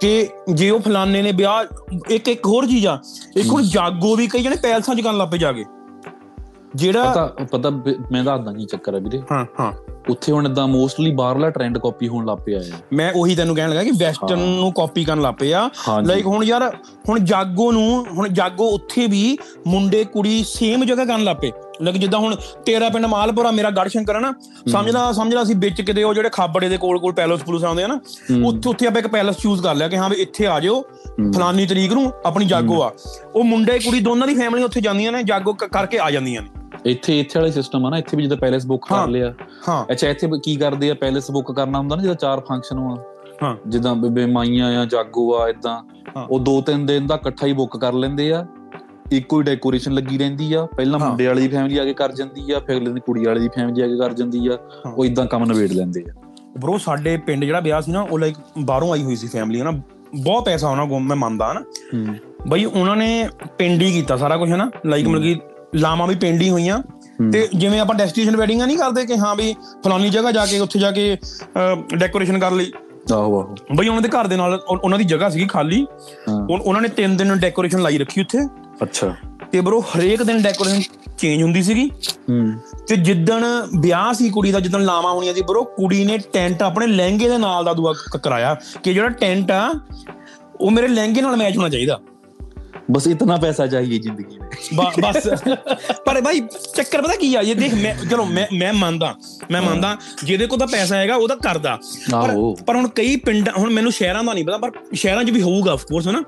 ਕਿ 0.00 0.28
ਜੇ 0.52 0.70
ਉਹ 0.70 0.80
ਫਲਾਣੇ 0.80 1.22
ਨੇ 1.22 1.32
ਵਿਆਹ 1.32 1.64
ਇੱਕ 2.10 2.28
ਇੱਕ 2.28 2.46
ਹੋਰ 2.46 2.66
ਚੀਜ਼ 2.66 2.86
ਆ 2.86 2.98
ਇੱਕ 3.36 3.48
ਹੁਣ 3.48 3.62
ਜਾਗੋ 3.62 4.16
ਵੀ 4.16 4.26
ਕਈ 4.26 4.42
ਜਣੇ 4.42 4.56
ਪੈਲਸਾਂ 4.56 4.94
ਚ 4.94 5.00
ਕਰਨ 5.00 5.16
ਲੱਪੇ 5.18 5.38
ਜਾ 5.38 5.52
ਕੇ 5.52 5.64
ਜਿਹੜਾ 6.76 7.04
ਪਤਾ 7.04 7.44
ਪਤਾ 7.52 7.70
ਮੈਂ 8.12 8.24
ਦੱਸਦਾ 8.24 8.52
ਕੀ 8.52 8.64
ਚੱਕਰ 8.64 8.94
ਹੈ 8.94 9.00
ਵੀਰੇ। 9.00 9.20
ਹਾਂ 9.32 9.46
ਹਾਂ। 9.60 9.72
ਉੱਥੇ 10.10 10.32
ਹੁਣ 10.32 10.46
ਇਦਾਂ 10.46 10.68
ਮੋਸਟਲੀ 10.68 11.10
ਬਾਹਰਲਾ 11.10 11.50
ਟ੍ਰੈਂਡ 11.50 11.78
ਕਾਪੀ 11.78 12.08
ਹੋਣ 12.08 12.26
ਲੱਗ 12.26 12.38
ਪਿਆ 12.38 12.60
ਹੈ। 12.60 12.70
ਮੈਂ 12.92 13.12
ਉਹੀ 13.12 13.34
ਤੈਨੂੰ 13.34 13.56
ਕਹਿਣ 13.56 13.70
ਲੱਗਾ 13.70 13.82
ਕਿ 13.84 13.90
ਵੈਸਟਰਨ 13.90 14.38
ਨੂੰ 14.38 14.72
ਕਾਪੀ 14.72 15.04
ਕਰਨ 15.04 15.20
ਲੱਪੇ 15.20 15.54
ਆ। 15.54 15.70
ਹਾਂਜੀ। 15.88 16.08
ਲਾਈਕ 16.08 16.26
ਹੁਣ 16.26 16.44
ਯਾਰ 16.44 16.76
ਹੁਣ 17.08 17.18
ਜਾਗੋ 17.18 17.72
ਨੂੰ 17.72 18.06
ਹੁਣ 18.10 18.28
ਜਾਗੋ 18.28 18.68
ਉੱਥੇ 18.68 19.06
ਵੀ 19.06 19.38
ਮੁੰਡੇ 19.66 20.04
ਕੁੜੀ 20.04 20.44
ਸੇਮ 20.48 20.84
ਜਗ੍ਹਾ 20.84 21.04
ਕਰਨ 21.04 21.24
ਲੱਪੇ 21.24 21.52
ਲਾਈਕ 21.82 21.96
ਜਿੱਦਾਂ 21.96 22.18
ਹੁਣ 22.20 22.36
ਤੇਰਾ 22.66 22.88
ਪਿੰਡ 22.88 23.06
ਮਾਲਪੁਰਾ 23.06 23.50
ਮੇਰਾ 23.50 23.70
ਗੜ 23.70 23.88
ਸ਼ੰਕਰ 23.88 24.14
ਹੈ 24.14 24.20
ਨਾ 24.20 24.34
ਸਮਝਦਾ 24.72 25.12
ਸਮਝਦਾ 25.12 25.42
ਅਸੀਂ 25.42 25.56
ਵਿੱਚ 25.56 25.82
ਕਿਤੇ 25.82 26.02
ਉਹ 26.02 26.14
ਜਿਹੜੇ 26.14 26.28
ਖਾਬੜੇ 26.28 26.68
ਦੇ 26.68 26.76
ਕੋਲ 26.76 26.98
ਕੋਲ 26.98 27.12
ਪੈਲਸ 27.12 27.42
ਪੁਲਿਸ 27.42 27.64
ਆਉਂਦੇ 27.64 27.82
ਆ 27.82 27.86
ਨਾ 27.86 28.00
ਉੱਥੇ 28.46 28.70
ਉੱਥੇ 28.70 28.86
ਆਪਾਂ 28.86 28.98
ਇੱਕ 28.98 29.08
ਪੈਲਸ 29.08 29.36
ਚੂਜ਼ 29.38 29.62
ਕਰ 29.62 29.74
ਲਿਆ 29.74 29.88
ਕਿ 29.88 29.96
ਹਾਂ 29.96 30.10
ਵੀ 30.10 30.16
ਇੱਥੇ 30.16 30.46
ਆ 30.46 30.60
ਜਾਓ 30.60 30.82
ਫਲਾਨੀ 31.36 31.66
ਤਰੀਕ 31.66 31.92
ਨੂੰ 31.92 32.12
ਆਪਣੀ 32.26 32.44
ਜਾਗੋ 32.44 32.82
ਆ। 32.82 32.92
ਉਹ 33.34 33.44
ਮੁੰਡੇ 33.44 33.78
ਕੁੜੀ 33.78 34.00
ਦੋਨਾਂ 34.00 34.26
ਦੀ 34.26 34.34
ਫੈਮਿਲੀ 34.34 34.64
ਉੱਥੇ 34.64 34.80
ਜਾਂਦੀਆਂ 34.80 35.12
ਨੇ 35.12 35.22
ਜਾਗੋ 35.22 35.52
ਕਰਕੇ 35.52 35.98
ਆ 35.98 36.10
ਜਾਂਦੀਆਂ 36.10 36.42
ਨੇ। 36.42 36.48
ਇੱਥੇ 36.90 37.20
ਇੱਥੇ 37.20 37.38
ਵਾਲੇ 37.38 37.52
ਸਿਸਟਮ 37.52 37.86
ਆ 37.86 37.90
ਨਾ 37.90 37.98
ਇੱਥੇ 37.98 38.16
ਵੀ 38.16 38.22
ਜਦੋਂ 38.22 38.36
ਪੈਲੇਸ 38.36 38.66
ਬੁੱਕ। 38.66 38.86
ਕਰ 38.88 39.08
ਲਿਆ। 39.08 39.34
ਹਾਂ। 39.68 39.84
ਅੱਛਾ 39.92 40.08
ਇੱਥੇ 40.08 40.28
ਕੀ 40.44 40.56
ਕਰਦੇ 40.56 40.90
ਆ 40.90 40.94
ਪੈਲੇਸ 40.94 41.30
ਬੁੱਕ 41.30 41.52
ਕਰਨਾ 41.52 41.78
ਹੁੰਦਾ 41.78 41.96
ਨਾ 41.96 42.02
ਜਦੋਂ 42.02 42.14
ਚਾਰ 42.14 42.40
ਫੰਕਸ਼ਨ 42.40 42.78
ਆ। 42.78 42.96
ਹਾਂ। 43.42 43.56
ਜਿੱਦਾਂ 43.66 43.94
ਬੇਬੇ 43.94 44.26
ਮਾਈਆਂ 44.26 44.80
ਆ 44.80 44.84
ਜਾਗੋ 44.84 45.38
ਆ 45.38 45.48
ਇਦਾਂ। 45.48 45.82
ਉਹ 46.30 46.40
ਦੋ 46.40 46.60
ਤਿੰਨ 46.60 46.86
ਦਿਨ 46.86 47.06
ਦਾ 47.06 47.14
ਇਕੱਠਾ 47.14 47.46
ਹੀ 47.46 47.52
ਬੁੱਕ 47.52 47.76
ਕਰ 47.76 47.92
ਲੈਂਦੇ 47.92 48.32
ਆ। 48.32 48.46
ਇੱਕੋ 49.12 49.38
ਹੀ 49.38 49.42
ਡੈਕੋਰੇਸ਼ਨ 49.42 49.92
ਲੱਗੀ 49.92 50.18
ਰਹਿੰਦੀ 50.18 50.52
ਆ। 50.52 50.66
ਪਹਿਲਾਂ। 50.66 50.98
ਮੁੰਡੇ 50.98 51.26
ਵਾਲੀ 51.26 51.42
ਦੀ 51.42 51.48
ਫੈਮਿਲੀ 51.48 51.78
ਆ 51.78 51.84
ਕੇ 51.84 51.94
ਕਰ 51.94 52.12
ਜਾਂਦੀ 52.12 52.52
ਆ 52.52 52.60
ਫਿਰ 52.60 52.76
ਅਗਲੇ 52.76 52.86
ਦਿਨ 52.86 53.00
ਕੁੜੀ 53.00 53.24
ਵਾਲੀ 53.24 53.40
ਦੀ 53.40 53.48
ਫੈਮਿਲੀ 53.48 53.82
ਆ 53.82 53.86
ਕੇ 53.86 53.96
ਕਰ 53.96 54.12
ਜਾਂਦੀ 54.12 54.48
ਆ। 54.48 54.58
ਉਹ 54.94 55.04
ਇਦਾਂ 55.04 55.26
ਕੰਮ 55.26 55.44
ਨਿਬੇੜ 55.44 55.72
ਲੈਂਦੇ 55.72 56.04
ਆ। 56.10 56.12
ਬ్రో 56.58 56.78
ਸਾਡੇ 56.78 57.16
ਪਿੰਡ 57.16 57.44
ਜਿਹੜਾ 57.44 57.60
ਵਿਆਹ 57.60 57.80
ਸੀ 57.80 57.92
ਨਾ 57.92 58.02
ਉਹ 58.02 58.18
ਲਾਈਕ 58.18 58.36
ਬਾਹਰੋਂ 58.58 58.92
ਆਈ 58.92 59.02
ਹੋਈ 59.02 59.16
ਸੀ 59.16 59.28
ਫੈਮਿਲੀ 59.28 59.60
ਹਨਾ? 59.60 59.70
ਬਹੁਤ 60.22 60.44
ਪੈਸਾ 60.44 60.70
ਉਹਨਾਂ 60.70 60.86
ਕੋਲ 60.86 61.02
ਮੈਂ 61.02 61.16
ਮੰਨਦਾ 61.16 61.52
ਹਨਾ? 61.52 61.60
ਬਈ 62.48 62.64
ਉਹਨਾਂ 62.64 62.96
ਨੇ 62.96 63.28
ਪਿੰਡ 63.58 63.82
ਹੀ 63.82 63.92
ਕੀਤਾ 63.92 64.16
ਸਾਰਾ 64.16 64.36
ਕੁਝ 64.36 64.52
ਹਨਾ? 64.52 64.70
ਲਾਈਕ 64.86 65.08
ਮਤਲਬ 65.08 65.22
ਕਿ 65.22 65.40
ਲਾਵਾਂ 65.74 66.06
ਵੀ 66.06 66.14
ਪਿੰਡ 66.14 66.42
ਹੀ 66.42 66.50
ਹੋਈਆਂ। 66.50 66.82
ਤੇ 67.30 67.48
ਜਿਵੇਂ 67.56 67.80
ਆਪਾਂ 67.80 67.94
ਡੈਸਟੀਨੇਸ਼ਨ 67.94 68.36
ਵੈਡਿੰਗਾਂ 68.36 68.66
ਨਹੀਂ 68.66 68.78
ਕਰਦੇ 68.78 69.06
ਕਿ 69.06 69.18
ਹਾਂ 69.18 69.36
ਵੀ 69.36 69.54
ਫਲਾਨੀ 69.84 70.08
ਜਗ੍ਹਾ 70.08 70.32
ਜਾ 70.32 70.46
ਕੇ 70.46 70.58
ਉੱਥੇ 70.58 70.78
ਜਾ 70.78 70.90
ਕੇ 70.90 71.16
ਡੈਕੋਰੇਸ਼ਨ 71.94 72.38
ਕਰ 72.38 72.50
ਲਈ। 72.50 72.72
ਆਹੋ 73.12 73.40
ਆਹੋ। 73.40 73.54
ਬਈ 73.76 73.88
ਉਹਨਾਂ 73.88 74.02
ਦੇ 74.02 74.08
ਘਰ 74.08 74.26
ਦੇ 74.26 74.36
ਨਾਲ 74.36 74.62
ਉਹ- 74.68 74.80
ਉਹਨਾਂ 74.80 74.98
ਦੀ 74.98 75.04
ਜਗ੍ਹਾ 75.04 75.28
ਸੀਗੀ 75.28 75.46
ਖਾਲੀ। 75.46 75.86
ਉਹਨਾਂ 76.62 76.82
ਨੇ 76.82 76.88
ਤਿੰਨ 76.88 77.16
ਦਿਨ 77.16 77.34
ਡੈਕੋਰੇਸ਼ਨ 77.34 77.82
ਲਾਈ 77.82 77.98
ਰੱਖੀ 77.98 78.20
ਉੱਥੇ। 78.20 78.38
ਅੱਛਾ। 78.82 79.14
ਤੇ 79.52 79.60
ਬਰੋ 79.60 79.80
ਹਰੇਕ 79.80 80.22
ਦਿਨ 80.22 80.42
ਡੈਕੋਰੇਸ਼ਨ 80.42 80.82
ਚੇਂਜ 81.18 81.42
ਹੁੰਦੀ 81.42 81.62
ਸੀਗੀ। 81.62 81.90
ਹੂੰ। 82.30 82.52
ਤੇ 82.88 82.96
ਜਿੱਦਣ 82.96 83.44
ਵਿਆਹ 83.80 84.12
ਸੀ 84.12 84.30
ਕੁੜੀ 84.30 84.52
ਦਾ 84.52 84.60
ਜਿੱਦਣ 84.60 84.84
ਲਾਵਾਂ 84.84 85.12
ਹੋਣੀਆਂ 85.12 85.34
ਸੀ 85.34 85.42
ਬਰੋ 85.42 85.64
ਕੁੜੀ 85.64 86.04
ਨੇ 86.04 86.18
ਟੈਂਟ 86.18 86.62
ਆਪਣੇ 86.62 86.86
ਲਹਿੰਗੇ 86.86 87.28
ਦੇ 87.28 87.38
ਨਾਲ 87.38 87.64
ਦਾ 87.64 87.72
ਦੂਆ 87.72 87.94
ਕਰਾਇਆ 88.22 88.56
ਕਿ 88.82 88.94
ਜਿਹੜਾ 88.94 89.08
ਟੈਂਟ 89.08 89.50
ਆ 89.50 89.74
ਉਹ 90.60 90.70
ਮੇਰੇ 90.70 90.88
ਲਹਿੰਗੇ 90.88 91.20
ਨਾਲ 91.20 91.36
ਮੈਚ 91.36 91.56
ਹੋਣਾ 91.56 91.68
ਚਾਹੀਦਾ। 91.68 92.00
ਬਸ 92.90 93.06
ਇਤਨਾ 93.06 93.36
ਪੈਸਾ 93.36 93.66
ਚਾਹੀਏ 93.66 93.98
ਜ਼ਿੰਦਗੀ 93.98 94.38
में। 94.38 95.00
ਬਸ 95.00 95.28
ਪਰ 96.06 96.20
ਭਾਈ 96.20 96.40
ਚੱਕਰ 96.74 97.02
ਪਤਾ 97.02 97.14
ਕੀ 97.14 97.34
ਆ 97.34 97.40
ਇਹ 97.40 97.54
ਦੇਖ 97.56 97.74
ਮੈਂ 97.74 97.94
ਚਲੋ 98.10 98.24
ਮੈਂ 98.24 98.46
ਮੈਂ 98.52 98.72
ਮੰਨਦਾ 98.72 99.14
ਮੈਂ 99.50 99.62
ਮੰਨਦਾ 99.62 99.96
ਜਿਹਦੇ 100.24 100.46
ਕੋਲ 100.46 100.58
ਤਾਂ 100.58 100.66
ਪੈਸਾ 100.66 100.96
ਹੈਗਾ 100.96 101.16
ਉਹ 101.16 101.28
ਤਾਂ 101.28 101.36
ਕਰਦਾ 101.36 101.78
ਪਰ 102.66 102.76
ਹੁਣ 102.76 102.88
ਕਈ 102.88 103.16
ਪਿੰਡ 103.16 103.48
ਹੁਣ 103.58 103.70
ਮੈਨੂੰ 103.70 103.92
ਸ਼ਹਿਰਾਂ 103.92 104.24
ਦਾ 104.24 104.32
ਨਹੀਂ 104.32 104.44
ਪਤਾ 104.44 104.58
ਪਰ 104.58 104.70
ਸ਼ਹਿਰਾਂ 104.94 105.24
'ਚ 105.24 105.30
ਵੀ 105.30 105.42
ਹੋਊਗਾ 105.42 105.72
ਆਫ 105.72 105.84
ਕੋਰਸ 105.84 106.08
ਹਨਾ 106.08 106.22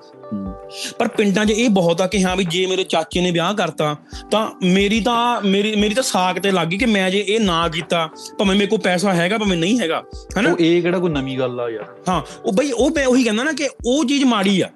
ਪਰ 0.99 1.09
ਪਿੰਡਾਂ 1.09 1.47
'ਚ 1.47 1.51
ਇਹ 1.51 1.71
ਬਹੁਤ 1.71 2.01
ਆ 2.01 2.07
ਕਿ 2.07 2.25
ਹਾਂ 2.25 2.37
ਵੀ 2.37 2.45
ਜੇ 2.45 2.67
ਮੇਰੇ 2.67 2.85
ਚਾਚੇ 2.85 3.21
ਨੇ 3.21 3.31
ਵਿਆਹ 3.31 3.55
ਕਰਤਾ 3.55 3.97
ਤਾਂ 4.31 4.51
ਮੇਰੀ 4.65 5.01
ਤਾਂ 5.01 5.41
ਮੇਰੀ 5.41 5.77
ਮੇਰੀ 5.77 5.95
ਤਾਂ 5.95 6.03
ਸਾਖ 6.03 6.38
ਤੇ 6.38 6.51
ਲੱਗ 6.51 6.69
ਗਈ 6.69 6.79
ਕਿ 6.79 6.87
ਮੈਂ 6.87 7.11
ਜੇ 7.11 7.25
ਇਹ 7.29 7.41
ਨਾ 7.41 7.69
ਕੀਤਾ 7.69 8.09
ਭਾਵੇਂ 8.38 8.57
ਮੇਰੇ 8.57 8.67
ਕੋਲ 8.67 8.79
ਪੈਸਾ 8.79 9.15
ਹੈਗਾ 9.15 9.38
ਭਾਵੇਂ 9.38 9.57
ਨਹੀਂ 9.59 9.81
ਹੈਗਾ 9.81 10.03
ਹਨਾ 10.38 10.51
ਉਹ 10.51 10.57
ਇਹ 10.61 10.83
ਕਿਹੜਾ 10.83 10.99
ਕੋਈ 10.99 11.11
ਨਵੀਂ 11.11 11.38
ਗੱਲ 11.38 11.61
ਆ 11.61 11.69
ਯਾਰ 11.71 11.85
ਹਾਂ 12.09 12.23
ਉਹ 12.45 12.53
ਬਈ 12.53 12.71
ਉਹ 12.73 12.91
ਮੈਂ 12.91 13.07
ਉਹੀ 13.07 13.25
ਕਹਿੰਦਾ 13.25 13.45
ਨਾ 13.45 13.53
ਕਿ 13.53 13.69
ਉਹ 13.87 14.05
ਚੀਜ਼ 14.05 14.25
ਮਾੜੀ 14.25 14.61
ਆ 14.61 14.69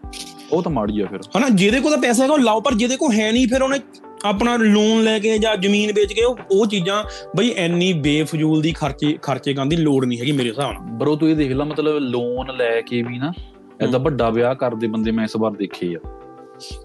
ਉਹ 0.53 0.63
ਤਾਂ 0.63 0.73
ਮਾੜੀ 0.73 1.01
ਆ 1.01 1.07
ਫਿਰ। 1.07 1.21
ਹਨਾ 1.37 1.49
ਜਿਹਦੇ 1.49 1.81
ਕੋਲ 1.81 1.91
ਤਾਂ 1.91 1.99
ਪੈਸਾ 1.99 2.23
ਹੈਗਾ 2.23 2.35
ਉਹ 2.35 2.39
ਲਾਓ 2.39 2.61
ਪਰ 2.61 2.75
ਜਿਹਦੇ 2.75 2.97
ਕੋਲ 2.97 3.13
ਹੈ 3.13 3.33
ਨਹੀਂ 3.33 3.49
ਫਿਰ 3.49 3.63
ਉਹਨੇ 3.63 3.79
ਆਪਣਾ 4.25 4.57
ਲੋਨ 4.57 5.03
ਲੈ 5.05 5.19
ਕੇ 5.19 5.39
ਜਾਂ 5.39 5.57
ਜ਼ਮੀਨ 5.57 5.93
ਵੇਚ 5.93 6.13
ਕੇ 6.13 6.25
ਉਹ 6.25 6.37
ਉਹ 6.51 6.67
ਚੀਜ਼ਾਂ 6.67 7.03
ਬਈ 7.37 7.51
ਐਨੀ 7.57 7.93
ਬੇਫਜ਼ੂਲ 7.93 8.63
ਦੀ 8.63 8.73
ਖਰਚੇ 8.73 9.19
ਖਰਚੇ 9.23 9.55
ਕਰਨ 9.55 9.69
ਦੀ 9.69 9.77
ਲੋੜ 9.77 10.05
ਨਹੀਂ 10.05 10.19
ਹੈਗੀ 10.19 10.33
ਮੇਰੇ 10.33 10.49
ਹਿਸਾਬ 10.49 10.73
ਨਾਲ। 10.73 10.97
ਬਰੋ 10.99 11.17
ਤੂੰ 11.17 11.31
ਇਹ 11.31 11.37
ਦੇਖ 11.37 11.53
ਲੈ 11.53 11.65
ਮਤਲਬ 11.65 11.99
ਲੋਨ 11.99 12.57
ਲੈ 12.57 12.81
ਕੇ 12.81 13.03
ਵੀ 13.03 13.19
ਨਾ 13.19 13.33
ਐਦਾਂ 13.81 14.01
ਵੱਡਾ 14.01 14.31
ਵਿਆਹ 14.31 14.55
ਕਰਦੇ 14.55 14.87
ਬੰਦੇ 14.87 15.11
ਮੈਂ 15.11 15.25
ਇਸ 15.25 15.37
ਵਾਰ 15.37 15.51
ਦੇਖੇ 15.51 15.95
ਆ। 15.95 15.99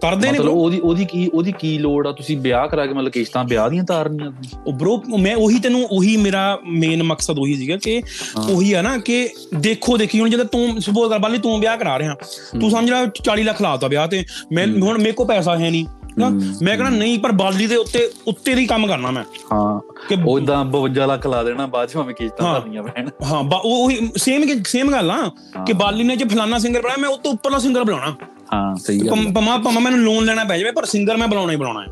ਕਰਦੇ 0.01 0.31
ਨੇ 0.31 0.39
ਮਤਲਬ। 0.39 0.53
ਉਹਦੀ 0.53 0.79
ਉਹਦੀ 0.79 1.05
ਕੀ 1.05 1.29
ਉਹਦੀ 1.33 1.51
ਕੀ 1.51 1.77
ਲੋੜ 1.77 2.07
ਆ 2.07 2.11
ਤੁਸੀਂ 2.11 2.37
ਵਿਆਹ 2.37 2.67
ਕਰਾ 2.67 2.85
ਕੇ 2.85 2.93
ਮਤਲਬ 2.93 3.11
ਕਿਸ਼ਤਾਂ 3.11 3.43
ਵਿਆਹ 3.43 3.69
ਦੀਆਂ 3.69 3.83
ਤਾਰਨੀਆਂ 3.83 4.31
ਉਹ 4.67 4.73
ਬ్రో 4.73 5.17
ਮੈਂ 5.19 5.35
ਉਹੀ 5.35 5.59
ਤੈਨੂੰ 5.59 5.87
ਉਹੀ 5.91 6.17
ਮੇਰਾ 6.17 6.59
ਮੇਨ 6.65 7.03
ਮਕਸਦ 7.03 7.39
ਉਹੀ 7.39 7.53
ਸੀਗਾ 7.53 7.77
ਕਿ। 7.77 8.01
ਉਹੀ 8.49 8.73
ਆ 8.73 8.81
ਨਾ 8.81 8.97
ਕਿ 8.97 9.29
ਦੇਖੋ 9.55 9.97
ਦੇਖੀ 9.97 10.19
ਹੁਣ 10.19 10.29
ਜਦੋਂ 10.29 10.45
ਤੂੰ 10.45 10.81
ਸਪੋਜ਼ 10.81 11.09
ਕਰ 11.11 11.19
ਬਾਲੀ 11.19 11.37
ਤੂੰ 11.37 11.59
ਵਿਆਹ 11.59 11.77
ਕਰਾ 11.77 11.99
ਰਿਹਾ 11.99 12.15
ਤੂੰ 12.61 12.71
ਸਮਝ 12.71 12.89
ਲੈ 12.89 13.05
40 13.05 13.43
ਲੱਖ 13.43 13.61
ਲਾਤਾ 13.61 13.87
ਵਿਆਹ 13.87 14.07
ਤੇ 14.07 14.25
ਮੈਂ। 14.51 14.67
ਹੁਣ 14.67 14.97
ਮੇਰੇ 14.97 15.11
ਕੋਲ 15.11 15.27
ਪੈਸਾ 15.27 15.57
ਹੈ 15.57 15.69
ਨਹੀਂ 15.69 15.85
ਨਾ। 16.19 16.29
ਮੈਂ 16.61 16.77
ਕਹਣਾ 16.77 16.89
ਨਹੀਂ 16.89 17.19
ਪਰ 17.19 17.31
ਬਾਲੀ 17.31 17.67
ਦੇ 17.67 17.75
ਉੱਤੇ 17.75 18.09
ਉੱਤੇ 18.27 18.55
ਦੀ 18.55 18.65
ਕੰਮ 18.65 18.87
ਕਰਨਾ 18.87 19.11
ਮੈਂ 19.11 19.23
ਹਾਂ 19.53 19.79
ਕਿ 20.09 20.17
ਉਹ 20.25 20.39
ਇਦਾਂ 20.39 20.65
52 20.65 21.07
ਲੱਖ 21.07 21.27
ਲਾ 21.27 21.43
ਦੇਣਾ 21.43 21.65
ਬਾਅਦ 21.65 21.89
ਚ 21.89 21.93
ਭਾਵੇਂ 21.93 22.15
ਕਿਸ਼ਤਾਂ। 22.15 22.59
ਭਰਨੀਆਂ 22.59 22.83
ਪੈਣ 22.83 23.09
ਹਾਂ 23.23 23.39
ਉਹ 23.39 23.85
ਉਹੀ 23.85 24.09
ਸੇਮ 24.17 24.63
ਸੇਮ 24.63 24.91
ਗੱਲ 24.91 25.11
ਆ 25.11 25.31
ਕਿ। 25.65 25.73
ਬਾਲੀ 25.73 26.03
ਨੇ 26.03 26.15
ਜੇ 26.15 26.25
ਫਲਾਨਾ 26.25 26.57
ਸਿੰਗਰ 26.57 26.81
ਬਣਾਇਆ 26.81 27.01
ਮੈਂ 27.01 27.09
ਉਹ 27.09 27.17
ਤੋਂ 27.17 27.33
ਉੱਪਰਲਾ 27.33 27.59
ਸਿੰਗਰ 27.59 27.83
ਬਣਾਉਣਾ 27.83 28.15
ਹਾਂ 28.53 28.75
ਸਹੀ 28.75 28.99
ਗੱਲ। 28.99 29.31
ਪਮਾ 29.31 29.57
ਪਮਾ 29.57 29.79
ਮੈਨੂੰ 29.79 29.99
ਲੋਨ 29.99 30.25
ਲੈਣਾ 30.25 30.43
ਪੈ 30.43 30.57
ਜਾਵੇ 30.57 30.71
ਪਰ 30.71 30.85
ਸਿੰਗਰ 30.85 31.17
ਮੈਂ 31.17 31.27
ਬੁਲਾਉਣਾ 31.27 31.51
ਹੀ 31.51 31.57
ਬੁਲਾਉਣਾ 31.57 31.81
ਹੈ। 31.81 31.87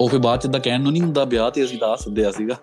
ਉਹ 0.00 0.08
ਫਿਰ 0.08 0.18
ਬਾਅਦ 0.18 0.40
ਚ 0.40 0.44
ਇਦਾਂ 0.44 0.60
ਕਹਿਣ 0.60 0.80
ਨੂੰ 0.82 0.92
ਨਹੀਂ 0.92 1.02
ਹੁੰਦਾ 1.02 1.24
ਵਿਆਹ 1.24 1.50
ਤੇ 1.50 1.64
ਅਸੀਂ 1.64 1.78
ਦੱਸ 1.78 2.08
ਦਿਆ 2.08 2.30
ਸੀਗਾ। 2.30 2.54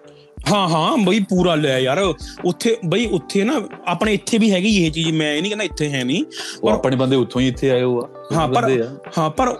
ਹਾਂ 0.52 0.68
ਹਾਂ 0.68 0.98
ਬਈ 0.98 1.20
ਪੂਰਾ 1.20 1.56
ਲੈ 1.56 1.80
ਯਾਰ। 1.80 2.14
ਉੱਥੇ 2.46 2.78
ਬਈ 2.86 3.06
ਉੱਥੇ 3.06 3.44
ਨਾ 3.44 3.62
ਆਪਣੇ 3.88 4.14
ਇੱਥੇ 4.14 4.38
ਵੀ 4.38 4.52
ਹੈਗੀ 4.52 4.86
ਇਹ 4.86 4.92
ਚੀਜ਼ 4.92 5.12
ਮੈਂ 5.12 5.34
ਇਹ 5.34 5.42
ਨਹੀਂ 5.42 5.52
ਕਹਿੰਦਾ 5.52 5.64
ਇੱਥੇ 5.64 5.90
ਹੈ 5.90 6.04
ਨਹੀਂ। 6.04 6.24
ਉਹ 6.64 6.70
ਆਪਣੇ 6.70 6.96
ਬੰਦੇ 6.96 7.16
ਉੱਥੋਂ 7.16 7.42
ਹੀ 7.42 7.48
ਇੱਥੇ 7.48 7.72
ਆਏ 7.72 7.84
ਹੋ 7.84 8.00
ਆ। 8.02 8.08
ਹਾਂ, 8.36 8.48
ਪਰ-। 8.48 8.84
ਹਾਂ 9.18 9.30
ਪਰ 9.30 9.58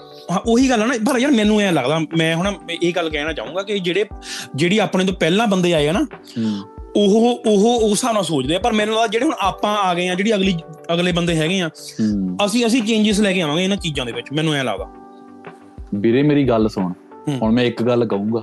ਉਹੀ 0.48 0.70
ਗੱਲ 0.70 0.82
ਆ 0.82 0.86
ਨਾ 0.86 0.94
ਪਰ 1.06 1.20
ਯਾਰ 1.20 1.32
ਮੈਨੂੰ 1.32 1.60
ਐ 1.62 1.72
ਲੱਗਦਾ 1.72 2.00
ਮੈਂ 2.18 2.36
ਹੁਣ 2.36 2.54
ਇਹ 2.82 2.94
ਗੱਲ 2.94 3.10
ਕਹਿਣਾ 3.10 3.34
ਚਾਹੂੰਗਾ 3.34 3.64
ਕਿ 3.64 3.80
ਜਿਹੜੇ 3.80 4.06
ਜਿਹੜੀ 4.56 4.78
ਆਪਣੇ 4.78 5.06
ਤੋਂ 5.06 5.14
ਪਹਿਲਾਂ 5.14 5.48
ਬੰਦੇ 5.48 5.74
ਆਏ 5.74 5.88
ਆ 5.88 5.92
ਨਾ 5.92 6.06
ਉਹ 6.96 7.40
ਉਹ 7.48 7.76
ਉਸ 7.76 7.92
ਹਿਸਾਬ 7.92 8.14
ਨਾਲ 8.14 8.24
ਸੋਚਦੇ 8.24 8.56
ਆ 8.56 8.60
ਪਰ 8.60 8.74
ਮੈਨੂੰ 8.74 8.96
ਲੱਗਦਾ 8.96 9.08
ਜਿਹੜੇ 9.08 9.26
ਹੁਣ 9.26 9.34
ਆਪਾਂ 9.40 9.78
ਆ 9.78 9.94
ਗਏ 9.94 10.08
ਆ 10.08 10.16
ਜਿਹੜੀ 10.16 10.34
ਅਗਲੀ 10.36 10.56
ਅਗਲੇ 10.94 11.12
ਬੰਦੇ 11.12 11.36
ਹੈਗੇ 11.36 11.62
ਆ 11.62 11.70
ਅਸੀਂ 12.46 12.66
ਅਸੀਂ 12.66 12.84
ਚੇਂਜਸ 12.84 13.20
ਲੈ 13.20 13.34
ਕੇ 13.34 13.42
ਆਵਾਂਗੇ 13.42 13.64
ਇਹਨਾਂ 13.64 13.78
ਚੀਜ਼ਾਂ 13.78 14.06
ਦੇ 14.06 14.12
ਵਿੱਚ 14.12 14.28
ਮੈਨੂੰ 14.34 14.54
ਐ 14.54 14.64
ਲੱਗਦਾ। 14.64 14.86
ਵੀਰੇ 15.96 16.24
ਮੇਰੀ 16.24 16.50
ਗੱਲ 16.50 16.70
ਸੁਣ। 16.70 16.94
ਹੁਣ 17.42 17.52
ਮੈਂ 17.52 17.64
ਇੱਕ 17.64 17.84
ਗੱਲ 17.84 18.06
ਕਹੂੰਗਾ। 18.06 18.40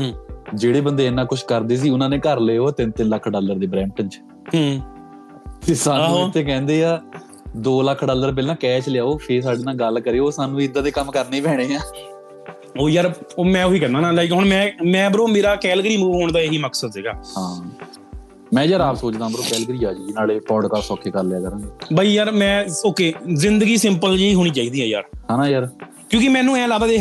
ਹੂੰ। 0.00 0.12
ਜਿਹੜੇ 0.54 0.80
ਬੰਦੇ 0.80 1.06
ਇੰਨਾ 1.06 1.24
ਕੁਝ 1.24 1.42
ਕਰਦੇ 1.42 1.76
ਸੀ 1.76 1.90
ਉਹਨਾਂ 1.90 2.08
ਨੇ 2.08 2.18
ਘਰ 2.18 2.40
ਲਏ 2.40 2.56
ਉਹ 2.56 2.72
3-3 2.72 3.04
ਲੱਖ 3.04 3.28
ਡਾਲਰ 3.28 3.54
ਦੇ 3.54 3.66
ਬ੍ਰੈਂਪਟਨ 3.66 4.08
ਚ। 4.08 4.20
ਹੂੰ। 4.54 4.80
ਤੇ 5.66 5.74
ਸਾਨੂੰ। 5.74 6.28
ਇੱਥੇ 6.28 6.44
ਕਹਿੰਦੇ 6.44 6.84
ਆ 6.84 7.00
2 7.68 7.82
ਲੱਖ 7.82 8.04
ਡਾਲਰ 8.04 8.32
ਪਹਿਲਾਂ 8.32 8.56
ਕੈਸ਼ 8.56 8.88
ਲਿਆਓ 8.88 9.16
ਫੇਰ 9.16 9.42
ਸਾਡੇ 9.42 9.62
ਨਾਲ 9.62 9.74
ਗੱਲ 9.74 10.00
ਕਰਿਓ 10.00 10.30
ਸਾਨੂੰ 10.30 10.62
ਇਦਾਂ 10.62 10.82
ਦੇ 10.82 10.90
ਕੰਮ 10.90 11.10
ਕਰਨੇ 11.10 11.40
ਪੈਣੇ 11.40 11.74
ਆ। 11.74 11.80
ਉਹ 12.78 12.90
ਯਾਰ 12.90 13.14
ਉਹ 13.38 13.44
ਮੈਂ 13.44 13.64
ਉਹੀ 13.64 13.78
ਕਹਿੰਦਾ 13.78 14.00
ਨਾ 14.00 14.10
ਲਾਈਕ 14.10 14.32
ਹੁਣ 14.32 14.44
ਮੈਂ 14.44 14.70
ਮੈਂ 14.86 15.10
ਬ్రో 15.10 15.26
ਮੇਰਾ 15.26 15.56
ਕੈਲਗਰੀ 15.56 15.96
ਮੂਵ 15.96 16.14
ਹੋਣ 16.14 16.32
ਦਾ 16.32 16.40
ਇਹੀ 16.40 16.58
ਮਕਸਦ 16.58 16.90
ਸੀਗਾ। 16.90 17.12
ਹਾਂ। 17.12 17.70
ਮੈਂ 18.54 18.64
ਯਾਰ 18.64 18.80
ਆਪ 18.80 18.96
ਸੋਚਦਾ 18.96 19.28
ਬਰੋ 19.28 19.42
ਕੈਲਗਰੀ 19.42 19.84
ਆ 19.84 19.92
ਜੀ 19.92 20.12
ਨਾਲੇ 20.12 20.40
ਪੌਡਕਾਸਟ 20.40 20.88
ਸੌਖੇ 20.88 21.10
ਕਰ 21.10 21.24
ਲਿਆ 21.24 21.40
ਕਰਾਂਗੇ। 21.40 21.66
ਬਈ 21.92 22.12
ਯਾਰ 22.14 22.30
ਮੈਂ 22.30 22.64
ਓਕੇ 22.84 23.14
ਜ਼ਿੰਦਗੀ 23.34 23.76
ਸਿੰਪਲ 23.76 24.18
ਜੀ 24.18 24.34
ਹੋਣੀ 24.34 24.50
ਚਾਹੀਦੀ 24.50 24.80
ਹੈ 24.80 24.86
ਯਾਰ। 24.86 25.04
ਹਨਾ 25.34 25.48
ਯਾਰ? 25.48 25.68
ਕਿਉਂਕਿ 26.10 26.28
ਮੈਨੂੰ 26.28 26.56
ਐ 26.56 26.66
ਲੱਗਦਾ 26.66 26.86
ਦੇਖ 26.86 27.00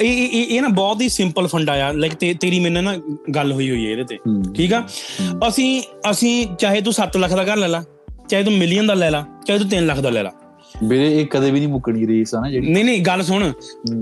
ਇਹ 0.00 0.28
ਇਹ 0.28 0.46
ਇਹ- 0.46 0.62
ਨਾ 0.62 0.68
ਬਹੁਤ 0.68 1.00
ਹੀ 1.00 1.08
ਸਿੰਪਲ 1.08 1.46
ਫੰਡਾ 1.46 1.72
ਆ 1.72 1.92
ਲਾਈਕ 1.92 2.14
ਤੇਰੀ 2.14 2.60
ਮੇਰੇ 2.60 2.74
ਨਾਲ 2.74 2.84
ਨਾ 2.84 3.16
ਗੱਲ 3.34 3.52
ਹੋਈ 3.52 3.70
ਹੋਈ 3.70 3.86
ਹੈ 3.86 3.90
ਇਹਦੇ 3.90 4.04
ਤੇ। 4.04 4.18
ਠੀਕ 4.54 4.72
ਆ। 4.72 4.84
ਅਸੀਂ 5.48 5.82
ਅਸੀਂ 6.10 6.46
ਚਾਹੇ 6.56 6.80
ਤੂੰ 6.80 6.92
7 6.92 7.16
ਲੱਖ 7.16 7.34
ਦਾ 7.34 7.44
ਘਰ 7.44 7.56
ਲੈ 7.56 7.68
ਲਾ 7.68 7.84
ਚਾਹੇ 8.28 8.42
ਤੂੰ 8.42 8.52
ਮਿਲੀਅਨ 8.52 8.86
ਦਾ 8.86 8.94
ਲੈ 8.94 9.10
ਲਾ 9.10 9.26
ਚਾਹੇ 9.46 9.58
ਤੂੰ 9.58 9.68
3 9.68 9.86
ਲੱਖ 9.86 9.98
ਦਾ 10.00 10.10
ਲੈ 10.10 10.22
ਲਾ। 10.22 10.30
ਵੀਰੇ 10.82 11.20
ਇਹ 11.20 11.26
ਕਦੇ 11.26 11.50
ਵੀ 11.50 11.58
ਨਹੀਂ 11.60 11.68
ਮੁੱਕਣੀ 11.68 12.06
ਰੇਸ 12.06 12.34
ਆ 12.34 12.40
ਨਾ 12.40 12.50
ਜਿਹੜੀ। 12.50 12.70
ਨਹੀਂ 12.70 12.84
ਨਹੀਂ 12.84 13.02
ਗੱਲ 13.02 13.22
ਸੁਣ। 13.22 13.52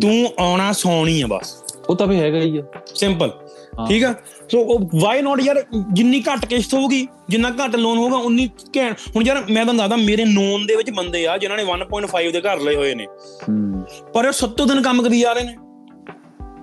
ਤੂੰ 0.00 0.32
ਆਉਣਾ 0.38 0.72
ਸੌਣੀ 0.72 1.22
ਆ 1.22 1.26
ਬਸ। 1.26 1.64
ਉਹ 1.88 1.96
ਤਾਂ 1.96 2.06
ਵੀ 2.06 2.20
ਹੈਗਾ 2.20 2.38
ਹੀ 2.38 2.58
ਆ। 2.58 2.62
ਸਿੰਪਲ। 2.94 3.30
ਠੀਕ 3.88 4.04
ਆ? 4.04 4.14
ਸੋ 4.52 4.78
ਵਾਈ 5.00 5.22
ਨਾਟ 5.22 5.40
ਯਾਰ 5.40 5.64
ਜਿੰਨੀ 5.92 6.22
ਘੱਟ 6.22 6.46
ਕਿਸ਼ਤ 6.46 6.74
ਹੋਊਗੀ 6.74 7.08
ਜਿੰਨਾ 7.28 7.50
ਘੱਟ 7.50 7.76
ਲੋਨ 7.76 7.98
ਹੋਊਗਾ 7.98 8.16
ਉਨੀ 8.16 8.48
ਘੈਂਟ। 8.76 8.96
ਹੁਣ 9.16 9.24
ਯਾਰ 9.26 9.36
ਮੈਂ 9.36 9.64
ਤੁਹਾਨੂੰ 9.64 9.76
ਦੱਸਦਾ 9.76 9.96
ਮੇਰੇ 9.96 10.24
ਨੋਨ 10.24 10.66
ਦੇ 10.66 10.76
ਵਿੱਚ 10.76 10.90
ਬੰਦੇ 10.90 11.26
ਆ 11.26 11.38
ਜਿਨ੍ਹਾਂ 11.38 11.58
ਨੇ 11.58 11.64
1.5 11.64 12.30
ਦੇ 12.32 12.40
ਘਰ 12.40 12.60
ਲਏ 12.60 12.76
ਹੋਏ 12.76 12.94
ਨੇ। 12.94 13.06
ਪਰ 14.14 14.26
ਉਹ 14.26 14.32
ਸੱਤੋਂ 14.32 14.66
ਦਿਨ 14.66 14.82
ਕੰਮ 14.82 15.02
ਕਰੀ 15.02 15.20
ਜਾ 15.20 15.32
ਰਹੇ 15.32 15.44
ਨੇ। 15.44 15.56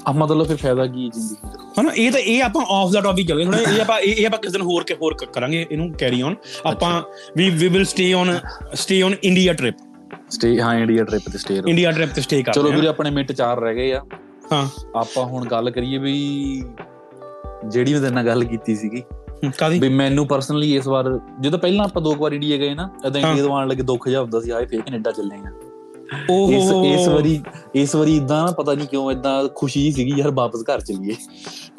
ਆ 0.08 0.12
ਮਤਲਬ 0.12 0.48
ਫਿਰ 0.48 0.56
ਫਾਇਦਾ 0.56 0.86
ਕੀ 0.88 1.10
ਜ਼ਿੰਦਗੀ 1.10 1.36
ਦਾ 1.46 1.82
ਹਨਾ 1.82 1.92
ਇਹ 1.96 2.12
ਤਾਂ 2.12 2.20
ਇਹ 2.20 2.44
ਆਪਾਂ 2.44 2.66
ਆਫ 2.70 2.92
ਦਾ 2.92 3.02
ਟੌਪਿਕ 3.02 3.28
ਚੱਲ। 3.28 3.38
ਗਏ 3.38 3.46
ਥੋੜਾ 3.46 3.58
ਇਹ 3.58 3.82
ਆਪਾਂ 3.82 4.00
ਇਹ 4.00 4.26
ਆਪਾਂ 4.28 4.40
ਕਿਸੇ 4.40 4.52
ਦਿਨ 4.52 4.62
ਹੋਰ 4.62 4.84
ਕੇ 4.84 4.96
ਹੋਰ 5.02 5.16
ਕਰਾਂਗੇ 5.34 5.66
ਇਹਨੂੰ 5.72 5.94
ਕੈਰੀ 5.94 6.22
ਔਨ 6.22 6.36
ਆਪਾਂ 6.66 7.04
ਵੀ 7.38 7.50
we 7.50 7.68
will 7.68 7.86
stay 7.86 8.14
on 8.14 8.40
stay 8.74 9.02
on 9.02 9.16
India 9.24 9.54
trip 9.54 9.76
stay 10.30 10.62
ਹਾਂ 10.62 10.76
ਇੰਡੀਆ 10.76 11.04
ਟ੍ਰਿਪ 11.04 11.22
ਤੇ 11.32 11.38
ਸਟੇ 11.38 11.62
ਇੰਡੀਆ 11.68 11.92
ਟ੍ਰਿਪ 11.92 12.10
ਤੇ 12.16 12.22
ਸਟੇ 12.22 12.44
ਕਰਦੇ 12.44 12.62
ਚਲੋ 12.62 12.72
ਵੀਰੇ 12.72 12.88
ਆਪਣੇ 12.88 13.10
ਮਿੰਟ 13.10 13.32
ਚਾਰ 13.32 13.60
ਰਹਿ 13.60 13.76
ਗਏ 13.76 13.94
ਆ। 13.94 14.02
ਹਾਂ। 14.52 14.68
ਆਪਾਂ 14.96 15.26
ਹੁਣ 15.26 15.46
ਗੱਲ 15.46 15.72
ਕਰੀਏ 15.72 15.98
ਵੀ 15.98 16.64
ਜਿਹੜੀ 17.68 17.94
ਮੈਂ 17.94 18.12
ਨਾਲ 18.12 18.26
ਗੱਲ 18.26 18.44
ਕੀਤੀ 18.44 18.76
ਸੀਗੀ। 18.76 19.04
ਕਾਦੀ 19.58 19.80
ਵੀ 19.80 19.90
ਮੈਨੂੰ 19.90 20.28
ਪਰਸਨਲੀ 20.28 20.76
ਇਸ 20.76 20.88
ਵਾਰ 20.88 21.20
ਜਦੋਂ 21.40 21.60
ਪਹਿਲਾਂ 21.60 21.86
ਆਪਾਂ 21.86 22.02
ਦੋ 22.02 22.16
ਵਾਰ 22.16 22.32
ਇੰਡੀਆ 22.32 22.58
ਗਏ 22.58 22.74
ਨਾ 22.74 22.84
ਹਾਂ। 22.84 23.30
ਇੰਡੀਆ 23.30 23.44
ਤੋਂ 23.44 23.56
ਆਉਣ 23.56 23.68
ਲੱਗੇ 23.68 23.84
ਦੁੱਖ 23.84 24.10
ਜਿਹਾ 24.10 24.22
ਹੁੰਦਾ 24.22 24.42
ਸੀ 24.42 24.50
ਆਏ 24.50 24.66
ਫੇਰ 24.66 24.82
ਕੈਨੇਡਾ 24.82 25.12
ਚੱਲੇ 25.12 25.36
ਆ। 25.36 25.52
ਇਸ 26.52 27.00
ਇਸ 27.00 27.08
ਵਾਰੀ 27.08 27.42
ਇਸ 27.76 27.96
ਵਾਰੀ 27.96 28.18
ਇਦਾਂ 28.18 28.48
ਪਤਾ 28.48 28.74
ਨਹੀਂ 28.74 28.88
ਕਿਉਂ 28.88 29.12
ਇਦਾਂ 29.12 29.50
ਖੁਸ਼ੀ 29.56 29.92
ਸੀਗੀ 29.92 30.12
ਯਾਰ 30.18 30.32
ਵਾਪਸ 30.32 30.60
ਘਰ 30.62 30.82
ਚੱਲੀਏ। 30.82 31.16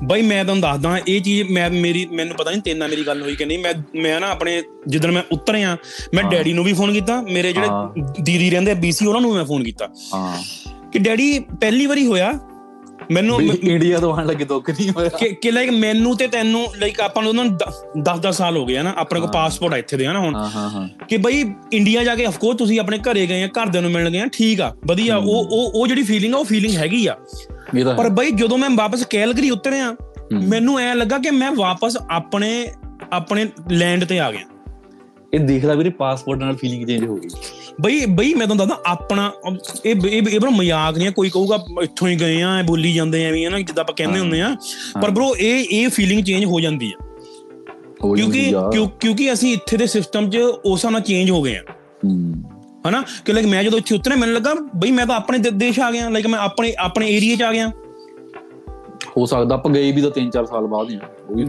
ਬਈ 0.04 0.22
ਮੈਂ 0.22 0.44
ਤੁਹਾਨੂੰ 0.44 0.62
ਦੱਸਦਾ 0.62 0.98
ਇਹ 1.08 1.20
ਚੀਜ਼ 1.20 1.50
ਮੈਂ 1.50 1.70
ਮੇਰੀ 1.70 2.06
ਮੈਨੂੰ 2.06 2.36
ਪਤਾ 2.36 2.50
ਨਹੀਂ 2.50 2.62
ਤੇਰੇ 2.62 2.78
ਨਾਲ 2.78 2.90
ਮੇਰੀ 2.90 3.02
ਗੱਲ 3.02 3.22
ਹੋਈ 3.22 3.36
ਕਿ 3.36 3.44
ਨਹੀਂ। 3.44 3.58
ਮੈਂ 3.58 3.74
ਮੈਂ 4.00 4.20
ਨਾ 4.20 4.28
ਆਪਣੇ 4.28 4.62
ਜਿੱਦਣ 4.86 5.10
ਮੈਂ 5.10 5.22
ਉਤਰਿਆ 5.32 5.76
ਮੈਂ। 6.14 6.24
ਡੈਡੀ 6.24 6.52
ਨੂੰ 6.52 6.64
ਵੀ 6.64 6.72
ਫੋਨ 6.72 6.92
ਕੀਤਾ। 6.92 7.20
ਮੇਰੇ। 7.20 7.52
ਜਿਹੜੇ 7.52 7.68
ਦੀਦੀ 8.20 8.50
ਰਹਿੰਦੇ 8.50 8.74
ਬੀਸੀ 8.74 9.06
ਉਹਨਾਂ 9.06 9.20
ਨੂੰ 9.20 9.34
ਮੈਂ 9.34 9.44
ਫੋਨ 9.44 9.64
ਕੀਤਾ। 9.64 9.88
ਹਾਂ। 10.14 10.42
ਕਿ 10.92 10.98
ਡੈਡੀ 10.98 11.38
ਪਹਿਲੀ 11.38 11.86
ਵਾਰੀ 11.86 12.06
ਹੋਇਆ 12.06 12.32
ਮੈਨੂੰ 13.10 13.40
ਇੰਡੀਆ 13.42 13.98
ਤੋਂ 13.98 14.12
ਆਉਣ 14.12 14.26
ਲੱਗੇ 14.26 14.44
ਦੁੱਖ 14.44 14.70
ਨਹੀਂ 14.70 14.90
ਹੋਇਆ 14.90 15.28
ਕਿ 15.42 15.50
ਲਾਈਕ 15.50 15.70
ਮੈਨੂੰ 15.70 16.16
ਤੇ 16.16 16.26
ਤੈਨੂੰ 16.26 16.66
ਲਾਈਕ 16.76 17.00
ਆਪਾਂ 17.00 17.22
ਨੂੰ 17.22 17.30
ਉਹਨਾਂ 17.30 17.44
10 18.02 18.18
10 18.20 18.32
ਸਾਲ 18.32 18.56
ਹੋ 18.56 18.64
ਗਏ 18.66 18.76
ਆ 18.76 18.82
ਨਾ 18.82 18.94
ਆਪਣੇ 18.96 19.20
ਕੋਲ। 19.20 19.30
ਪਾਸਪੋਰਟ 19.30 19.74
ਆ 19.74 19.76
ਇੱਥੇ 19.76 19.96
ਦੇ 19.96 20.06
ਆ 20.06 20.12
ਨਾ 20.12 20.18
ਹੁਣ 20.20 20.34
ਹਾਂ 20.34 20.48
ਹਾਂ 20.50 20.68
ਹਾਂ 20.70 20.88
ਕਿ 21.08 21.16
ਬਈ 21.16 21.44
ਇੰਡੀਆ 21.72 22.04
ਜਾ 22.04 22.14
ਕੇ 22.14 22.26
ਅਫਕੋਰਸ 22.26 22.58
ਤੁਸੀਂ 22.58 22.78
ਆਪਣੇ 22.80 22.98
ਘਰੇ 22.98 23.26
ਗਏ 23.26 23.42
ਆ 23.42 23.48
ਘਰਦਿਆਂ 23.48 23.82
ਨੂੰ 23.82 23.90
ਮਿਲਣ 23.90 24.10
ਗਏ 24.10 24.20
ਆ 24.20 24.26
ਠੀਕ 24.32 24.60
ਆ 24.60 24.72
ਵਧੀਆ। 24.86 25.16
ਉਹ 25.16 25.46
ਉਹ 25.50 25.70
ਉਹ 25.74 25.86
ਜਿਹੜੀ 25.86 26.02
ਫੀਲਿੰਗ 26.02 26.34
ਆ 26.34 26.38
ਉਹ 26.38 26.44
ਫੀਲਿੰਗ 26.44 26.74
ਹੈਗੀ 26.74 27.06
ਆ 27.06 27.16
ਪਰ। 27.96 28.08
ਬਈ 28.08 28.30
ਜਦੋਂ 28.30 28.58
ਮੈਂ 28.58 28.70
ਵਾਪਸ 28.70 29.04
ਕੈਲਗਰੀ 29.10 29.50
ਉਤਰਿਆ। 29.50 29.94
ਮੈਨੂੰ 30.32 30.78
ਐ 30.80 30.94
ਲੱਗਾ 30.94 31.18
ਕਿ 31.18 31.30
ਮੈਂ 31.30 31.50
ਵਾਪਸ 31.52 31.96
ਆਪਣੇ 32.10 32.50
ਆਪਣੇ 33.12 33.46
ਲੈਂਡ 33.70 34.04
ਤੇ 34.04 34.18
ਆ 34.20 34.30
ਗਿਆ 34.32 34.46
ਇਹ 35.34 35.40
ਦੇਖਦਾ 35.40 35.74
ਵੀਰੇ 35.74 35.90
ਪਾਸਪੋਰਟ 35.90 36.38
ਨਾਲ 36.38 36.56
ਫੀਲਿੰਗ 36.56 36.86
ਚੇਂਜ 36.86 37.04
ਹੋ 37.04 37.16
ਗਈ 37.16 37.28
ਬਈ 37.80 38.06
ਬਈ 38.06 38.34
ਮੈਂ 38.34 38.46
ਤੁਹਾਨੂੰ 38.46 38.68
ਦੱਸਦਾ 38.68 38.82
ਆਪਣਾ 38.86 39.32
ਇਹ 39.86 39.94
ਇਹ 40.06 40.22
ਇਹ 40.30 40.40
ਬਰੋ 40.40 40.50
ਮਜ਼ਾਕ 40.50 40.98
ਨਹੀਂ 40.98 41.10
ਕੋਈ 41.10 41.30
ਕਹੂਗਾ 41.30 41.58
ਇੱਥੋਂ 41.82 42.08
ਹੀ 42.08 42.16
ਗਏ 42.20 42.40
ਆ 42.42 42.62
ਬੋਲੀ 42.62 42.92
ਜਾਂਦੇ 42.92 43.26
ਆ 43.26 43.30
ਵੀ 43.30 43.46
ਹਨਾ 43.46 43.58
ਜਿੱਦਾਂ 43.58 43.84
ਆਪਾਂ 43.84 43.94
ਕਹਿੰਦੇ। 43.94 44.20
ਹੁੰਦੇ 44.20 44.40
ਆ। 44.40 44.56
ਪਰ 45.02 45.10
ਬਰੋ 45.10 45.34
ਇਹ 45.36 45.64
ਇਹ 45.70 45.88
ਫੀਲਿੰਗ 45.88 46.24
ਚੇਂਜ 46.24 46.44
ਹੋ 46.44 46.60
ਜਾਂਦੀ 46.60 46.92
ਆ। 46.92 47.04
ਕਿਉਂਕਿ 48.16 48.52
ਕਿਉਂਕਿ 49.00 49.32
ਅਸੀਂ 49.32 49.52
ਇੱਥੇ 49.52 49.76
ਦੇ 49.76 49.86
ਸਿਸਟਮ 49.86 50.30
'ਚ 50.30 50.36
ਉਸ 50.64 50.86
ਨਾਲ 50.86 51.00
ਚੇਂਜ 51.00 51.30
ਹੋ 51.30 51.42
ਗਏ 51.42 51.56
ਆ। 51.56 51.62
ਹਨਾ 52.88 53.02
ਕਿ 53.24 53.32
ਲਾਈਕ 53.32 53.46
ਮੈਂ 53.46 53.64
ਜਦੋਂ 53.64 53.78
ਇੱਥੇ 53.78 53.94
ਉਤਰਿਆ 53.94 54.16
ਮੈਨੂੰ 54.16 54.34
ਲੱਗਾ 54.34 54.54
ਬਈ 54.76 54.90
ਮੈਂ 54.90 55.06
ਤਾਂ 55.06 55.16
ਆਪਣੇ 55.16 55.38
ਦੇਸ਼ 55.38 55.80
ਆ 55.80 55.90
ਗਿਆ 55.90 56.08
ਲਾਈਕ 56.08 56.26
ਮੈਂ 56.26 56.38
ਆਪਣੇ 56.38 56.74
ਆਪਣੇ 56.78 57.10
ਏਰੀਆ 57.10 57.36
'ਚ 57.36 57.42
ਆ 57.42 57.52
ਗਿਆ। 57.52 57.70
ਹੋ 59.16 59.26
ਸਕਦਾ 59.26 59.54
ਆਪਾਂ 59.54 59.72
ਗਏ 59.72 59.92
ਵੀ 59.92 60.02
ਤਾਂ 60.02 60.10
3-4 60.10 60.46
ਸਾਲ 60.46 60.66
ਬਾਅਦ 60.66 60.90
ਹੀ 60.90 60.96
ਆ 60.96 60.98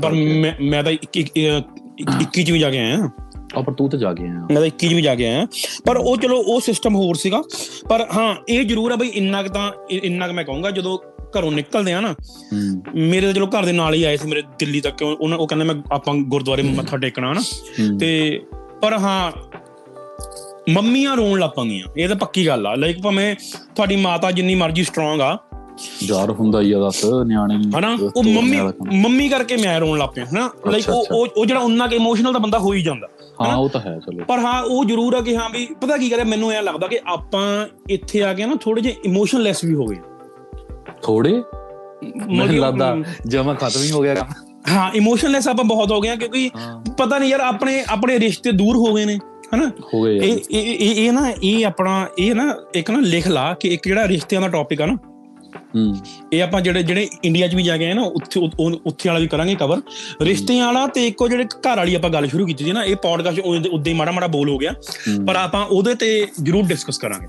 ਪਰ। 0.01 0.11
ਮੈਂ 0.13 0.53
ਮੈਂ 0.61 0.83
ਤਾਂ 0.83 0.91
21 0.91 2.43
ਚ 2.43 2.51
ਵੀ 2.51 2.59
ਜਾ 2.59 2.69
ਕੇ 2.69 2.79
ਆਇਆ। 2.79 3.09
ਆ 3.57 3.61
ਪਰ 3.61 3.73
ਤੂੰ 3.73 3.89
ਤਾਂ 3.89 3.99
ਜਾ 3.99 4.13
ਕੇ 4.13 4.23
ਆਇਆ। 4.23 4.33
ਮੈਂ 4.33 4.55
ਤਾਂ 4.55 4.65
21 4.65 4.89
ਚ 4.89 4.93
ਵੀ 4.93 5.01
ਜਾ 5.01 5.15
ਕੇ 5.15 5.27
ਆਇਆ। 5.27 5.47
ਪਰ 5.85 5.97
ਉਹ 5.97 6.17
ਚਲੋ 6.17 6.37
ਉਹ 6.37 6.61
ਸਿਸਟਮ 6.61 6.95
ਹੋਰ 6.95 7.15
ਸੀਗਾ। 7.15 7.41
ਪਰ 7.89 8.07
ਹਾਂ 8.15 8.35
ਇਹ 8.49 8.65
ਜ਼ਰੂਰ 8.65 8.91
ਆ 8.91 8.95
ਬਈ 8.95 9.07
ਇੰਨਾ 9.07 9.43
ਕੁ 9.43 9.49
ਤਾਂ 9.49 9.71
ਇੰਨਾ 9.89 10.27
ਕੁ 10.27 10.33
ਮੈਂ 10.33 10.43
ਕਹੂੰਗਾ 10.43 10.71
ਜਦੋਂ 10.71 10.99
ਘਰੋਂ 11.39 11.51
ਨਿਕਲਦੇ 11.51 11.93
ਆ 11.93 12.01
ਨਾ 12.01 12.15
ਮੇਰੇ 12.95 13.25
ਤਾਂ 13.25 13.33
ਚਲੋ 13.33 13.47
ਘਰ 13.47 13.65
ਦੇ 13.65 13.71
ਨਾਲ 13.71 13.93
ਹੀ 13.93 14.03
ਆਏ 14.03 14.17
ਸੀ 14.17 14.27
ਮੇਰੇ 14.27 14.43
ਦਿੱਲੀ 14.59 14.81
ਤੱਕ। 14.81 15.01
ਉਹ 15.01 15.17
ਉਹਨਾਂ- 15.21 15.39
ਉਹ 15.39 15.47
ਕਹਿੰਦੇ 15.47 15.65
ਮੈਂ 15.65 15.75
ਆਪਾਂ 15.91 16.15
ਗੁਰਦੁਆਰੇ 16.15 16.61
ਮੱਥਾ 16.61 16.97
ਟੇਕਣਾ 16.97 17.33
ਨਾ 17.33 17.41
ਹੂੰ। 17.41 17.99
ਤੇ 17.99 18.41
ਪਰ 18.81 18.93
ਹਾਂ 18.93 19.31
ਮੰਮੀਆਂ 20.69 21.15
ਰੋਣ 21.15 21.39
ਲੱਗ 21.39 21.49
ਪੈਂਦੀਆਂ 21.49 21.87
ਇਹ 21.97 22.07
ਤਾਂ 22.07 22.15
ਪੱਕੀ 22.15 22.47
ਗੱਲ 22.47 22.67
ਆ। 22.67 22.75
ਲਾਈਕ 22.75 23.01
ਭਾਵੇਂ 23.01 23.35
ਤੁਹਾਡੀ 23.75 23.95
ਮਾਤਾ 23.95 24.31
ਜਿੰਨੀ 24.31 24.55
ਮਰਜ਼ੀ 24.55 24.83
ਸਟਰੋਂਗ 24.83 25.21
ਆ। 25.21 25.37
ਯਾਰ 26.03 26.31
ਹੁੰਦਾ 26.31 26.61
ਹੀ 26.61 26.71
ਆ 26.71 26.79
ਦੱਸ 26.79 27.05
ਨਿਆਣੇ 27.25 27.55
ਹਨਾ? 27.79 27.97
ਉਹ 28.15 28.23
ਮੰਮੀ। 28.23 28.57
ਮੰਮੀ 28.97 29.29
ਕਰਕੇ 29.29 29.57
ਮੈਂ 29.57 29.79
ਰੋਣ 29.79 29.99
ਲੱਗ 29.99 30.09
ਪਿਆ 30.15 30.25
ਹਨਾ? 30.25 30.49
ਲਾਈਕ 30.71 30.89
ਉਹ। 30.89 31.05
ਉਹ- 31.11 31.29
ਉਹ 31.37 31.45
ਜਿਹੜਾ 31.45 31.59
ਉਹਨਾਂ 31.59 31.87
ਕੇ 31.87 31.95
ਇਮੋਸ਼ਨਲ 31.95 32.33
ਦਾ 32.33 32.39
ਬੰਦਾ 32.39 32.59
ਹੋ 32.59 32.73
ਹੀ 32.73 32.81
ਜਾਂਦਾ। 32.83 33.07
ਹਾਂ 33.41 33.55
ਉਹ 33.57 33.69
ਤਾਂ 33.69 33.81
ਹੈ 33.81 33.97
ਚਲੋ। 33.99 34.23
ਪਰ 34.25 34.39
ਹਾਂ 34.39 34.61
ਉਹ 34.63 34.83
ਜ਼ਰੂਰ 34.85 35.13
ਆ 35.13 35.21
ਕਿ 35.21 35.35
ਹਾਂ 35.37 35.49
ਵੀ 35.49 35.65
ਪਤਾ 35.81 35.97
ਕੀ 35.97 36.09
ਕਰੇ 36.09 36.23
ਮੈਨੂੰ 36.23 36.51
ਐਂ 36.51 36.61
ਲੱਗਦਾ 36.63 36.87
ਕਿ 36.87 36.99
ਆਪਾਂ 37.07 37.43
ਇੱਥੇ 37.89 38.23
ਆ 38.23 38.33
ਕੇ 38.33 38.45
ਨਾ 38.45 38.55
ਥੋੜੇ 38.55 38.81
ਜਿਹਾ 38.81 38.93
ਇਮੋਸ਼ਨਲੈਸ 39.05 39.63
ਵੀ 39.63 39.73
ਹੋ 39.75 39.85
ਗਏ 39.85 39.97
ਥੋੜੇ 41.03 41.33
ਮੈਨੂੰ 42.27 42.55
ਲੱਗਦਾ 42.55 42.95
ਜਮਾ 43.27 43.53
ਖਤਮ 43.53 43.81
ਹੀ 43.81 43.91
ਹੋ 43.91 44.01
ਗਿਆ 44.01 44.13
ਕੰਮ। 44.15 44.33
ਹਾਂ 44.69 44.89
ਇਮੋਸ਼ਨਲੈਸ 44.93 45.47
ਆਪਾਂ 45.47 45.63
ਬਹੁਤ 45.65 45.91
ਹੋ 45.91 45.99
ਗਏ 46.01 46.15
ਕਿਉਂਕਿ 46.17 46.49
ਪਤਾ 46.97 47.17
ਨਹੀਂ 47.17 47.29
ਯਾਰ 47.29 47.39
ਆਪਣੇ 47.39 47.83
ਆਪਣੇ 47.89 48.19
ਰਿਸ਼ਤੇ 48.19 48.51
ਦੂਰ 48.51 48.75
ਹੋ 48.77 48.93
ਗਏ 48.93 49.05
ਨੇ 49.05 49.17
ਹਨਾ? 49.55 49.69
ਹੋ 49.93 50.01
ਗਏ 50.01 50.17
ਇਹ। 50.17 50.37
ਇਹ 50.51 50.95
ਇਹ- 50.97 51.11
ਨਾ 51.13 51.31
ਇਹ 51.43 51.65
ਆਪਣਾ 51.65 52.07
ਇਹ 52.19 52.35
ਨਾ 52.35 52.43
ਇੱਕ 52.75 52.91
ਨਾ 52.91 52.99
ਲਿਖ 52.99 53.27
ਲਾ 53.27 53.53
ਕਿ 53.53 53.69
ਇੱਕ 53.69 53.87
ਜਿਹੜਾ 53.87 54.07
ਰਿਸ਼ਤਿਆਂ 54.07 54.41
ਦਾ 54.41 54.47
ਟੌਪਿਕ 54.47 54.81
ਆ 54.81 54.85
ਨਾ 54.85 54.97
ਇਹ 56.33 56.43
ਆਪਾਂ 56.43 56.61
ਜਿਹੜੇ 56.61 56.83
ਜਿਹੜੇ 56.83 57.09
ਇੰਡੀਆ 57.23 57.47
'ਚ 57.47 57.55
ਵੀ 57.55 57.63
ਜਾ 57.63 57.77
ਕੇ 57.77 57.85
ਆਏ 57.85 57.93
ਨਾ 57.93 58.01
ਉੱਥੇ 58.01 58.39
ਉੱਥੇ 58.85 59.09
ਵਾਲਾ 59.09 59.19
ਵੀ 59.19 59.27
ਕਰਾਂਗੇ 59.27 59.55
ਕਵਰ 59.55 59.81
ਰਿਸ਼ਤਿਆਂ 60.21 60.65
ਵਾਲਾ 60.65 60.87
ਤੇ 60.87 61.07
ਇੱਕੋ 61.07 61.27
ਜਿਹੜੇ 61.27 61.43
ਘਰ 61.43 61.77
ਵਾਲੀ 61.77 61.95
ਆਪਾਂ 61.95 62.09
ਗੱਲ 62.09 62.27
ਸ਼ੁਰੂ 62.27 62.45
ਕੀਤੀ 62.45 62.63
ਸੀ 62.63 62.71
ਨਾ 62.71 62.83
ਇਹ 62.83 62.95
ਪੋਡਕਾਸਟ 62.95 63.39
ਉਦੋਂ 63.39 63.85
ਹੀ 63.87 63.93
ਮਾੜਾ 63.93 64.11
ਮਾੜਾ 64.11 64.27
ਬੋਲ 64.27 64.49
ਹੋ 64.49 64.57
ਗਿਆ। 64.57 64.71
ਪਰ 65.27 65.35
ਆਪਾਂ 65.35 65.65
ਉਹਦੇ 65.65 65.95
ਤੇ 65.95 66.27
ਜਰੂਰ 66.43 66.65
ਡਿਸਕਸ 66.65 66.97
ਕਰਾਂਗੇ। 66.97 67.27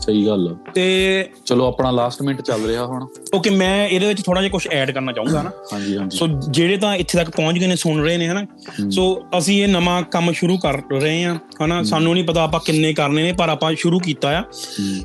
ਸਹੀ 0.00 0.26
ਗੱਲ 0.26 0.48
ਆ। 0.48 0.72
ਤੇ 0.74 1.28
ਚਲੋ 1.46 1.66
ਆਪਣਾ 1.66 1.90
ਲਾਸਟ 1.90 2.22
ਮਿੰਟ 2.22 2.40
ਚੱਲ 2.40 2.66
ਰਿਹਾ 2.66 2.84
ਹੁਣ। 2.86 3.06
ਓਕੇ 3.34 3.50
ਮੈਂ 3.50 3.88
ਇਹਦੇ 3.88 4.06
ਵਿੱਚ 4.06 4.22
ਥੋੜਾ 4.22 4.40
ਜਿਹਾ 4.40 4.50
ਕੁਝ 4.50 4.66
ਐਡ 4.68 4.90
ਕਰਨਾ 4.90 5.12
ਚਾਹੂੰਗਾ 5.12 5.42
ਨਾ। 5.42 5.50
ਹਾਂਜੀ 5.72 5.96
ਹਾਂਜੀ। 5.96 6.18
ਸੋ 6.18 6.26
ਜਿਹੜੇ 6.50 6.76
ਤਾਂ 6.76 6.94
ਇੱਥੇ 6.96 7.18
ਤੱਕ 7.18 7.30
ਪਹੁੰਚ 7.30 7.58
ਗਏ 7.58 7.66
ਨੇ 7.66 7.76
ਸੁਣ 7.76 8.02
ਰਹੇ 8.02 8.16
ਨੇ 8.16 8.28
ਹਨਾ? 8.28 8.46
ਸੋ 8.90 9.04
ਅਸੀਂ 9.38 9.62
ਇਹ 9.62 9.68
ਨਵਾਂ 9.68 10.02
ਕੰਮ 10.02 10.32
ਸ਼ੁਰੂ 10.32 10.58
ਕਰ 10.58 10.80
ਰਹੇ 10.92 11.24
ਹਾਂ 11.24 11.38
ਹਨਾ? 11.62 11.82
ਸਾਨੂੰ 11.82 12.14
ਨਹੀਂ 12.14 12.24
ਪਤਾ 12.24 12.42
ਆਪਾਂ 12.42 12.60
ਕਿੰਨੇ 12.60 12.92
ਕਰਨੇ 12.92 13.22
ਨੇ 13.22 13.32
ਪਰ 13.32 13.48
ਆਪਾਂ 13.48 13.74
ਸ਼ੁਰੂ 13.74 13.98
ਕੀਤਾ 13.98 14.28
ਆ। 14.38 14.44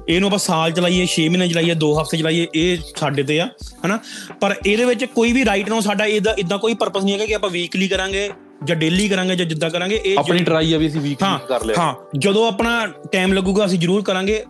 ਇਹਨੂੰ 0.10 0.28
ਆਪਾਂ 0.28 0.40
ਸਾਲ 0.40 0.72
ਚਲਾਈਏ 0.72 1.06
6 1.08 1.28
ਮਹੀਨੇ 1.30 1.48
ਚਲਾਈਏ 1.48 1.76
2 1.76 1.92
ਹਫ਼ਤੇ 2.02 2.18
ਚਲਾਈਏ 2.18 2.48
ਇਹ 2.56 2.78
ਸਾਡੇ 2.96 3.24
ਤੇ 3.24 3.40
ਆ 3.40 3.48
ਹਨਾ? 3.86 4.00
ਪਰ 4.42 4.56
ਇਹਦੇ 4.66 4.86
ਵਿੱਚ 4.86 5.06
ਕੋਈ 5.06 5.34
ਵੀ 5.34 5.46
ਰਾਈਟ 5.46 5.70
ਨਾ 5.70 5.80
ਸਾਡਾ 5.80 6.06
ਇਹਦਾ 6.06 6.36
ਇਦਾਂ 6.40 6.58
ਕੋਈ 6.58 6.74
ਪਰਪਸ 6.74 7.04
ਨਹੀਂ 7.04 7.14
ਹੈਗਾ 7.14 7.26
ਕਿ 7.26 7.36
ਆਪਾਂ 7.36 7.50
ਵੀਕਲੀ 7.50 7.88
ਕਰਾਂਗੇ 7.88 8.30
ਜਾਂ 8.64 8.76
ਡੇਲੀ 8.76 9.08
ਕਰਾਂਗੇ 9.10 9.36
ਜਾਂ 9.36 9.46
ਜਿੱਦਾਂ 9.46 9.70
ਕਰਾਂਗੇ 9.70 10.02
ਇਹ 10.06 10.18
ਆਪਣੀ 10.18 10.44
ਟਰਾਈ 10.44 10.74
ਆ 10.74 10.78
ਵੀ 10.78 10.88
ਅਸੀਂ 10.88 11.02
ਵੀਕ 11.02 11.24
ਹਾਂ 11.24 11.40
ਕਰ 11.40 11.66
ਲਿਆ। 11.66 11.76
ਹਾਂ 11.80 11.94
ਜਦੋਂ 12.20 12.48
ਆਪਣਾ 12.48 12.86
ਟਾਈਮ 13.12 13.34
ਲੱਗੂਗਾ 13.34 13.66
ਅਸੀਂ 13.66 13.80
ਜ਼ਰੂਰ 13.80 14.02
ਕਰਾਂਗੇ। 14.02 14.44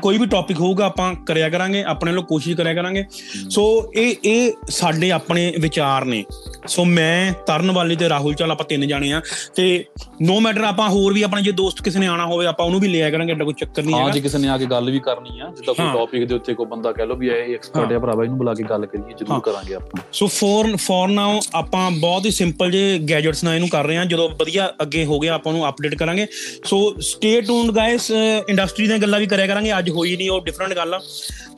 ਕੋਈ 0.00 0.18
ਵੀ 0.18 0.26
ਟੌਪਿਕ 0.26 0.60
ਹੋਊਗਾ 0.60 0.84
ਆਪਾਂ 0.86 1.14
ਕਰਿਆ 1.26 1.48
ਕਰਾਂਗੇ 1.48 1.82
ਆਪਣੇ 1.84 2.10
ਵੱਲੋਂ 2.10 2.22
ਕੋਸ਼ਿਸ਼ 2.24 2.56
ਕਰਿਆ 2.56 2.74
ਕਰਾਂਗੇ। 2.74 3.04
ਸੋ 3.50 3.92
ਇਹ 3.96 4.14
ਇਹ 4.24 4.52
ਸਾਡੇ 4.68 5.10
ਆਪਣੇ 5.10 5.52
ਵਿਚਾਰ 5.60 6.04
ਨੇ। 6.04 6.24
ਸੋ 6.66 6.84
ਮੈਂ 6.84 7.32
ਤਰਨ 7.46 7.70
ਵਾਲੀ 7.70 7.96
ਤੇ 7.96 8.08
ਰਾਹੁਲ 8.08 8.34
ਚਾਲ 8.34 8.50
ਆਪਾਂ 8.50 8.66
ਤਿੰਨ 8.66 8.86
ਜਾਣੇ 8.88 9.12
ਆ। 9.12 9.20
ਤੇ 9.54 9.84
ਨੋ 10.22 10.38
ਮੈਟਰ 10.40 10.64
ਆਪਾਂ 10.64 10.88
ਹੋਰ 10.88 11.12
ਵੀ 11.12 11.22
ਆਪਣਾ 11.22 11.40
ਜੇ 11.40 11.52
ਦੋਸਤ 11.52 11.82
ਕਿਸੇ 11.82 11.98
ਨੇ 11.98 12.06
ਆਣਾ 12.06 12.26
ਹੋਵੇ 12.26 12.46
ਆਪਾਂ 12.46 12.66
ਉਹਨੂੰ 12.66 12.80
ਵੀ 12.80 12.88
ਲਿਆ 12.88 13.10
ਕਰਾਂਗੇ 13.10 13.32
ਐਡਾ 13.32 13.44
ਕੋਈ 13.44 13.54
ਚੱਕਰ 13.54 13.82
ਨਹੀਂ 13.82 13.94
ਹਾਂ 13.94 14.00
ਹੈਗਾ। 14.00 14.12
ਜੇ 14.12 14.20
ਕਿਸੇ 14.20 14.38
ਨੇ 14.38 14.48
ਆ 14.48 14.58
ਕੇ 14.58 14.66
ਗੱਲ 14.66 14.90
ਵੀ 14.90 15.00
ਕਰਨੀ 15.00 15.40
ਆ 15.40 15.50
ਜਿੱਦਾਂ 15.56 15.74
ਕੋਈ 15.74 15.86
ਹਾਂ। 15.86 15.92
ਟੌਪਿਕ 15.94 16.24
ਦੇ 16.28 16.34
ਉੱਤੇ 16.34 16.54
ਕੋਈ 16.54 16.66
ਬੰਦਾ 16.66 16.92
ਕਹਿ 16.92 17.06
ਲੋ 17.06 17.16
ਵੀ 17.16 17.28
ਇਹ 17.28 17.54
ਐਕਸਪਰਟ 17.54 17.92
ਆ 17.92 17.98
ਭਰਾਵਾ 17.98 18.24
ਇਹਨੂੰ 18.24 18.38
ਬੁਲਾ 18.38 18.54
ਕੇ 18.54 18.62
ਗੱਲ 18.62 18.86
ਕਰੀਏ 18.86 19.02
ਹਾਂ। 19.02 19.16
ਜ਼ਰੂਰ 19.18 19.40
ਕਰਾਂਗੇ 19.40 19.74
ਆਪਾਂ। 19.74 20.02
ਸੋ 20.12 20.26
ਫੋਰ 20.26 20.76
ਫੋਰ 20.76 21.08
ਨਾਓ 21.08 21.40
ਆਪਾਂ 21.54 21.90
ਬਹੁਤ 21.90 22.26
ਹੀ 22.26 22.30
ਸਿੰਪਲ 22.30 22.70
ਜੇ 22.70 22.98
ਗੈਜਟਸ 23.10 23.44
ਨਾਲ 23.46 23.54
ਇਹਨੂੰ 23.54 23.68
ਕਰ 23.68 23.86
ਰਹੇ 23.86 23.96
ਹਾਂ। 23.96 24.06
ਜਦੋਂ 24.06 24.28
ਵਧੀਆ 24.28 24.72
ਅੱਗੇ 24.82 25.04
ਹੋ 25.04 25.18
ਗਿਆ 25.18 25.34
ਆਪਾਂ 25.34 25.52
ਨੂੰ 25.52 25.68
ਅਪਡੇਟ 25.68 25.94
ਕਰਾਂਗੇ। 25.94 26.26
So 26.64 26.94
stay 27.00 27.40
tuned 27.40 27.70
guys 27.70 28.10
industry 28.48 28.86
ਦੀਆਂ 28.86 28.98
ਗੱਲਾਂ 28.98 29.20
ਵੀ 29.20 29.26
ਕਰਿਆ 29.26 29.46
ਕਰਾਂਗੇ। 29.46 29.78
ਅੱਜ 29.78 29.90
ਹੋਈ 29.90 30.16
ਨਹੀਂ 30.16 30.30
ਉਹ 30.30 30.40
ਡਿਫਰੈਂਟ 30.40 30.74
ਗੱਲ 30.76 30.94
ਆ। 30.94 31.00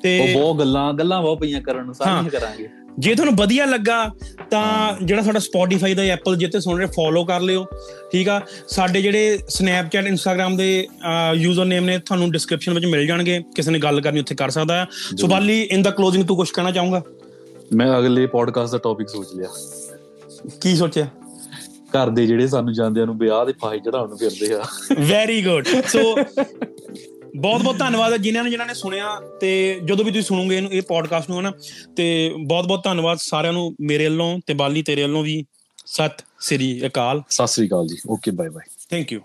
ਤੇ 0.03 0.19
ਉਹ 0.21 0.41
ਬਹੁਤ 0.41 0.59
ਗੱਲਾਂ 0.59 0.93
ਗੱਲਾਂ 0.95 1.23
ਬਹੁਤ 1.23 1.41
ਪਈਆਂ 1.41 1.61
ਕਰਨ 1.61 1.85
ਨੂੰ 1.85 1.95
ਸਾਰੀਆਂ। 1.95 2.31
ਕਰਾਂਗੇ। 2.31 2.69
ਜੇ 2.99 3.15
ਤੁਹਾਨੂੰ 3.15 3.35
ਵਧੀਆ 3.37 3.65
ਲੱਗਾ 3.67 4.11
ਤਾਂ 4.51 4.95
ਜਿਹੜਾ 5.03 5.23
ਸਾਡਾ 5.23 5.39
Spotify 5.39 5.95
ਦਾ 5.97 6.03
ਐਪਲ 6.03 6.37
ਜਿੱਤੇ 6.37 6.61
ਸੁਣ 6.61 6.79
ਰਹੇ 6.79 6.87
ਫੋਲੋ 6.87 7.25
ਕਰ 7.25 7.41
ਲਿਓ 7.41 7.67
ਠੀਕ 8.13 8.29
ਆ? 8.29 8.41
ਸਾਡੇ 8.69 9.03
ਜਿਹੜੇ 9.03 9.39
Snapchat 9.57 10.09
Instagram 10.11 10.57
ਦੇ 10.57 10.87
ਯੂਜ਼ਰ 11.35 11.65
ਨੇਮ 11.65 11.85
ਨੇ 11.85 11.99
ਤੁਹਾਨੂੰ 11.99 12.31
ਡਿਸਕ੍ਰਿਪਸ਼ਨ 12.33 12.75
ਵਿੱਚ 12.75 12.87
ਮਿਲ 12.87 13.07
ਜਾਣਗੇ। 13.07 13.43
ਕਿਸੇ 13.57 13.71
ਨੇ 13.71 13.79
ਗੱਲ 13.79 14.01
ਕਰਨੀ 14.01 14.21
ਉੱਥੇ 14.21 14.35
ਕਰ 14.35 14.51
ਸਕਦਾ 14.51 14.83
ਆ। 14.83 14.87
ਸੋ 15.17 15.27
ਬਾਲੀ 15.27 15.63
ਇਨ 15.63 15.83
ਦਾ 15.83 15.91
ਕਲੋਜ਼ਿੰਗ 15.91 16.25
ਤੂੰ 16.25 16.37
ਕੁਝ 16.37 16.51
ਕਹਿਣਾ 16.51 16.71
ਚਾਹੂੰਗਾ? 16.71 17.03
ਮੈਂ 17.75 17.99
ਅਗਲੇ 17.99 18.27
ਪੋਡਕਾਸਟ 18.27 18.73
ਦਾ 18.73 18.79
ਟੌਪਿਕ 18.79 19.09
ਸੋਚ 19.09 19.27
ਲਿਆ। 19.35 19.49
ਕੀ 20.61 20.77
ਸੋਚਿਆ? 20.77 21.07
ਘਰ 21.89 22.11
ਦੇ 22.11 22.27
ਜਿਹੜੇ 22.27 22.49
ਸਾਨੂੰ 22.49 22.75
ਜਾਂਦਿਆਂ 22.75 23.07
ਨੂੰ 23.07 23.19
ਵਿਆਹ 23.19 23.47
ਦੇ 23.47 23.53
ਫਾਹੇ 23.53 23.79
ਚੜਾਉਣ 23.79 24.09
ਨੂੰ 24.09 24.19
ਫਿਰਦੇ 24.19 24.55
ਆ। 24.55 24.65
ਵੈਰੀ 25.01 25.43
ਗੁੱਡ 25.43 25.65
ਸੋ 25.87 26.17
ਬਹੁਤ 27.37 27.63
ਬਹੁਤ 27.63 27.79
ਧੰਨਵਾਦ 27.79 28.13
ਹੈ 28.13 28.17
ਜਿਨ੍ਹਾਂ 28.17 28.45
ਨੇ 28.45 28.51
ਜਿਨ੍ਹਾਂ 28.51 28.69
ਨੇ 28.69 28.75
ਸੁਣਿਆ 28.75 29.21
ਤੇ 29.41 29.81
ਜਦੋਂ 29.85 30.05
ਵੀ 30.05 30.11
ਤੁਸੀਂ 30.11 30.23
ਸੁਣੋਗੇ 30.23 30.57
ਇਹਨੂੰ 30.57 30.73
ਇਹ 30.73 30.83
ਪੋਡਕਾਸਟ 30.83 31.31
ਨੂੰ 31.31 31.41
ਹਨਾ 31.41 31.53
ਤੇ 31.97 32.35
ਬਹੁਤ 32.47 32.67
ਬਹੁਤ 32.67 32.85
ਧੰਨਵਾਦ 32.85 33.19
ਸਾਰਿਆਂ 33.21 33.53
ਨੂੰ 33.53 33.75
ਮੇਰੇ 33.81 34.05
ਵੱਲੋਂ 34.05 34.41
ਤੇ 34.47 34.55
ਬਾਲੀ 34.55 34.83
ਤੇਰੇ 34.83 35.03
ਵੱਲੋਂ 35.03 35.23
ਵੀ। 35.23 35.45
ਸਤਿ 35.87 36.25
ਸ੍ਰੀ 36.41 36.87
ਅਕਾਲ। 36.87 37.23
ਸਤਿ 37.31 37.47
ਸ੍ਰੀ 37.47 37.69
ਅਕਾਲ 37.69 37.87
ਜੀ। 37.87 37.97
Okay 38.11 38.31
bye 38.31 38.49
bye 38.49 38.71
thank 38.91 39.13
you 39.13 39.21